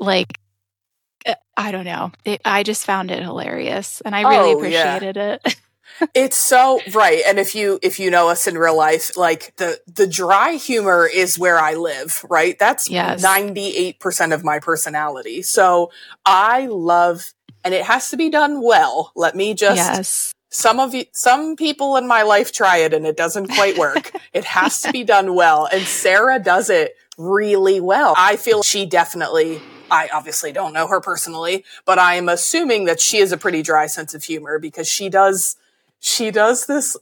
like, 0.00 0.38
uh, 1.24 1.34
I 1.56 1.70
don't 1.70 1.84
know. 1.84 2.12
It, 2.24 2.40
I 2.44 2.62
just 2.62 2.84
found 2.84 3.10
it 3.10 3.22
hilarious 3.22 4.00
and 4.04 4.14
I 4.14 4.22
really 4.22 4.52
oh, 4.52 4.58
appreciated 4.58 5.16
yeah. 5.16 5.38
it. 5.44 5.56
it's 6.14 6.36
so 6.36 6.80
right 6.92 7.22
and 7.26 7.38
if 7.38 7.54
you 7.54 7.78
if 7.82 7.98
you 7.98 8.10
know 8.10 8.28
us 8.28 8.46
in 8.46 8.56
real 8.58 8.76
life 8.76 9.16
like 9.16 9.54
the 9.56 9.80
the 9.86 10.06
dry 10.06 10.52
humor 10.52 11.08
is 11.12 11.38
where 11.38 11.58
i 11.58 11.74
live 11.74 12.24
right? 12.28 12.58
That's 12.58 12.88
yes. 12.90 13.24
98% 13.24 14.34
of 14.34 14.44
my 14.44 14.58
personality. 14.58 15.42
So 15.42 15.90
i 16.24 16.66
love 16.66 17.32
and 17.64 17.74
it 17.74 17.84
has 17.84 18.10
to 18.10 18.16
be 18.16 18.30
done 18.30 18.62
well. 18.62 19.12
Let 19.16 19.34
me 19.34 19.54
just 19.54 19.76
yes. 19.76 20.34
some 20.50 20.78
of 20.78 20.94
you 20.94 21.04
some 21.12 21.56
people 21.56 21.96
in 21.96 22.06
my 22.06 22.22
life 22.22 22.52
try 22.52 22.78
it 22.78 22.94
and 22.94 23.06
it 23.06 23.16
doesn't 23.16 23.48
quite 23.48 23.78
work. 23.78 24.12
It 24.32 24.44
has 24.44 24.82
to 24.82 24.92
be 24.92 25.04
done 25.04 25.34
well 25.34 25.68
and 25.70 25.82
sarah 25.82 26.38
does 26.38 26.70
it 26.70 26.96
really 27.18 27.80
well. 27.80 28.14
I 28.16 28.36
feel 28.36 28.62
she 28.62 28.86
definitely 28.86 29.60
I 29.90 30.08
obviously 30.12 30.52
don't 30.52 30.72
know 30.72 30.88
her 30.88 31.00
personally, 31.00 31.64
but 31.84 31.98
I 31.98 32.16
am 32.16 32.28
assuming 32.28 32.86
that 32.86 33.00
she 33.00 33.18
has 33.20 33.30
a 33.32 33.36
pretty 33.36 33.62
dry 33.62 33.86
sense 33.86 34.14
of 34.14 34.24
humor 34.24 34.58
because 34.58 34.88
she 34.88 35.08
does 35.08 35.56
she 36.00 36.30
does 36.30 36.66
this 36.66 36.96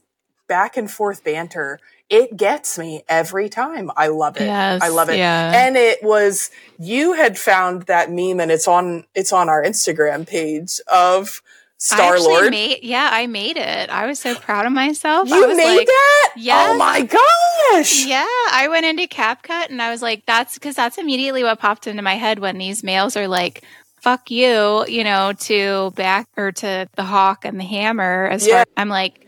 back 0.47 0.77
and 0.77 0.89
forth 0.89 1.23
banter. 1.23 1.79
It 2.09 2.37
gets 2.37 2.77
me 2.77 3.03
every 3.09 3.49
time. 3.49 3.89
I 3.97 4.07
love 4.07 4.37
it. 4.37 4.45
Yes, 4.45 4.81
I 4.83 4.89
love 4.89 5.09
it. 5.09 5.17
Yeah. 5.17 5.51
And 5.55 5.75
it 5.75 6.03
was 6.03 6.51
you 6.77 7.13
had 7.13 7.37
found 7.37 7.83
that 7.83 8.11
meme 8.11 8.39
and 8.39 8.51
it's 8.51 8.67
on 8.67 9.05
it's 9.15 9.33
on 9.33 9.49
our 9.49 9.63
Instagram 9.63 10.27
page 10.27 10.79
of 10.91 11.41
Star 11.77 12.19
Lord. 12.19 12.53
Yeah, 12.53 13.09
I 13.11 13.27
made 13.27 13.57
it. 13.57 13.89
I 13.89 14.05
was 14.05 14.19
so 14.19 14.35
proud 14.35 14.65
of 14.65 14.71
myself. 14.71 15.27
You 15.29 15.55
made 15.55 15.77
like, 15.77 15.87
that? 15.87 16.33
Yeah. 16.37 16.67
Oh 16.69 16.77
my 16.77 17.01
gosh. 17.01 18.05
Yeah, 18.05 18.25
I 18.51 18.67
went 18.69 18.85
into 18.85 19.07
CapCut 19.07 19.69
and 19.69 19.81
I 19.81 19.91
was 19.91 20.01
like, 20.01 20.25
that's 20.25 20.53
because 20.53 20.75
that's 20.75 20.97
immediately 20.97 21.43
what 21.43 21.59
popped 21.59 21.87
into 21.87 22.01
my 22.01 22.15
head 22.15 22.39
when 22.39 22.57
these 22.57 22.83
males 22.83 23.17
are 23.17 23.27
like, 23.27 23.63
fuck 24.05 24.29
you, 24.29 24.85
you 24.87 25.03
know, 25.03 25.33
to 25.33 25.89
back 25.95 26.29
or 26.37 26.51
to 26.51 26.87
the 26.95 27.03
hawk 27.03 27.43
and 27.43 27.59
the 27.59 27.63
hammer. 27.63 28.27
As 28.27 28.45
yeah. 28.45 28.57
far, 28.57 28.65
I'm 28.77 28.87
like, 28.87 29.24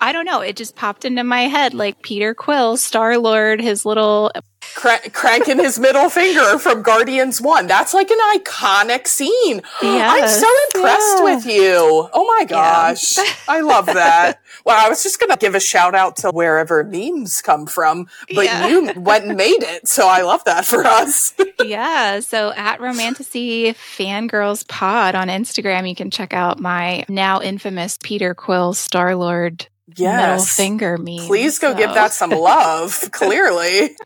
I 0.00 0.12
don't 0.12 0.24
know. 0.24 0.40
It 0.40 0.56
just 0.56 0.76
popped 0.76 1.04
into 1.04 1.24
my 1.24 1.42
head 1.42 1.74
like 1.74 2.02
Peter 2.02 2.34
Quill, 2.34 2.76
Star 2.76 3.18
Lord, 3.18 3.60
his 3.60 3.84
little 3.84 4.32
Cra- 4.74 5.10
cranking 5.12 5.58
his 5.58 5.78
middle 5.78 6.10
finger 6.10 6.58
from 6.58 6.82
Guardians 6.82 7.40
One. 7.40 7.66
That's 7.66 7.94
like 7.94 8.10
an 8.10 8.18
iconic 8.34 9.06
scene. 9.06 9.62
Yes. 9.82 10.22
I'm 10.22 10.40
so 10.40 10.80
impressed 10.80 11.18
yeah. 11.18 11.24
with 11.24 11.46
you. 11.46 12.08
Oh 12.12 12.34
my 12.36 12.44
gosh. 12.44 13.16
Yeah. 13.16 13.24
I 13.48 13.60
love 13.60 13.86
that. 13.86 14.40
well, 14.64 14.84
I 14.84 14.88
was 14.88 15.02
just 15.02 15.18
going 15.18 15.30
to 15.30 15.36
give 15.36 15.54
a 15.54 15.60
shout 15.60 15.94
out 15.94 16.16
to 16.18 16.30
wherever 16.30 16.84
memes 16.84 17.40
come 17.40 17.66
from, 17.66 18.08
but 18.34 18.44
yeah. 18.44 18.66
you 18.66 18.92
went 18.96 19.24
and 19.24 19.36
made 19.36 19.62
it. 19.62 19.88
So 19.88 20.06
I 20.06 20.22
love 20.22 20.44
that 20.44 20.66
for 20.66 20.84
us. 20.84 21.32
yeah. 21.64 22.20
So 22.20 22.52
at 22.52 22.80
Romantasy 22.80 23.72
Fangirls 23.74 24.66
Pod 24.68 25.14
on 25.14 25.28
Instagram, 25.28 25.88
you 25.88 25.94
can 25.94 26.10
check 26.10 26.34
out 26.34 26.60
my 26.60 27.04
now 27.08 27.40
infamous 27.40 27.98
Peter 28.02 28.34
Quill 28.34 28.74
Star 28.74 29.14
Lord 29.16 29.68
yes. 29.94 30.20
middle 30.20 30.44
finger 30.44 30.98
meme. 30.98 31.26
Please 31.26 31.58
go 31.58 31.72
so. 31.72 31.78
give 31.78 31.94
that 31.94 32.12
some 32.12 32.30
love, 32.30 33.08
clearly 33.12 33.96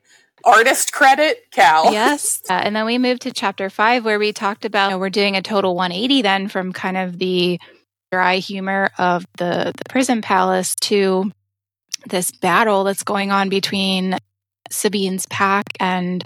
artist 0.44 0.92
credit, 0.92 1.50
Cal. 1.50 1.92
Yes. 1.92 2.42
Uh, 2.48 2.54
and 2.54 2.74
then 2.74 2.86
we 2.86 2.98
moved 2.98 3.22
to 3.22 3.32
chapter 3.32 3.70
five, 3.70 4.04
where 4.04 4.18
we 4.18 4.32
talked 4.32 4.64
about 4.64 4.86
you 4.86 4.90
know, 4.92 4.98
we're 4.98 5.10
doing 5.10 5.36
a 5.36 5.42
total 5.42 5.74
180 5.74 6.22
then 6.22 6.48
from 6.48 6.72
kind 6.72 6.96
of 6.96 7.18
the 7.18 7.60
dry 8.10 8.36
humor 8.36 8.90
of 8.98 9.26
the, 9.38 9.72
the 9.76 9.84
prison 9.88 10.20
palace 10.20 10.74
to 10.74 11.30
this 12.06 12.30
battle 12.30 12.84
that's 12.84 13.02
going 13.02 13.30
on 13.30 13.48
between 13.48 14.16
Sabine's 14.70 15.26
pack 15.26 15.66
and 15.78 16.24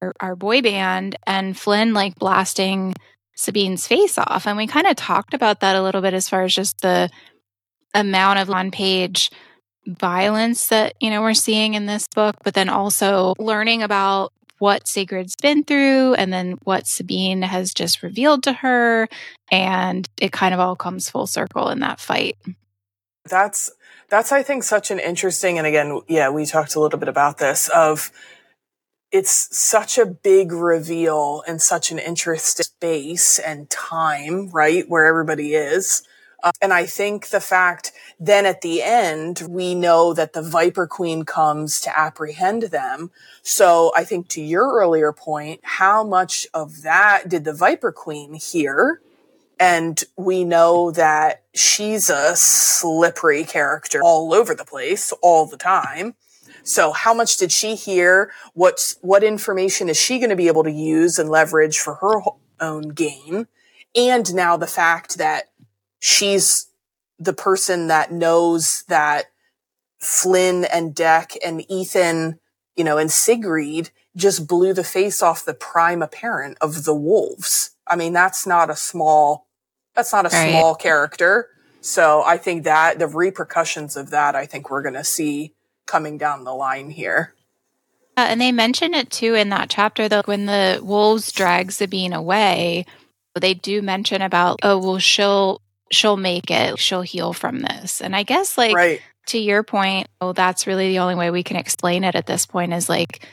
our, 0.00 0.12
our 0.20 0.36
boy 0.36 0.62
band, 0.62 1.16
and 1.26 1.58
Flynn 1.58 1.92
like 1.92 2.14
blasting 2.16 2.94
Sabine's 3.34 3.86
face 3.86 4.16
off. 4.16 4.46
And 4.46 4.56
we 4.56 4.66
kind 4.66 4.86
of 4.86 4.96
talked 4.96 5.34
about 5.34 5.60
that 5.60 5.76
a 5.76 5.82
little 5.82 6.00
bit 6.00 6.14
as 6.14 6.28
far 6.28 6.44
as 6.44 6.54
just 6.54 6.80
the 6.80 7.10
amount 7.94 8.38
of 8.38 8.50
on 8.50 8.70
page 8.70 9.30
violence 9.86 10.68
that, 10.68 10.94
you 11.00 11.10
know, 11.10 11.22
we're 11.22 11.34
seeing 11.34 11.74
in 11.74 11.86
this 11.86 12.06
book, 12.08 12.36
but 12.44 12.54
then 12.54 12.68
also 12.68 13.34
learning 13.38 13.82
about 13.82 14.32
what 14.58 14.88
Sigrid's 14.88 15.36
been 15.40 15.64
through 15.64 16.14
and 16.14 16.32
then 16.32 16.58
what 16.64 16.86
Sabine 16.86 17.42
has 17.42 17.72
just 17.72 18.02
revealed 18.02 18.42
to 18.42 18.52
her. 18.52 19.08
And 19.50 20.08
it 20.20 20.32
kind 20.32 20.52
of 20.52 20.60
all 20.60 20.76
comes 20.76 21.08
full 21.08 21.26
circle 21.26 21.70
in 21.70 21.80
that 21.80 22.00
fight. 22.00 22.36
That's, 23.24 23.70
that's, 24.10 24.32
I 24.32 24.42
think, 24.42 24.64
such 24.64 24.90
an 24.90 24.98
interesting, 24.98 25.58
and 25.58 25.66
again, 25.66 26.00
yeah, 26.08 26.30
we 26.30 26.44
talked 26.44 26.74
a 26.74 26.80
little 26.80 26.98
bit 26.98 27.08
about 27.08 27.38
this 27.38 27.68
of, 27.68 28.10
it's 29.10 29.56
such 29.56 29.96
a 29.96 30.04
big 30.04 30.52
reveal 30.52 31.42
and 31.46 31.62
such 31.62 31.90
an 31.90 31.98
interesting 31.98 32.64
space 32.64 33.38
and 33.38 33.70
time, 33.70 34.50
right? 34.50 34.86
Where 34.86 35.06
everybody 35.06 35.54
is. 35.54 36.02
Uh, 36.42 36.52
and 36.62 36.72
I 36.72 36.86
think 36.86 37.28
the 37.28 37.40
fact 37.40 37.92
then 38.20 38.46
at 38.46 38.60
the 38.60 38.82
end, 38.82 39.42
we 39.48 39.74
know 39.74 40.14
that 40.14 40.32
the 40.32 40.42
Viper 40.42 40.86
Queen 40.86 41.24
comes 41.24 41.80
to 41.80 41.98
apprehend 41.98 42.64
them. 42.64 43.10
So 43.42 43.92
I 43.96 44.04
think 44.04 44.28
to 44.28 44.42
your 44.42 44.72
earlier 44.74 45.12
point, 45.12 45.60
how 45.62 46.04
much 46.04 46.46
of 46.54 46.82
that 46.82 47.28
did 47.28 47.44
the 47.44 47.52
Viper 47.52 47.92
Queen 47.92 48.34
hear? 48.34 49.00
And 49.60 50.02
we 50.16 50.44
know 50.44 50.92
that 50.92 51.42
she's 51.52 52.08
a 52.08 52.36
slippery 52.36 53.42
character 53.42 54.00
all 54.02 54.32
over 54.32 54.54
the 54.54 54.64
place 54.64 55.12
all 55.20 55.46
the 55.46 55.56
time. 55.56 56.14
So 56.62 56.92
how 56.92 57.14
much 57.14 57.38
did 57.38 57.50
she 57.50 57.74
hear? 57.74 58.30
What's, 58.54 58.96
what 59.00 59.24
information 59.24 59.88
is 59.88 59.96
she 59.96 60.18
going 60.18 60.30
to 60.30 60.36
be 60.36 60.48
able 60.48 60.64
to 60.64 60.70
use 60.70 61.18
and 61.18 61.28
leverage 61.28 61.78
for 61.78 61.94
her 61.96 62.20
own 62.60 62.90
gain? 62.90 63.48
And 63.96 64.32
now 64.34 64.56
the 64.56 64.66
fact 64.66 65.18
that 65.18 65.50
she's 65.98 66.66
the 67.18 67.32
person 67.32 67.88
that 67.88 68.12
knows 68.12 68.84
that 68.88 69.26
Flynn 69.98 70.64
and 70.64 70.94
Deck 70.94 71.32
and 71.44 71.64
Ethan, 71.70 72.38
you 72.76 72.84
know, 72.84 72.98
and 72.98 73.10
Sigrid 73.10 73.90
just 74.16 74.46
blew 74.46 74.72
the 74.72 74.84
face 74.84 75.22
off 75.22 75.44
the 75.44 75.54
prime 75.54 76.02
apparent 76.02 76.58
of 76.60 76.84
the 76.84 76.94
wolves. 76.94 77.70
I 77.86 77.96
mean, 77.96 78.12
that's 78.12 78.46
not 78.46 78.70
a 78.70 78.76
small, 78.76 79.46
that's 79.94 80.12
not 80.12 80.26
a 80.26 80.28
right. 80.28 80.50
small 80.50 80.74
character. 80.74 81.48
So 81.80 82.22
I 82.22 82.36
think 82.36 82.64
that 82.64 82.98
the 82.98 83.06
repercussions 83.06 83.96
of 83.96 84.10
that, 84.10 84.34
I 84.34 84.46
think 84.46 84.70
we're 84.70 84.82
going 84.82 84.94
to 84.94 85.04
see 85.04 85.54
coming 85.86 86.18
down 86.18 86.44
the 86.44 86.54
line 86.54 86.90
here. 86.90 87.34
Uh, 88.16 88.26
and 88.28 88.40
they 88.40 88.50
mention 88.50 88.94
it 88.94 89.10
too 89.10 89.34
in 89.34 89.48
that 89.50 89.70
chapter, 89.70 90.08
though, 90.08 90.22
when 90.24 90.46
the 90.46 90.80
wolves 90.82 91.30
drag 91.30 91.70
Sabine 91.70 92.12
away, 92.12 92.84
they 93.40 93.54
do 93.54 93.80
mention 93.80 94.20
about, 94.22 94.58
oh, 94.64 94.76
well, 94.78 94.98
she'll 94.98 95.62
she'll 95.90 96.16
make 96.16 96.50
it, 96.50 96.78
she'll 96.78 97.02
heal 97.02 97.32
from 97.32 97.60
this. 97.60 98.00
And 98.00 98.14
I 98.14 98.22
guess, 98.22 98.58
like, 98.58 98.74
right. 98.74 99.00
to 99.26 99.38
your 99.38 99.62
point, 99.62 100.08
oh, 100.20 100.32
that's 100.32 100.66
really 100.66 100.88
the 100.88 101.00
only 101.00 101.14
way 101.14 101.30
we 101.30 101.42
can 101.42 101.56
explain 101.56 102.04
it 102.04 102.14
at 102.14 102.26
this 102.26 102.46
point 102.46 102.72
is 102.72 102.88
like 102.88 103.26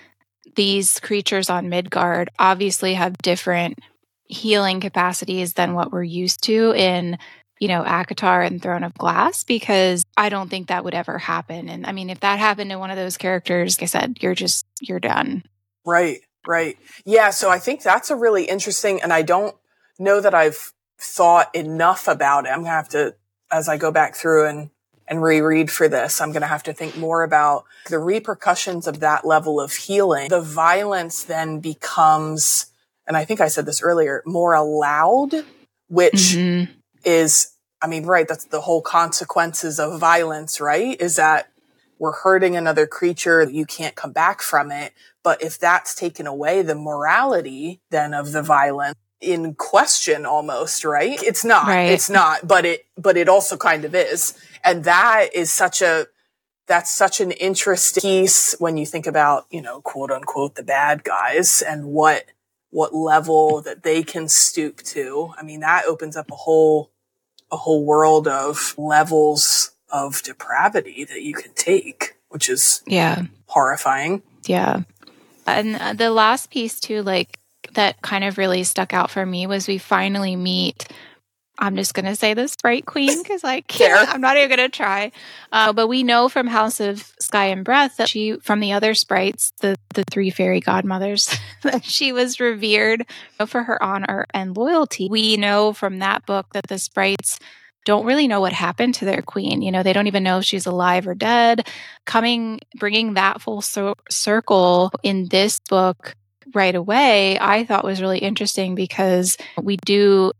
these 0.56 1.00
creatures 1.00 1.50
on 1.50 1.70
Midgard 1.70 2.30
obviously 2.40 2.94
have 2.94 3.18
different 3.18 3.80
healing 4.28 4.80
capacities 4.80 5.54
than 5.54 5.74
what 5.74 5.92
we're 5.92 6.04
used 6.04 6.44
to 6.44 6.74
in 6.74 7.18
you 7.60 7.68
know, 7.68 7.84
ACOTAR 7.84 8.46
and 8.46 8.62
Throne 8.62 8.84
of 8.84 8.94
Glass 8.96 9.44
because 9.44 10.06
I 10.18 10.30
don't 10.30 10.50
think 10.50 10.68
that 10.68 10.84
would 10.84 10.94
ever 10.94 11.18
happen. 11.18 11.70
And 11.70 11.86
I 11.86 11.92
mean, 11.94 12.10
if 12.10 12.20
that 12.20 12.40
happened 12.40 12.72
to 12.72 12.80
one 12.80 12.90
of 12.90 12.98
those 12.98 13.18
characters, 13.18 13.80
like 13.80 13.84
I 13.84 13.88
said, 13.88 14.18
you're 14.22 14.36
just, 14.36 14.66
you're 14.82 15.00
done. 15.00 15.44
Right, 15.86 16.20
right. 16.46 16.78
Yeah. 17.06 17.30
So 17.30 17.50
I 17.50 17.60
think 17.60 17.82
that's 17.82 18.10
a 18.10 18.16
really 18.16 18.46
interesting, 18.46 19.02
and 19.02 19.14
I 19.14 19.22
don't 19.22 19.56
know 19.98 20.20
that 20.20 20.34
I've 20.34 20.74
thought 20.98 21.54
enough 21.54 22.08
about 22.08 22.46
it. 22.46 22.50
I'm 22.50 22.60
going 22.60 22.66
to 22.66 22.72
have 22.72 22.90
to, 22.90 23.16
as 23.52 23.68
I 23.68 23.78
go 23.78 23.92
back 23.92 24.16
through 24.16 24.48
and, 24.48 24.70
and 25.08 25.22
reread 25.22 25.70
for 25.70 25.88
this, 25.88 26.20
I'm 26.22 26.32
going 26.32 26.42
to 26.42 26.48
have 26.48 26.64
to 26.64 26.74
think 26.74 26.98
more 26.98 27.24
about 27.24 27.66
the 27.90 28.00
repercussions 28.00 28.88
of 28.88 29.00
that 29.02 29.26
level 29.26 29.60
of 29.62 29.74
healing. 29.74 30.30
The 30.30 30.42
violence 30.42 31.24
then 31.24 31.60
becomes, 31.60 32.68
and 33.08 33.16
I 33.16 33.26
think 33.26 33.42
I 33.42 33.48
said 33.48 33.66
this 33.66 33.84
earlier, 33.84 34.24
more 34.26 34.54
allowed, 34.54 35.46
which 35.88 36.34
mm-hmm. 36.34 36.72
is, 37.04 37.52
I 37.82 37.88
mean, 37.88 38.06
right. 38.06 38.28
That's 38.28 38.46
the 38.46 38.62
whole 38.62 38.82
consequences 38.82 39.80
of 39.80 40.00
violence, 40.00 40.60
right? 40.60 41.00
Is 41.00 41.18
that 41.18 41.50
we're 42.00 42.14
hurting 42.14 42.56
another 42.56 42.88
creature. 42.88 43.44
You 43.44 43.66
can't 43.66 43.96
come 43.96 44.12
back 44.12 44.42
from 44.42 44.72
it. 44.72 44.94
But 45.24 45.42
if 45.42 45.58
that's 45.60 45.96
taken 45.96 46.28
away, 46.28 46.62
the 46.62 46.76
morality 46.76 47.82
then 47.90 48.14
of 48.14 48.32
the 48.32 48.42
violence 48.42 48.98
in 49.22 49.56
question 49.56 50.26
almost, 50.26 50.86
right? 50.86 51.22
It's 51.24 51.46
not, 51.46 51.68
right. 51.68 51.92
it's 51.92 52.10
not, 52.10 52.48
but 52.48 52.66
it, 52.66 52.86
but 52.98 53.18
it 53.18 53.30
also 53.30 53.58
kind 53.58 53.86
of 53.86 53.96
is. 53.96 54.38
And 54.64 54.84
that 54.84 55.30
is 55.34 55.52
such 55.52 55.82
a, 55.82 56.08
that's 56.68 56.92
such 56.92 57.22
an 57.22 57.32
interesting 57.32 58.02
piece 58.02 58.56
when 58.60 58.78
you 58.78 58.86
think 58.86 59.08
about, 59.08 59.46
you 59.50 59.62
know, 59.62 59.82
quote 59.82 60.12
unquote, 60.12 60.56
the 60.56 60.64
bad 60.64 61.04
guys 61.04 61.62
and 61.62 61.86
what, 61.86 62.26
what 62.72 62.94
level 62.94 63.62
that 63.62 63.84
they 63.84 64.04
can 64.04 64.28
stoop 64.28 64.82
to. 64.84 65.34
I 65.38 65.44
mean, 65.44 65.62
that 65.62 65.86
opens 65.86 66.18
up 66.18 66.32
a 66.32 66.36
whole, 66.36 66.92
a 67.52 67.58
whole 67.58 67.86
world 67.86 68.28
of 68.28 68.76
levels 68.78 69.72
of 69.90 70.22
depravity 70.24 71.06
that 71.06 71.22
you 71.22 71.34
can 71.34 71.54
take, 71.54 72.16
which 72.30 72.50
is 72.50 72.82
yeah 72.86 73.24
horrifying. 73.48 74.22
Yeah. 74.46 74.82
And 75.48 75.76
uh, 75.76 75.94
the 75.94 76.10
last 76.10 76.50
piece 76.50 76.80
too, 76.80 77.02
like 77.04 77.40
that 77.76 78.02
kind 78.02 78.24
of 78.24 78.38
really 78.38 78.64
stuck 78.64 78.94
out 78.94 79.10
for 79.10 79.26
me 79.26 79.48
was 79.48 79.68
we 79.68 79.78
finally 79.78 80.36
meet 80.36 80.88
I'm 81.58 81.76
just 81.76 81.94
going 81.94 82.06
to 82.06 82.16
say 82.16 82.34
the 82.34 82.48
Sprite 82.48 82.86
Queen 82.86 83.22
because 83.24 83.44
I 83.44 83.62
can't. 83.62 84.10
I'm 84.10 84.22
not 84.22 84.38
even 84.38 84.50
going 84.50 84.70
to 84.70 84.76
try. 84.76 85.12
Uh, 85.52 85.72
but 85.72 85.88
we 85.88 86.04
know 86.04 86.28
from 86.28 86.48
House 86.48 86.80
of 86.80 87.14
Sky 87.20 87.46
and 87.46 87.64
Breath 87.64 87.98
that 87.98 88.10
she, 88.10 88.38
from 88.40 88.60
the 88.60 88.74
other 88.74 88.94
sprites, 88.94 89.54
the 89.62 89.78
the 89.94 90.04
three 90.12 90.30
fairy 90.30 90.60
godmothers, 90.60 91.34
that 91.64 91.84
she 91.84 92.12
was 92.12 92.40
revered 92.40 93.06
for 93.48 93.64
her 93.64 93.82
honor 93.82 94.26
and 94.34 94.58
loyalty. 94.58 95.08
We 95.10 95.38
know 95.38 95.74
from 95.74 96.00
that 96.00 96.26
book 96.26 96.48
that 96.54 96.68
the 96.68 96.78
sprites 96.78 97.40
don't 97.86 98.06
really 98.06 98.28
know 98.28 98.42
what 98.42 98.54
happened 98.54 98.96
to 98.96 99.06
their 99.06 99.22
queen. 99.22 99.62
You 99.62 99.72
know, 99.72 99.84
they 99.84 99.94
don't 99.94 100.08
even 100.08 100.24
know 100.24 100.40
if 100.40 100.46
she's 100.46 100.66
alive 100.66 101.08
or 101.08 101.14
dead. 101.14 101.68
Coming, 102.06 102.60
bringing 102.78 103.14
that 103.14 103.42
full 103.42 103.62
circle 103.62 104.92
in 105.04 105.30
this 105.30 105.60
book 105.70 106.16
right 106.54 106.76
away, 106.76 107.40
I 107.40 107.66
thought 107.66 107.84
was 107.84 108.02
really 108.02 108.20
interesting 108.20 108.76
because 108.76 109.38
we 109.62 109.78
do 109.78 110.32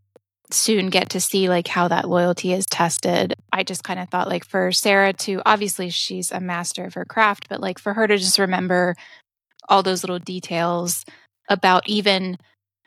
soon 0.50 0.90
get 0.90 1.10
to 1.10 1.20
see 1.20 1.48
like 1.48 1.66
how 1.66 1.88
that 1.88 2.08
loyalty 2.08 2.52
is 2.52 2.66
tested. 2.66 3.34
I 3.52 3.64
just 3.64 3.82
kind 3.82 3.98
of 3.98 4.08
thought 4.08 4.28
like 4.28 4.44
for 4.44 4.70
Sarah 4.70 5.12
to 5.14 5.42
obviously 5.44 5.90
she's 5.90 6.30
a 6.30 6.40
master 6.40 6.84
of 6.84 6.94
her 6.94 7.04
craft, 7.04 7.48
but 7.48 7.60
like 7.60 7.78
for 7.78 7.94
her 7.94 8.06
to 8.06 8.16
just 8.16 8.38
remember 8.38 8.94
all 9.68 9.82
those 9.82 10.04
little 10.04 10.20
details 10.20 11.04
about 11.48 11.88
even 11.88 12.38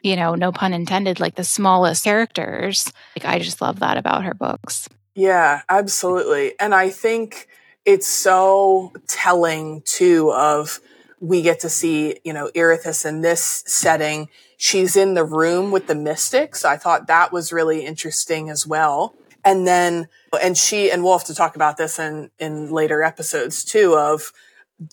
you 0.01 0.15
know, 0.15 0.35
no 0.35 0.51
pun 0.51 0.73
intended, 0.73 1.19
like 1.19 1.35
the 1.35 1.43
smallest 1.43 2.03
characters. 2.03 2.91
Like 3.17 3.25
I 3.25 3.39
just 3.39 3.61
love 3.61 3.79
that 3.79 3.97
about 3.97 4.23
her 4.23 4.33
books. 4.33 4.87
Yeah, 5.15 5.61
absolutely. 5.67 6.53
And 6.59 6.73
I 6.73 6.89
think 6.89 7.47
it's 7.85 8.07
so 8.07 8.93
telling 9.07 9.81
too 9.85 10.31
of 10.31 10.79
we 11.19 11.41
get 11.41 11.59
to 11.61 11.69
see, 11.69 12.19
you 12.23 12.33
know, 12.33 12.49
Irithys 12.55 13.05
in 13.05 13.21
this 13.21 13.63
setting 13.65 14.29
she's 14.59 14.97
in 14.97 15.13
the 15.13 15.23
room 15.23 15.71
with 15.71 15.87
the 15.87 15.95
mystics. 15.95 16.65
I 16.65 16.75
thought 16.75 17.07
that 17.07 17.31
was 17.31 17.53
really 17.53 17.85
interesting 17.85 18.49
as 18.49 18.67
well. 18.67 19.15
And 19.43 19.65
then, 19.65 20.09
and 20.43 20.57
she, 20.57 20.91
and 20.91 21.01
we'll 21.01 21.17
have 21.17 21.27
to 21.27 21.33
talk 21.33 21.55
about 21.55 21.77
this 21.77 21.97
in, 21.97 22.29
in 22.39 22.69
later 22.69 23.01
episodes 23.01 23.63
too 23.63 23.95
of 23.95 24.33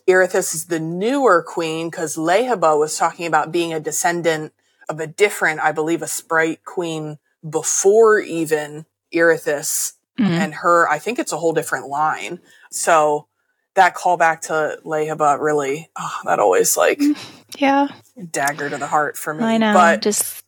Irithys 0.08 0.54
is 0.54 0.66
the 0.66 0.78
newer 0.78 1.42
queen 1.42 1.90
because 1.90 2.16
Lehabah 2.16 2.78
was 2.78 2.96
talking 2.96 3.26
about 3.26 3.50
being 3.50 3.74
a 3.74 3.80
descendant 3.80 4.52
of 4.88 5.00
a 5.00 5.06
different, 5.08 5.58
I 5.58 5.72
believe, 5.72 6.00
a 6.00 6.06
sprite 6.06 6.64
queen 6.64 7.18
before 7.48 8.20
even 8.20 8.86
Irithys 9.12 9.94
mm-hmm. 10.16 10.30
and 10.30 10.54
her. 10.54 10.88
I 10.88 11.00
think 11.00 11.18
it's 11.18 11.32
a 11.32 11.38
whole 11.38 11.52
different 11.52 11.88
line. 11.88 12.38
So 12.70 13.26
that 13.76 13.94
callback 13.94 14.40
to 14.42 14.78
Lehabah 14.84 15.38
really, 15.40 15.88
oh, 15.96 16.20
that 16.24 16.40
always 16.40 16.76
like, 16.76 17.00
yeah, 17.56 17.88
dagger 18.30 18.68
to 18.68 18.76
the 18.76 18.86
heart 18.86 19.16
for 19.16 19.32
me. 19.32 19.44
I 19.44 19.58
know, 19.58 19.72
but 19.72 20.02
just 20.02 20.44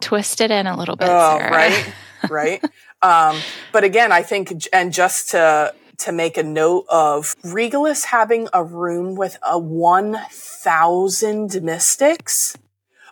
twist 0.00 0.40
it 0.40 0.50
in 0.50 0.66
a 0.66 0.76
little 0.76 0.96
bit. 0.96 1.08
Oh, 1.08 1.38
Sarah. 1.38 1.50
right, 1.50 1.92
right. 2.30 2.64
um, 3.02 3.40
but 3.72 3.84
again, 3.84 4.12
I 4.12 4.22
think, 4.22 4.52
and 4.72 4.92
just 4.92 5.30
to 5.30 5.74
to 5.98 6.12
make 6.12 6.36
a 6.36 6.42
note 6.42 6.86
of 6.88 7.34
Rigelus 7.42 8.06
having 8.06 8.48
a 8.52 8.62
room 8.62 9.14
with 9.14 9.38
a 9.42 9.58
one 9.58 10.18
thousand 10.30 11.62
mystics. 11.62 12.56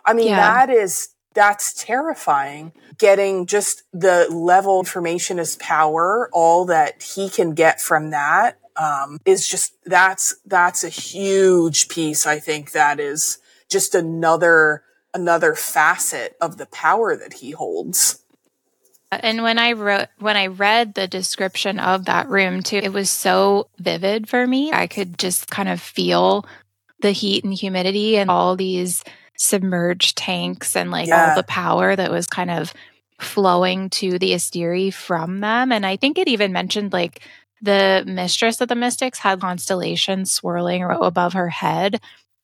I 0.05 0.13
mean, 0.13 0.27
yeah. 0.27 0.65
that 0.65 0.69
is 0.69 1.09
that's 1.33 1.73
terrifying. 1.73 2.73
Getting 2.97 3.47
just 3.47 3.83
the 3.93 4.27
level 4.29 4.79
information 4.79 5.39
is 5.39 5.55
power, 5.55 6.29
all 6.33 6.65
that 6.65 7.01
he 7.01 7.29
can 7.29 7.53
get 7.53 7.81
from 7.81 8.11
that 8.11 8.59
um, 8.75 9.19
is 9.25 9.47
just 9.47 9.73
that's 9.85 10.35
that's 10.45 10.83
a 10.83 10.89
huge 10.89 11.87
piece. 11.87 12.25
I 12.25 12.39
think 12.39 12.71
that 12.71 12.99
is 12.99 13.39
just 13.69 13.95
another 13.95 14.83
another 15.13 15.55
facet 15.55 16.35
of 16.41 16.57
the 16.57 16.65
power 16.67 17.15
that 17.15 17.33
he 17.33 17.51
holds. 17.51 18.19
And 19.11 19.43
when 19.43 19.59
I 19.59 19.73
wrote 19.73 20.07
when 20.19 20.37
I 20.37 20.47
read 20.47 20.93
the 20.93 21.07
description 21.07 21.79
of 21.79 22.05
that 22.05 22.29
room 22.29 22.63
too, 22.63 22.77
it 22.77 22.93
was 22.93 23.09
so 23.09 23.69
vivid 23.77 24.27
for 24.27 24.45
me. 24.47 24.71
I 24.71 24.87
could 24.87 25.17
just 25.17 25.49
kind 25.49 25.69
of 25.69 25.79
feel 25.79 26.45
the 27.01 27.11
heat 27.11 27.43
and 27.43 27.53
humidity 27.53 28.17
and 28.17 28.31
all 28.31 28.55
these 28.55 29.03
submerged 29.37 30.17
tanks 30.17 30.75
and 30.75 30.89
like 30.89 31.07
yeah. 31.07 31.29
all 31.29 31.35
the 31.35 31.43
power 31.43 31.95
that 31.95 32.11
was 32.11 32.27
kind 32.27 32.49
of 32.49 32.73
flowing 33.19 33.89
to 33.89 34.17
the 34.19 34.31
Asteri 34.31 34.93
from 34.93 35.41
them. 35.41 35.71
And 35.71 35.85
I 35.85 35.97
think 35.97 36.17
it 36.17 36.27
even 36.27 36.51
mentioned 36.51 36.93
like 36.93 37.21
the 37.63 38.03
mistress 38.05 38.59
of 38.59 38.67
the 38.67 38.75
mystics 38.75 39.19
had 39.19 39.39
constellations 39.39 40.31
swirling 40.31 40.83
above 40.83 41.33
her 41.33 41.49
head, 41.49 42.01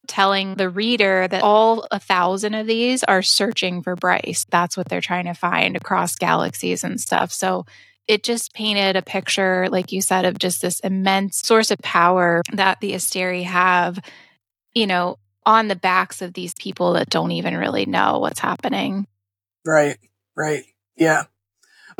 telling 0.07 0.55
the 0.55 0.69
reader 0.69 1.27
that 1.27 1.43
all 1.43 1.85
a 1.91 1.99
thousand 1.99 2.53
of 2.53 2.65
these 2.65 3.03
are 3.03 3.21
searching 3.21 3.83
for 3.83 3.95
Bryce. 3.95 4.45
That's 4.49 4.77
what 4.77 4.87
they're 4.87 5.01
trying 5.01 5.25
to 5.25 5.33
find 5.33 5.75
across 5.75 6.15
galaxies 6.15 6.85
and 6.85 6.99
stuff. 7.01 7.33
So 7.33 7.65
it 8.07 8.23
just 8.23 8.53
painted 8.53 8.95
a 8.95 9.01
picture, 9.01 9.67
like 9.69 9.91
you 9.91 10.01
said, 10.01 10.23
of 10.23 10.39
just 10.39 10.61
this 10.61 10.79
immense 10.79 11.41
source 11.45 11.69
of 11.69 11.79
power 11.79 12.41
that 12.53 12.79
the 12.79 12.93
Asteri 12.93 13.43
have, 13.43 13.99
you 14.73 14.87
know, 14.87 15.19
on 15.45 15.67
the 15.67 15.75
backs 15.75 16.21
of 16.21 16.33
these 16.33 16.53
people 16.55 16.93
that 16.93 17.09
don't 17.09 17.31
even 17.31 17.57
really 17.57 17.85
know 17.85 18.19
what's 18.19 18.39
happening. 18.39 19.05
Right, 19.65 19.97
right. 20.35 20.63
Yeah. 20.95 21.25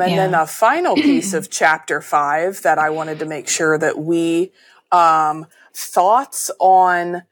And 0.00 0.10
yeah. 0.12 0.26
then 0.26 0.34
a 0.34 0.46
final 0.46 0.94
piece 0.96 1.32
of 1.32 1.50
chapter 1.50 2.00
five 2.00 2.62
that 2.62 2.78
I 2.78 2.90
wanted 2.90 3.18
to 3.20 3.26
make 3.26 3.48
sure 3.48 3.78
that 3.78 3.98
we, 3.98 4.52
um, 4.92 5.46
thoughts 5.74 6.50
on, 6.58 7.22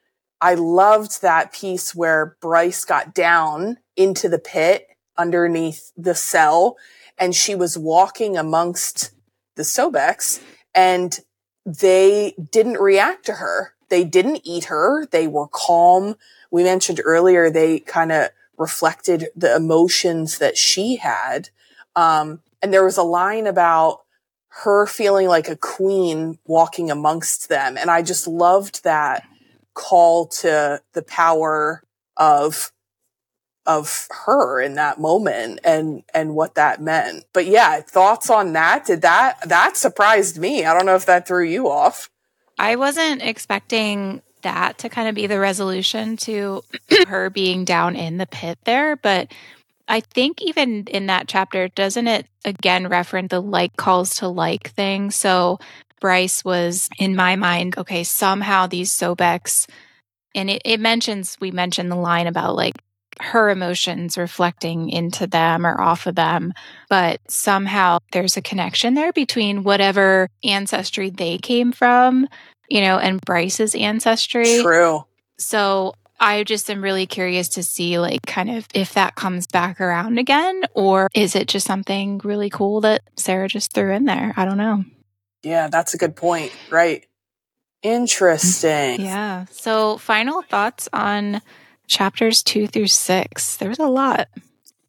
I 0.41 0.55
loved 0.55 1.23
that 1.23 1.53
piece 1.53 1.95
where 1.95 2.37
Bryce 2.41 2.85
got 2.85 3.14
down 3.14 3.79
into 3.97 4.29
the 4.29 4.39
pit 4.39 4.87
underneath 5.16 5.93
the 5.97 6.14
cell 6.14 6.77
and 7.19 7.35
she 7.35 7.55
was 7.55 7.77
walking 7.77 8.37
amongst 8.37 9.11
the 9.57 9.64
Sobeks 9.64 10.41
and 10.75 11.19
they 11.66 12.35
didn't 12.53 12.81
react 12.81 13.27
to 13.27 13.35
her. 13.35 13.75
They 13.89 14.05
didn't 14.05 14.43
eat 14.45 14.64
her. 14.64 15.07
They 15.07 15.27
were 15.27 15.49
calm. 15.49 16.16
We 16.51 16.62
mentioned 16.62 17.01
earlier 17.05 17.51
they 17.51 17.81
kind 17.81 18.12
of 18.12 18.31
reflected 18.57 19.29
the 19.35 19.55
emotions 19.55 20.39
that 20.39 20.57
she 20.57 20.97
had. 20.97 21.51
Um, 21.97 22.41
and 22.62 22.72
there 22.72 22.84
was 22.84 22.96
a 22.96 23.02
line 23.02 23.46
about 23.46 24.00
her 24.48 24.86
feeling 24.86 25.28
like 25.28 25.48
a 25.48 25.56
queen 25.56 26.38
walking 26.44 26.90
amongst 26.90 27.48
them. 27.48 27.76
And 27.76 27.90
I 27.90 28.02
just 28.02 28.26
loved 28.26 28.84
that 28.84 29.24
call 29.74 30.26
to 30.26 30.80
the 30.92 31.02
power 31.02 31.82
of 32.16 32.72
of 33.66 34.09
her 34.24 34.61
in 34.61 34.74
that 34.74 34.98
moment 34.98 35.61
and 35.62 36.02
and 36.14 36.34
what 36.34 36.54
that 36.54 36.80
meant. 36.80 37.24
But 37.32 37.46
yeah, 37.46 37.80
thoughts 37.80 38.30
on 38.30 38.54
that? 38.54 38.86
Did 38.86 39.02
that 39.02 39.48
that 39.48 39.76
surprised 39.76 40.38
me. 40.38 40.64
I 40.64 40.72
don't 40.74 40.86
know 40.86 40.96
if 40.96 41.06
that 41.06 41.28
threw 41.28 41.44
you 41.44 41.68
off. 41.68 42.11
I 42.59 42.76
wasn't 42.76 43.22
expecting 43.22 44.22
that 44.42 44.78
to 44.78 44.88
kind 44.88 45.09
of 45.09 45.14
be 45.14 45.26
the 45.26 45.38
resolution 45.38 46.16
to 46.16 46.62
her 47.06 47.30
being 47.30 47.64
down 47.64 47.94
in 47.94 48.18
the 48.18 48.26
pit 48.26 48.59
there, 48.64 48.96
but 48.96 49.32
I 49.89 50.01
think 50.01 50.43
even 50.43 50.84
in 50.86 51.07
that 51.07 51.28
chapter, 51.28 51.68
doesn't 51.68 52.07
it 52.07 52.26
again 52.45 52.89
reference 52.89 53.30
the 53.30 53.41
like 53.41 53.76
calls 53.76 54.16
to 54.16 54.28
like 54.28 54.70
thing? 54.70 55.11
So 55.11 55.59
Bryce 56.01 56.45
was 56.45 56.89
in 56.99 57.16
my 57.16 57.36
mind, 57.36 57.76
okay, 57.78 58.05
somehow 58.05 58.66
these 58.66 58.93
Sobeks, 58.93 59.66
and 60.34 60.51
it, 60.51 60.62
it 60.64 60.78
mentions, 60.78 61.36
we 61.41 61.51
mentioned 61.51 61.91
the 61.91 61.97
line 61.97 62.26
about 62.26 62.55
like 62.55 62.74
her 63.20 63.51
emotions 63.51 64.16
reflecting 64.16 64.91
into 64.91 65.26
them 65.26 65.66
or 65.66 65.80
off 65.80 66.07
of 66.07 66.14
them, 66.14 66.53
but 66.89 67.20
somehow 67.28 67.99
there's 68.12 68.36
a 68.36 68.43
connection 68.43 68.95
there 68.95 69.12
between 69.12 69.64
whatever 69.64 70.28
ancestry 70.45 71.11
they 71.11 71.39
came 71.39 71.72
from, 71.72 72.28
you 72.68 72.80
know, 72.80 72.99
and 72.99 73.20
Bryce's 73.22 73.74
ancestry. 73.74 74.61
True. 74.61 75.05
So 75.39 75.95
I 76.21 76.45
just 76.45 76.69
am 76.71 76.83
really 76.83 77.07
curious 77.07 77.49
to 77.51 77.62
see, 77.62 77.99
like, 77.99 78.23
kind 78.27 78.51
of 78.51 78.66
if 78.75 78.95
that 78.95 79.14
comes 79.14 79.47
back 79.47 79.81
around 79.81 80.19
again, 80.19 80.62
or 80.75 81.09
is 81.14 81.37
it 81.37 81.49
just 81.49 81.66
something 81.66 82.21
really 82.25 82.51
cool 82.51 82.81
that 82.83 83.03
Sarah 83.16 83.49
just 83.49 83.73
threw 83.73 83.93
in 83.93 84.05
there? 84.05 84.35
I 84.37 84.45
don't 84.45 84.59
know. 84.59 84.85
Yeah, 85.43 85.69
that's 85.69 85.95
a 85.95 85.99
good 85.99 86.16
point. 86.16 86.53
Right. 86.71 87.07
Interesting. 87.83 88.99
Mm, 88.99 89.05
yeah. 89.05 89.45
So, 89.51 89.99
final 89.99 90.43
thoughts 90.43 90.89
on 90.93 91.41
chapters 91.87 92.43
two 92.43 92.66
through 92.66 92.89
six. 92.89 93.57
There 93.57 93.69
was 93.69 93.79
a 93.79 93.87
lot. 93.87 94.29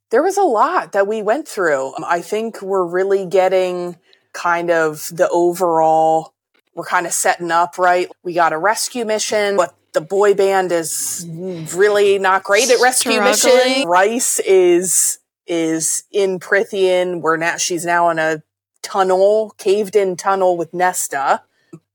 There 0.10 0.24
was 0.24 0.38
a 0.38 0.44
lot 0.44 0.94
that 0.94 1.08
we 1.08 1.22
went 1.22 1.48
through. 1.48 1.94
Um, 1.96 2.04
I 2.08 2.22
think 2.22 2.64
we're 2.64 2.86
really 2.86 3.28
getting 3.28 3.98
kind 4.34 4.72
of 4.72 5.08
the 5.12 5.30
overall 5.30 6.34
we're 6.76 6.86
kind 6.86 7.06
of 7.06 7.14
setting 7.14 7.52
up, 7.52 7.78
right? 7.78 8.10
We 8.24 8.34
got 8.34 8.54
a 8.54 8.58
rescue 8.58 9.04
mission, 9.04 9.58
but 9.58 9.76
the 9.94 10.02
boy 10.02 10.34
band 10.34 10.72
is 10.72 11.26
really 11.30 12.20
not 12.20 12.44
great 12.44 12.70
at 12.70 12.80
rescue 12.82 13.14
Struggling. 13.14 13.32
mission. 13.32 13.84
Bryce 13.84 14.40
is 14.40 15.20
is 15.48 16.04
in 16.12 16.40
Prythian. 16.40 17.22
We're 17.22 17.38
now, 17.38 17.58
she's 17.58 17.84
now 17.84 18.10
in 18.10 18.20
a 18.20 18.44
tunnel, 18.84 19.56
caved 19.58 19.96
in 19.96 20.16
tunnel 20.16 20.56
with 20.56 20.74
Nesta. 20.74 21.42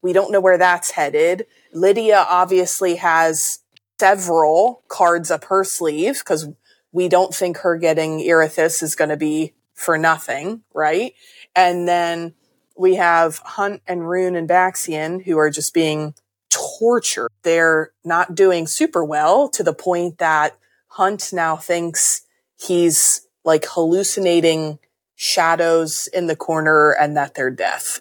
We 0.03 0.13
don't 0.13 0.33
know 0.33 0.41
where 0.41 0.59
that's 0.59 0.91
headed. 0.91 1.47
Lidia 1.73 2.27
obviously 2.29 2.97
has 2.97 3.61
several 3.99 4.83
cards 4.89 5.31
up 5.31 5.45
her 5.45 5.63
sleeve 5.65 6.19
because 6.19 6.49
we 6.93 7.09
don't 7.09 7.35
think 7.35 7.59
her 7.59 7.77
getting 7.77 8.19
Irithys 8.19 8.83
is 8.83 8.97
going 8.97 9.11
to 9.11 9.17
be 9.17 9.55
for 9.73 9.97
nothing, 9.97 10.63
right? 10.73 11.15
And 11.55 11.87
then 11.87 12.35
we 12.77 12.97
have 12.97 13.39
Hunt 13.39 13.83
and 13.87 14.01
Ruhn 14.03 14.37
and 14.37 14.49
Baxian 14.49 15.25
who 15.25 15.39
are 15.39 15.51
just 15.51 15.73
being 15.73 16.15
tortured. 16.55 17.31
They're 17.43 17.93
not 18.05 18.35
doing 18.35 18.67
super 18.67 19.05
well 19.05 19.49
to 19.51 19.63
the 19.63 19.75
point 19.75 20.19
that 20.19 20.57
Hunt 20.89 21.31
now 21.33 21.57
thinks 21.57 22.23
he's 22.57 23.27
like 23.45 23.65
hallucinating 23.69 24.79
shadows 25.17 26.09
in 26.13 26.27
the 26.27 26.37
corner 26.37 26.93
and 26.93 27.17
that 27.17 27.35
they're 27.35 27.51
deaf. 27.51 28.01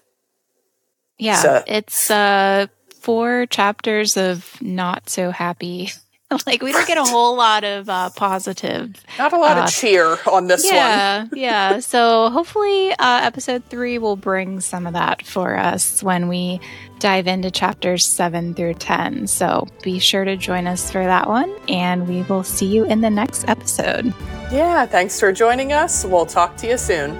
Yeah, 1.17 1.35
so, 1.35 1.63
it's 1.67 2.11
uh 2.11 2.67
four 2.99 3.45
chapters 3.47 4.17
of 4.17 4.61
not 4.61 5.09
so 5.09 5.31
happy. 5.31 5.91
like 6.47 6.61
we 6.61 6.71
don't 6.71 6.87
get 6.87 6.97
a 6.97 7.03
whole 7.03 7.35
lot 7.35 7.63
of 7.63 7.89
uh, 7.89 8.09
positive. 8.15 9.03
Not 9.17 9.33
a 9.33 9.37
lot 9.37 9.57
uh, 9.57 9.63
of 9.63 9.71
cheer 9.71 10.17
on 10.31 10.47
this 10.47 10.65
yeah, 10.65 11.19
one. 11.23 11.29
Yeah, 11.33 11.71
yeah. 11.73 11.79
So 11.79 12.29
hopefully, 12.29 12.91
uh, 12.91 13.21
episode 13.23 13.63
three 13.65 13.97
will 13.97 14.15
bring 14.15 14.59
some 14.59 14.87
of 14.87 14.93
that 14.93 15.25
for 15.25 15.57
us 15.57 16.01
when 16.03 16.27
we 16.27 16.59
dive 16.99 17.27
into 17.27 17.51
chapters 17.51 18.05
seven 18.05 18.53
through 18.53 18.75
ten. 18.75 19.27
So 19.27 19.67
be 19.81 19.99
sure 19.99 20.25
to 20.25 20.35
join 20.37 20.67
us 20.67 20.91
for 20.91 21.03
that 21.03 21.27
one, 21.27 21.53
and 21.67 22.07
we 22.07 22.23
will 22.23 22.43
see 22.43 22.67
you 22.67 22.85
in 22.85 23.01
the 23.01 23.09
next 23.09 23.47
episode. 23.47 24.13
Yeah, 24.51 24.85
thanks 24.85 25.19
for 25.19 25.31
joining 25.31 25.73
us. 25.73 26.05
We'll 26.05 26.25
talk 26.25 26.57
to 26.57 26.67
you 26.67 26.77
soon. 26.77 27.17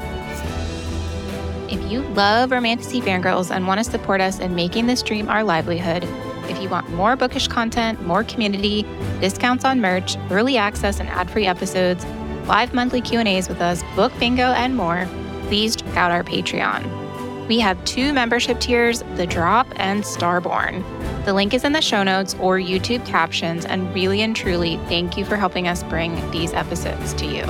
If 1.70 1.92
you 1.92 2.02
love 2.10 2.52
Romantasy 2.52 3.02
Fangirls 3.02 3.50
and 3.50 3.66
want 3.66 3.84
to 3.84 3.84
support 3.84 4.22
us 4.22 4.40
in 4.40 4.54
making 4.54 4.86
this 4.86 5.02
dream 5.02 5.28
our 5.28 5.44
livelihood, 5.44 6.04
if 6.50 6.62
you 6.62 6.70
want 6.70 6.90
more 6.92 7.16
bookish 7.16 7.48
content, 7.48 8.06
more 8.06 8.24
community, 8.24 8.84
discounts 9.20 9.66
on 9.66 9.82
merch, 9.82 10.18
early 10.32 10.58
access 10.58 11.00
and 11.00 11.10
ad-free 11.10 11.46
episodes, 11.46 12.06
live 12.48 12.74
monthly 12.74 13.02
Q&As 13.02 13.48
with 13.48 13.62
us, 13.62 13.84
book 13.96 14.12
bingo 14.20 14.52
and 14.52 14.76
more, 14.76 15.08
please 15.48 15.76
check 15.76 15.96
out 15.96 16.12
our 16.12 16.24
Patreon. 16.24 17.48
We 17.48 17.60
have 17.60 17.84
two 17.86 18.14
membership 18.14 18.60
tiers, 18.60 19.04
The 19.16 19.28
Drop 19.28 19.68
and 19.76 20.04
Starborn. 20.04 20.84
The 21.26 21.34
link 21.34 21.54
is 21.54 21.64
in 21.64 21.74
the 21.74 21.82
show 21.82 22.04
notes 22.04 22.36
or 22.40 22.58
YouTube 22.58 23.06
captions, 23.06 23.66
and 23.66 23.94
really 23.94 24.22
and 24.22 24.36
truly, 24.36 24.78
thank 24.88 25.18
you 25.18 25.26
for 25.26 25.36
helping 25.36 25.68
us 25.68 25.84
bring 25.84 26.32
these 26.32 26.54
episodes 26.54 27.14
to 27.16 27.26
you. 27.26 27.44